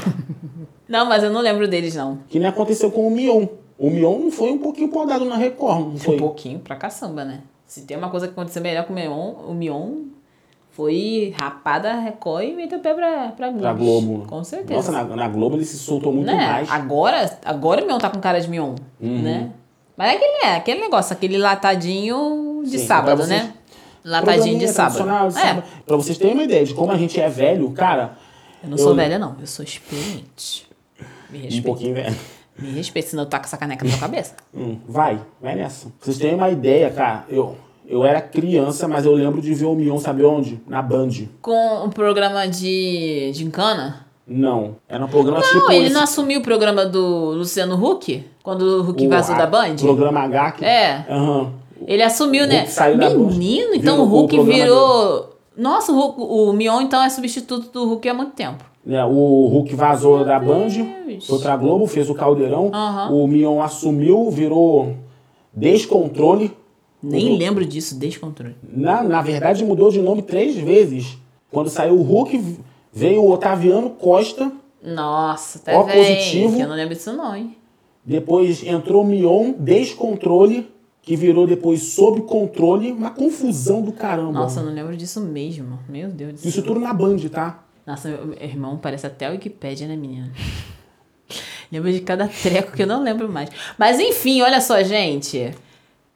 Não, 0.89 1.07
mas 1.07 1.23
eu 1.23 1.31
não 1.31 1.41
lembro 1.41 1.67
deles, 1.67 1.95
não. 1.95 2.19
Que 2.29 2.39
nem 2.39 2.49
aconteceu 2.49 2.91
com 2.91 3.07
o 3.09 3.11
Mion. 3.11 3.47
O 3.79 3.91
Mion 3.91 4.31
foi 4.31 4.51
um 4.53 4.59
pouquinho 4.59 4.89
podado 4.89 5.25
na 5.25 5.37
Record, 5.37 5.81
não 5.93 5.97
foi? 5.97 6.17
Um 6.17 6.19
pouquinho 6.19 6.59
pra 6.61 6.77
caçamba, 6.77 7.25
né? 7.25 7.41
Se 7.67 7.83
tem 7.83 7.97
uma 7.97 8.11
coisa 8.11 8.27
que 8.29 8.33
aconteceu 8.35 8.63
melhor 8.63 8.85
com 8.85 8.93
o 8.93 8.97
Mion, 8.97 9.33
o 9.51 9.55
Mion 9.55 9.95
foi 10.73 11.35
rapada 11.41 11.93
Record 12.01 12.45
e 12.49 12.53
meteu 12.55 12.79
o 12.79 12.83
pé 12.83 12.95
pra, 12.95 13.29
pra 13.37 13.49
Globo. 13.49 13.61
Pra 13.63 13.73
Globo. 13.75 14.27
Com 14.27 14.43
certeza. 14.43 14.75
Nossa, 14.75 14.91
na, 14.93 15.05
na 15.17 15.29
Globo 15.29 15.57
ele 15.57 15.65
se 15.65 15.77
soltou 15.79 16.13
muito 16.13 16.27
né? 16.27 16.35
mais. 16.35 16.71
Agora, 16.71 17.39
agora 17.45 17.83
o 17.85 17.87
Mion 17.87 17.99
tá 17.99 18.11
com 18.11 18.19
cara 18.21 18.41
de 18.41 18.49
Mion, 18.49 18.75
Uhum. 19.01 19.23
né? 19.23 19.51
Mas 19.97 20.13
é 20.13 20.17
aquele, 20.17 20.45
é 20.45 20.57
aquele 20.57 20.81
negócio, 20.81 21.13
aquele 21.13 21.37
latadinho 21.39 22.63
de 22.65 22.79
Sim, 22.79 22.87
sábado, 22.87 23.19
vocês- 23.19 23.29
né? 23.43 23.53
Latadinho 24.05 24.59
de 24.59 24.67
sábado. 24.69 25.05
de 25.05 25.39
É, 25.39 25.41
sábado. 25.43 25.65
Pra 25.87 25.97
vocês 25.97 26.19
terem 26.19 26.35
uma 26.35 26.43
ideia 26.43 26.65
de 26.65 26.75
como 26.75 26.91
a 26.91 26.97
gente 26.97 27.21
é 27.21 27.29
velho, 27.29 27.71
cara. 27.71 28.17
eu 28.65 28.71
não 28.71 28.79
sou 28.79 28.91
Eu- 28.91 28.97
velha, 28.97 29.19
não. 29.19 29.37
Eu 29.41 29.47
sou 29.47 29.65
experiente. 29.65 30.67
Me 31.31 31.39
Um 31.39 31.43
respeita. 31.43 31.67
pouquinho 31.67 31.95
velho. 31.95 32.17
Me 32.59 32.71
respeita, 32.73 33.11
senão 33.11 33.23
eu 33.25 33.29
taco 33.29 33.45
essa 33.47 33.57
caneca 33.57 33.85
na 33.85 33.91
tua 33.93 34.01
cabeça. 34.01 34.35
Hum, 34.55 34.79
vai, 34.89 35.21
vai 35.41 35.55
nessa. 35.55 35.87
Pra 35.87 35.93
vocês 36.01 36.19
terem 36.19 36.35
uma 36.35 36.51
ideia, 36.51 36.91
cara, 36.91 37.25
eu, 37.29 37.57
eu 37.93 38.05
era 38.05 38.21
criança, 38.21 38.89
mas 38.89 39.05
eu 39.05 39.13
lembro 39.13 39.41
de 39.43 39.53
ver 39.55 39.67
o 39.67 39.75
Mion, 39.75 39.99
sabe 39.99 40.25
onde? 40.25 40.61
Na 40.67 40.81
Band. 40.81 41.11
Com 41.41 41.85
um 41.85 41.91
programa 41.91 42.47
de 42.47 43.31
gincana? 43.35 44.07
Não. 44.27 44.77
Era 44.89 45.05
um 45.05 45.09
programa 45.09 45.41
Não, 45.41 45.47
tipo. 45.49 45.73
ele 45.73 45.87
esse- 45.87 45.95
não 45.95 46.03
assumiu 46.03 46.41
o 46.41 46.43
programa 46.43 46.87
do 46.87 47.33
Luciano 47.35 47.75
Huck? 47.75 48.25
Quando 48.43 48.63
o 48.63 48.89
Huck 48.91 49.07
o- 49.07 49.11
vazou 49.11 49.35
a- 49.35 49.39
da 49.39 49.47
Band? 49.47 49.77
Programa 49.81 50.21
H. 50.21 50.53
Que, 50.53 50.65
É. 50.65 51.05
Aham. 51.09 51.53
Ele 51.87 52.03
assumiu, 52.03 52.45
O 52.45 52.47
né? 52.47 52.63
Huck 52.63 52.71
saiu 52.71 52.97
da 52.99 53.11
Band. 53.11 53.19
Menino, 53.27 53.75
então 53.75 53.99
o 53.99 54.03
o 54.03 54.05
Hulk 54.07 54.35
programa 54.37 54.59
virou. 54.63 55.31
Nossa, 55.57 55.93
o, 55.93 55.95
Hulk, 55.97 56.17
o 56.21 56.53
Mion 56.53 56.81
então 56.81 57.03
é 57.03 57.11
substituto 57.11 57.71
do 57.73 57.85
Hulk 57.87 58.09
há 58.09 58.15
muito 58.15 58.33
tempo. 58.33 58.65
Né, 58.87 59.05
o 59.05 59.47
Hulk 59.49 59.75
vazou 59.77 60.25
da 60.25 60.39
Band, 60.41 60.69
Deus. 61.07 61.27
foi 61.27 61.39
pra 61.41 61.57
Globo, 61.57 61.87
fez 61.87 62.09
o 62.09 62.15
caldeirão. 62.15 62.71
Aham. 62.73 63.11
O 63.13 63.27
Mion 63.29 63.61
assumiu, 63.61 64.31
virou 64.31 64.95
descontrole. 65.53 66.51
Nem 67.03 67.37
lembro 67.37 67.65
disso, 67.65 67.99
descontrole. 67.99 68.55
Na, 68.63 69.03
na 69.03 69.21
verdade, 69.21 69.65
mudou 69.65 69.91
de 69.91 70.01
nome 70.01 70.23
três 70.23 70.57
vezes. 70.57 71.19
Quando 71.51 71.69
saiu 71.69 71.99
o 71.99 72.03
Hulk, 72.03 72.57
veio 72.93 73.23
o 73.23 73.33
Otaviano 73.33 73.91
Costa. 73.91 74.53
Nossa, 74.83 75.61
Ó, 75.69 75.83
vem. 75.83 75.97
positivo. 75.97 76.57
que 76.57 76.63
Eu 76.63 76.69
não 76.69 76.77
lembro 76.77 76.95
disso 76.95 77.13
não, 77.13 77.35
hein? 77.35 77.57
Depois 78.05 78.65
entrou 78.65 79.03
o 79.03 79.07
Mion, 79.07 79.53
descontrole, 79.59 80.69
que 81.03 81.15
virou 81.17 81.47
depois 81.47 81.83
sob 81.83 82.23
controle. 82.23 82.93
Uma 82.93 83.11
confusão 83.11 83.83
do 83.83 83.93
caramba. 83.93 84.33
Nossa, 84.33 84.61
eu 84.61 84.67
não 84.67 84.73
lembro 84.73 84.97
disso 84.97 85.21
mesmo. 85.21 85.79
Meu 85.89 86.09
Deus 86.09 86.33
do 86.35 86.39
céu. 86.39 86.49
Isso 86.49 86.63
tudo 86.63 86.81
na 86.81 86.93
Band, 86.93 87.19
tá? 87.31 87.65
Nossa, 87.87 88.09
meu 88.09 88.35
irmão 88.41 88.77
parece 88.77 89.07
até 89.07 89.27
a 89.27 89.31
Wikipédia, 89.31 89.89
né, 89.89 89.97
menina? 89.97 90.33
lembro 91.71 91.93
de 91.93 92.01
cada 92.01 92.29
treco 92.29 92.73
que 92.73 92.83
eu 92.83 92.87
não 92.87 93.03
lembro 93.03 93.29
mais. 93.29 93.51
Mas 93.79 93.99
enfim, 93.99 94.43
olha 94.43 94.61
só, 94.61 94.83
gente. 94.83 95.53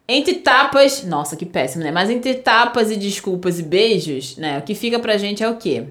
Entre 0.09 0.35
tapas. 0.35 1.05
Nossa, 1.05 1.37
que 1.37 1.45
péssimo, 1.45 1.83
né? 1.83 1.91
Mas 1.91 2.11
entre 2.11 2.35
tapas 2.35 2.91
e 2.91 2.97
desculpas 2.97 3.59
e 3.59 3.63
beijos, 3.63 4.37
né? 4.37 4.59
O 4.59 4.63
que 4.63 4.75
fica 4.75 4.99
pra 4.99 5.17
gente 5.17 5.43
é 5.43 5.49
o 5.49 5.57
quê? 5.57 5.85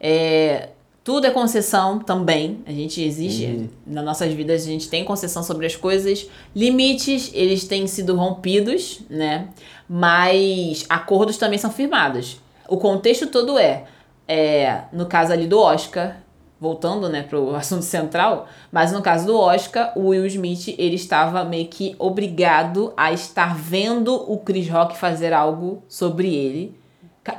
É. 0.00 0.70
Tudo 1.04 1.26
é 1.26 1.30
concessão 1.30 1.98
também. 1.98 2.62
A 2.66 2.72
gente 2.72 3.02
existe. 3.02 3.70
Nas 3.86 4.04
nossas 4.04 4.32
vidas, 4.34 4.62
a 4.62 4.66
gente 4.66 4.90
tem 4.90 5.04
concessão 5.04 5.42
sobre 5.42 5.64
as 5.64 5.74
coisas. 5.74 6.28
Limites, 6.54 7.30
eles 7.32 7.64
têm 7.64 7.86
sido 7.86 8.14
rompidos, 8.14 9.00
né? 9.08 9.48
Mas 9.88 10.84
acordos 10.86 11.38
também 11.38 11.58
são 11.58 11.70
firmados. 11.70 12.38
O 12.68 12.76
contexto 12.76 13.26
todo 13.26 13.58
é, 13.58 13.84
é 14.26 14.82
no 14.92 15.06
caso 15.06 15.32
ali 15.32 15.46
do 15.46 15.58
Oscar, 15.58 16.18
voltando, 16.60 17.08
né, 17.08 17.22
pro 17.22 17.54
assunto 17.56 17.82
central, 17.84 18.46
mas 18.72 18.90
no 18.92 19.00
caso 19.02 19.26
do 19.26 19.38
Oscar, 19.38 19.92
o 19.96 20.08
Will 20.08 20.26
Smith, 20.26 20.74
ele 20.78 20.96
estava 20.96 21.44
meio 21.44 21.66
que 21.68 21.94
obrigado 21.98 22.92
a 22.96 23.12
estar 23.12 23.54
vendo 23.56 24.14
o 24.30 24.38
Chris 24.38 24.68
Rock 24.68 24.96
fazer 24.96 25.32
algo 25.32 25.82
sobre 25.88 26.34
ele. 26.34 26.78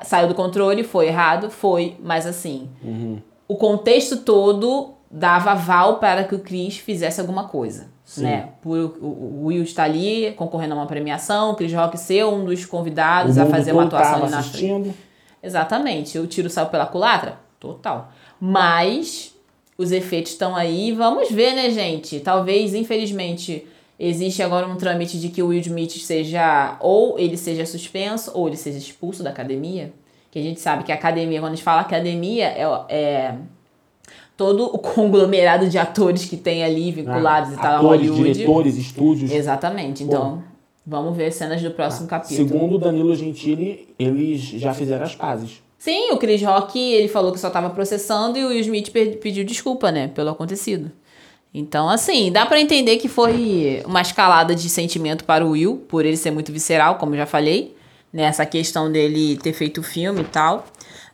Saiu 0.03 0.27
do 0.27 0.35
controle, 0.35 0.83
foi 0.83 1.07
errado, 1.07 1.49
foi, 1.49 1.97
mas 2.01 2.25
assim, 2.27 2.69
o 3.47 3.55
contexto 3.55 4.17
todo 4.17 4.93
dava 5.11 5.51
aval 5.51 5.97
para 5.97 6.23
que 6.23 6.35
o 6.35 6.39
Chris 6.39 6.77
fizesse 6.77 7.19
alguma 7.19 7.45
coisa. 7.47 7.87
Sim. 8.05 8.23
Né? 8.23 8.49
Por 8.61 8.77
o- 9.01 9.41
o 9.41 9.45
Will 9.45 9.63
estar 9.63 9.83
ali 9.85 10.31
concorrendo 10.37 10.73
a 10.73 10.77
uma 10.77 10.85
premiação, 10.85 11.51
o 11.51 11.55
Chris 11.55 11.73
Rock 11.73 11.97
ser 11.97 12.23
um 12.25 12.45
dos 12.45 12.65
convidados 12.65 13.37
a 13.37 13.45
fazer 13.47 13.71
uma 13.71 13.83
atuação 13.85 14.21
ali 14.23 14.31
na 14.31 14.39
assistindo. 14.39 14.93
Exatamente. 15.41 16.17
O 16.19 16.27
tiro 16.27 16.49
saiu 16.49 16.67
pela 16.67 16.85
culatra? 16.85 17.37
Total. 17.59 18.11
Mas 18.39 19.33
os 19.77 19.91
efeitos 19.91 20.31
estão 20.33 20.55
aí. 20.55 20.91
Vamos 20.91 21.29
ver, 21.31 21.53
né, 21.53 21.69
gente? 21.69 22.19
Talvez, 22.19 22.73
infelizmente, 22.73 23.65
existe 23.99 24.41
agora 24.41 24.67
um 24.67 24.75
trâmite 24.75 25.19
de 25.19 25.29
que 25.29 25.41
o 25.43 25.47
Will 25.47 25.61
Smith 25.61 25.91
seja 25.99 26.77
ou 26.79 27.17
ele 27.19 27.37
seja 27.37 27.65
suspenso 27.65 28.31
ou 28.33 28.47
ele 28.47 28.57
seja 28.57 28.77
expulso 28.77 29.23
da 29.23 29.29
academia. 29.29 29.91
Que 30.31 30.39
a 30.39 30.41
gente 30.41 30.59
sabe 30.59 30.83
que 30.83 30.91
a 30.91 30.95
academia, 30.95 31.39
quando 31.39 31.53
a 31.53 31.55
gente 31.55 31.63
fala 31.63 31.81
academia, 31.81 32.45
é, 32.45 32.63
é 32.89 33.35
todo 34.37 34.65
o 34.65 34.77
conglomerado 34.79 35.67
de 35.67 35.77
atores 35.77 36.25
que 36.25 36.37
tem 36.37 36.63
ali 36.63 36.91
vinculados 36.91 37.51
e 37.53 37.55
tal 37.55 37.65
Ah, 37.65 37.77
Atores, 37.79 38.09
Hollywood. 38.09 38.33
diretores, 38.33 38.77
estúdios. 38.77 39.31
Exatamente. 39.31 40.03
Então, 40.03 40.43
vamos 40.85 41.17
ver 41.17 41.31
cenas 41.31 41.61
do 41.61 41.71
próximo 41.71 42.07
capítulo. 42.07 42.47
Segundo 42.47 42.75
o 42.75 42.77
Danilo 42.77 43.15
Gentili, 43.15 43.89
eles 43.97 44.39
já 44.41 44.73
fizeram 44.73 45.03
as 45.05 45.15
pazes. 45.15 45.61
Sim, 45.79 46.11
o 46.11 46.17
Chris 46.17 46.41
Rock, 46.43 46.77
ele 46.77 47.07
falou 47.07 47.31
que 47.31 47.39
só 47.39 47.49
tava 47.49 47.69
processando 47.69 48.37
e 48.37 48.43
o 48.43 48.49
Will 48.49 48.59
Smith 48.59 48.91
pe- 48.91 49.15
pediu 49.15 49.45
desculpa, 49.45 49.91
né, 49.91 50.09
pelo 50.09 50.29
acontecido. 50.29 50.91
Então, 51.53 51.89
assim, 51.89 52.31
dá 52.31 52.45
pra 52.45 52.59
entender 52.59 52.97
que 52.97 53.07
foi 53.07 53.81
uma 53.85 54.01
escalada 54.01 54.53
de 54.53 54.69
sentimento 54.69 55.23
para 55.23 55.43
o 55.45 55.51
Will, 55.51 55.77
por 55.87 56.05
ele 56.05 56.17
ser 56.17 56.31
muito 56.31 56.51
visceral, 56.51 56.95
como 56.95 57.13
eu 57.13 57.19
já 57.19 57.25
falei, 57.25 57.75
né, 58.11 58.23
essa 58.23 58.45
questão 58.45 58.91
dele 58.91 59.37
ter 59.37 59.53
feito 59.53 59.79
o 59.79 59.83
filme 59.83 60.21
e 60.21 60.25
tal. 60.25 60.65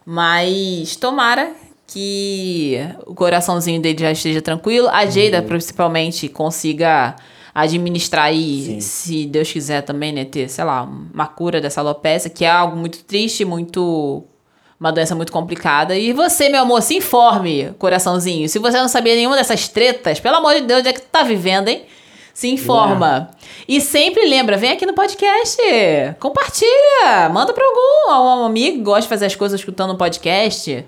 Mas 0.06 0.96
tomara 0.96 1.54
que 1.88 2.80
o 3.06 3.14
coraçãozinho 3.14 3.80
dele 3.82 4.00
já 4.00 4.12
esteja 4.12 4.42
tranquilo. 4.42 4.88
A 4.90 5.06
Jada, 5.06 5.42
principalmente, 5.44 6.28
consiga 6.28 7.16
administrar 7.54 8.34
e, 8.34 8.64
Sim. 8.66 8.82
se 8.82 9.26
Deus 9.28 9.52
quiser 9.52 9.82
também, 9.84 10.12
né, 10.12 10.26
ter, 10.26 10.50
sei 10.50 10.64
lá, 10.66 10.84
uma 10.84 11.28
cura 11.28 11.62
dessa 11.62 11.82
alopecia, 11.82 12.30
que 12.30 12.44
é 12.44 12.50
algo 12.50 12.76
muito 12.76 13.04
triste, 13.06 13.46
muito 13.46 14.24
uma 14.80 14.92
doença 14.92 15.16
muito 15.16 15.32
complicada. 15.32 15.96
E 15.98 16.12
você, 16.14 16.50
meu 16.50 16.62
amor, 16.62 16.82
se 16.82 16.96
informe, 16.98 17.74
coraçãozinho. 17.80 18.48
Se 18.50 18.60
você 18.60 18.78
não 18.80 18.88
sabia 18.88 19.16
nenhuma 19.16 19.36
dessas 19.36 19.68
tretas, 19.68 20.20
pelo 20.20 20.36
amor 20.38 20.54
de 20.56 20.62
Deus, 20.62 20.80
onde 20.82 20.90
é 20.90 20.94
que 20.94 21.02
tu 21.02 21.08
tá 21.12 21.24
vivendo, 21.24 21.68
hein? 21.70 21.84
Se 22.34 22.50
informa. 22.50 23.30
E 23.68 23.80
sempre 23.80 24.26
lembra, 24.26 24.58
vem 24.58 24.72
aqui 24.72 24.86
no 24.86 24.94
podcast. 24.94 25.58
Compartilha. 26.20 27.30
Manda 27.32 27.54
pra 27.54 27.64
algum, 27.66 28.42
um 28.42 28.46
amigo 28.46 28.78
que 28.78 28.84
gosta 28.84 29.02
de 29.04 29.08
fazer 29.08 29.26
as 29.26 29.36
coisas 29.36 29.60
escutando 29.60 29.94
um 29.94 29.98
podcast. 29.98 30.86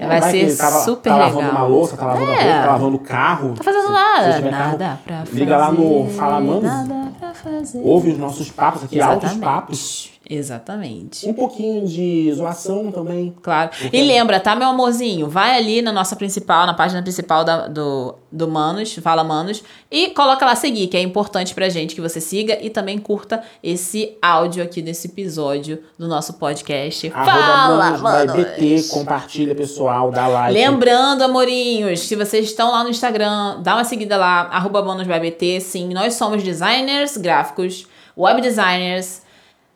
Vai, 0.00 0.20
que 0.20 0.48
ser 0.50 0.56
tava- 0.56 0.78
super 0.84 1.10
tá 1.10 1.16
legal. 1.16 1.34
lavando 1.40 1.50
uma 1.50 1.66
louça, 1.66 1.96
tá 1.96 2.06
lavando 2.06 2.30
a 2.30 2.34
É. 2.34 2.42
roupa, 2.44 2.60
tá 2.66 2.70
lavando 2.72 2.96
o 2.96 3.00
carro. 3.00 3.54
Tá 3.56 3.64
fazendo 3.64 3.80
Se- 3.82 3.86
se 3.88 3.92
nada. 3.92 4.50
Nada 4.50 4.78
carro, 4.78 4.98
pra 5.04 5.16
fazer. 5.26 5.38
Liga 5.40 5.56
lá 5.56 5.72
no 5.72 6.06
Fala 6.10 6.40
Nada 6.40 7.12
fazer. 7.34 7.80
ouve 7.84 8.10
os 8.12 8.18
nossos 8.18 8.48
papos 8.50 8.84
aqui, 8.84 9.00
altos 9.00 9.32
papos. 9.34 10.10
Exatamente. 10.28 11.26
Um 11.28 11.32
pouquinho 11.32 11.86
de 11.86 12.30
zoação 12.34 12.92
também. 12.92 13.34
Claro. 13.42 13.70
E 13.92 14.02
lembra, 14.02 14.38
tá, 14.38 14.54
meu 14.54 14.68
amorzinho? 14.68 15.28
Vai 15.28 15.56
ali 15.56 15.80
na 15.80 15.90
nossa 15.92 16.14
principal, 16.16 16.66
na 16.66 16.74
página 16.74 17.00
principal 17.02 17.44
da- 17.44 17.66
do, 17.66 18.14
do 18.30 18.46
Manos, 18.46 18.94
Fala 18.96 19.24
Manos, 19.24 19.62
e 19.90 20.08
coloca 20.10 20.44
lá 20.44 20.54
seguir, 20.54 20.88
que 20.88 20.96
é 20.96 21.00
importante 21.00 21.54
pra 21.54 21.68
gente 21.68 21.94
que 21.94 22.00
você 22.00 22.20
siga 22.20 22.58
e 22.60 22.68
também 22.68 22.98
curta 22.98 23.42
esse 23.62 24.16
áudio 24.20 24.62
aqui 24.62 24.82
desse 24.82 25.08
episódio 25.08 25.82
do 25.98 26.06
nosso 26.06 26.34
podcast. 26.34 27.10
Arroba 27.14 27.30
Fala, 27.32 27.76
Manos 27.78 28.00
Manos! 28.02 28.34
BT, 28.34 28.82
compartilha, 28.90 29.54
pessoal, 29.54 30.10
dá 30.10 30.26
like. 30.26 30.52
Lembrando, 30.52 31.22
amorinhos, 31.22 32.00
se 32.00 32.14
vocês 32.14 32.46
estão 32.46 32.70
lá 32.70 32.84
no 32.84 32.90
Instagram, 32.90 33.60
dá 33.62 33.74
uma 33.76 33.84
seguida 33.84 34.16
lá, 34.16 34.42
arroba 34.50 34.82
BônusBBT. 34.82 35.60
Sim, 35.60 35.94
nós 35.94 36.14
somos 36.14 36.42
designers 36.42 37.16
gráficos, 37.16 37.86
web 38.16 38.42
designers. 38.42 39.26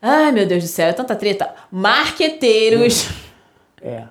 Ai, 0.05 0.33
meu 0.33 0.45
Deus 0.45 0.65
do 0.65 0.69
céu, 0.69 0.89
é 0.89 0.93
tanta 0.93 1.15
treta. 1.15 1.49
Marqueteiros. 1.71 3.09
É. 3.81 4.05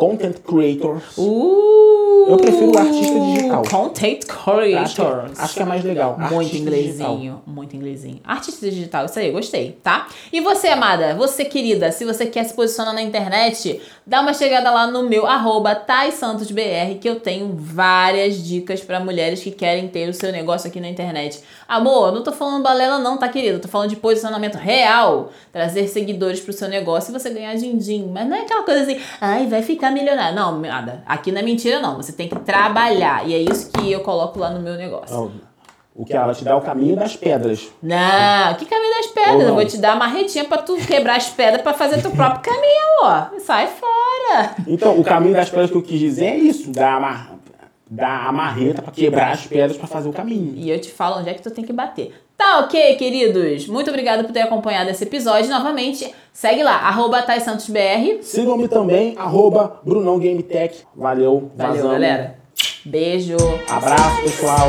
Content 0.00 0.36
creators. 0.46 1.02
Uh, 1.16 2.26
Eu 2.28 2.36
prefiro 2.36 2.70
o 2.74 2.78
artista 2.78 3.18
digital. 3.18 3.62
Content 3.62 4.18
Acho 4.28 4.94
que, 4.94 4.96
creators. 4.96 5.40
acho 5.40 5.54
que 5.54 5.62
é 5.62 5.64
mais 5.64 5.82
legal. 5.84 6.18
Muito 6.18 6.34
Artista 6.34 6.56
inglesinho, 6.58 7.16
digital. 7.16 7.42
muito 7.46 7.76
inglesinho. 7.76 8.20
Artista 8.22 8.68
digital, 8.70 9.06
isso 9.06 9.18
aí, 9.18 9.30
gostei, 9.30 9.78
tá? 9.82 10.06
E 10.30 10.40
você, 10.40 10.68
amada, 10.68 11.14
você 11.14 11.46
querida, 11.46 11.90
se 11.92 12.04
você 12.04 12.26
quer 12.26 12.44
se 12.44 12.52
posicionar 12.52 12.92
na 12.92 13.00
internet, 13.00 13.80
dá 14.06 14.20
uma 14.20 14.34
chegada 14.34 14.70
lá 14.70 14.86
no 14.86 15.08
meu 15.08 15.24
arroba 15.26 15.74
que 17.00 17.08
eu 17.08 17.18
tenho 17.20 17.54
várias 17.56 18.44
dicas 18.46 18.82
pra 18.82 19.00
mulheres 19.00 19.42
que 19.42 19.50
querem 19.50 19.88
ter 19.88 20.10
o 20.10 20.12
seu 20.12 20.30
negócio 20.30 20.68
aqui 20.68 20.78
na 20.80 20.88
internet. 20.90 21.40
Amor, 21.66 22.12
não 22.12 22.22
tô 22.22 22.32
falando 22.32 22.62
balela 22.62 22.98
não, 22.98 23.16
tá, 23.16 23.28
querido? 23.28 23.60
Tô 23.60 23.68
falando 23.68 23.90
de 23.90 23.96
posicionamento 23.96 24.56
real. 24.56 25.30
Trazer 25.52 25.88
seguidores 25.88 26.40
pro 26.40 26.52
seu 26.52 26.68
negócio 26.68 27.10
e 27.10 27.18
você 27.18 27.30
ganhar 27.30 27.54
din-din. 27.54 28.10
Mas 28.12 28.28
não 28.28 28.36
é 28.36 28.42
aquela 28.42 28.62
coisa 28.62 28.82
assim, 28.82 29.00
ai, 29.20 29.46
vai 29.46 29.62
ficar 29.62 29.85
milionário. 29.90 30.34
Não, 30.36 30.60
nada. 30.60 31.02
Aqui 31.06 31.32
não 31.32 31.40
é 31.40 31.42
mentira, 31.42 31.80
não. 31.80 31.96
Você 31.96 32.12
tem 32.12 32.28
que 32.28 32.38
trabalhar. 32.40 33.26
E 33.26 33.34
é 33.34 33.38
isso 33.38 33.70
que 33.72 33.90
eu 33.90 34.00
coloco 34.00 34.38
lá 34.38 34.50
no 34.50 34.60
meu 34.60 34.74
negócio. 34.74 35.32
O 35.94 36.04
que 36.04 36.12
ela 36.12 36.34
te 36.34 36.44
dar 36.44 36.50
é 36.50 36.54
o 36.54 36.60
caminho 36.60 36.94
das 36.94 37.16
pedras. 37.16 37.68
Não, 37.82 38.54
que 38.54 38.66
caminho 38.66 38.94
das 38.96 39.06
pedras? 39.06 39.48
Eu 39.48 39.54
vou 39.54 39.64
te 39.64 39.78
dar 39.78 39.96
uma 39.96 40.06
marretinha 40.06 40.44
pra 40.44 40.58
tu 40.58 40.76
quebrar 40.76 41.16
as 41.16 41.30
pedras 41.30 41.62
pra 41.62 41.72
fazer 41.72 42.02
teu 42.02 42.10
próprio 42.10 42.42
caminho, 42.42 43.00
ó. 43.02 43.28
Sai 43.40 43.66
fora. 43.66 44.54
Então, 44.66 44.98
o 45.00 45.02
caminho 45.02 45.34
das 45.34 45.48
pedras 45.48 45.70
que 45.70 45.76
eu 45.76 45.82
quis 45.82 45.98
dizer 45.98 46.26
é 46.26 46.36
isso, 46.36 46.70
dar 46.70 46.96
a, 46.96 47.00
mar... 47.00 47.30
dar 47.90 48.26
a 48.26 48.32
marreta 48.32 48.82
pra 48.82 48.92
quebrar 48.92 49.32
as 49.32 49.46
pedras 49.46 49.78
pra 49.78 49.86
fazer 49.86 50.08
o 50.08 50.12
caminho. 50.12 50.52
E 50.54 50.68
eu 50.68 50.78
te 50.78 50.90
falo 50.92 51.18
onde 51.18 51.30
é 51.30 51.34
que 51.34 51.40
tu 51.40 51.50
tem 51.50 51.64
que 51.64 51.72
bater. 51.72 52.14
Tá 52.36 52.60
ok, 52.60 52.96
queridos? 52.96 53.66
Muito 53.66 53.88
obrigada 53.88 54.22
por 54.22 54.32
ter 54.32 54.42
acompanhado 54.42 54.90
esse 54.90 55.04
episódio. 55.04 55.48
Novamente, 55.50 56.12
segue 56.32 56.62
lá, 56.62 56.76
arroba 56.76 57.22
Thay 57.22 57.40
Santos 57.40 57.68
BR. 57.68 58.22
Sigam-me 58.22 58.68
também, 58.68 59.14
arroba 59.16 59.80
Brunão 59.82 60.18
Game 60.18 60.42
Tech. 60.42 60.84
Valeu, 60.94 61.50
Valeu, 61.56 61.72
vazamos. 61.74 61.92
galera. 61.92 62.38
Beijo. 62.84 63.36
Abraço, 63.68 64.22
pessoal. 64.22 64.68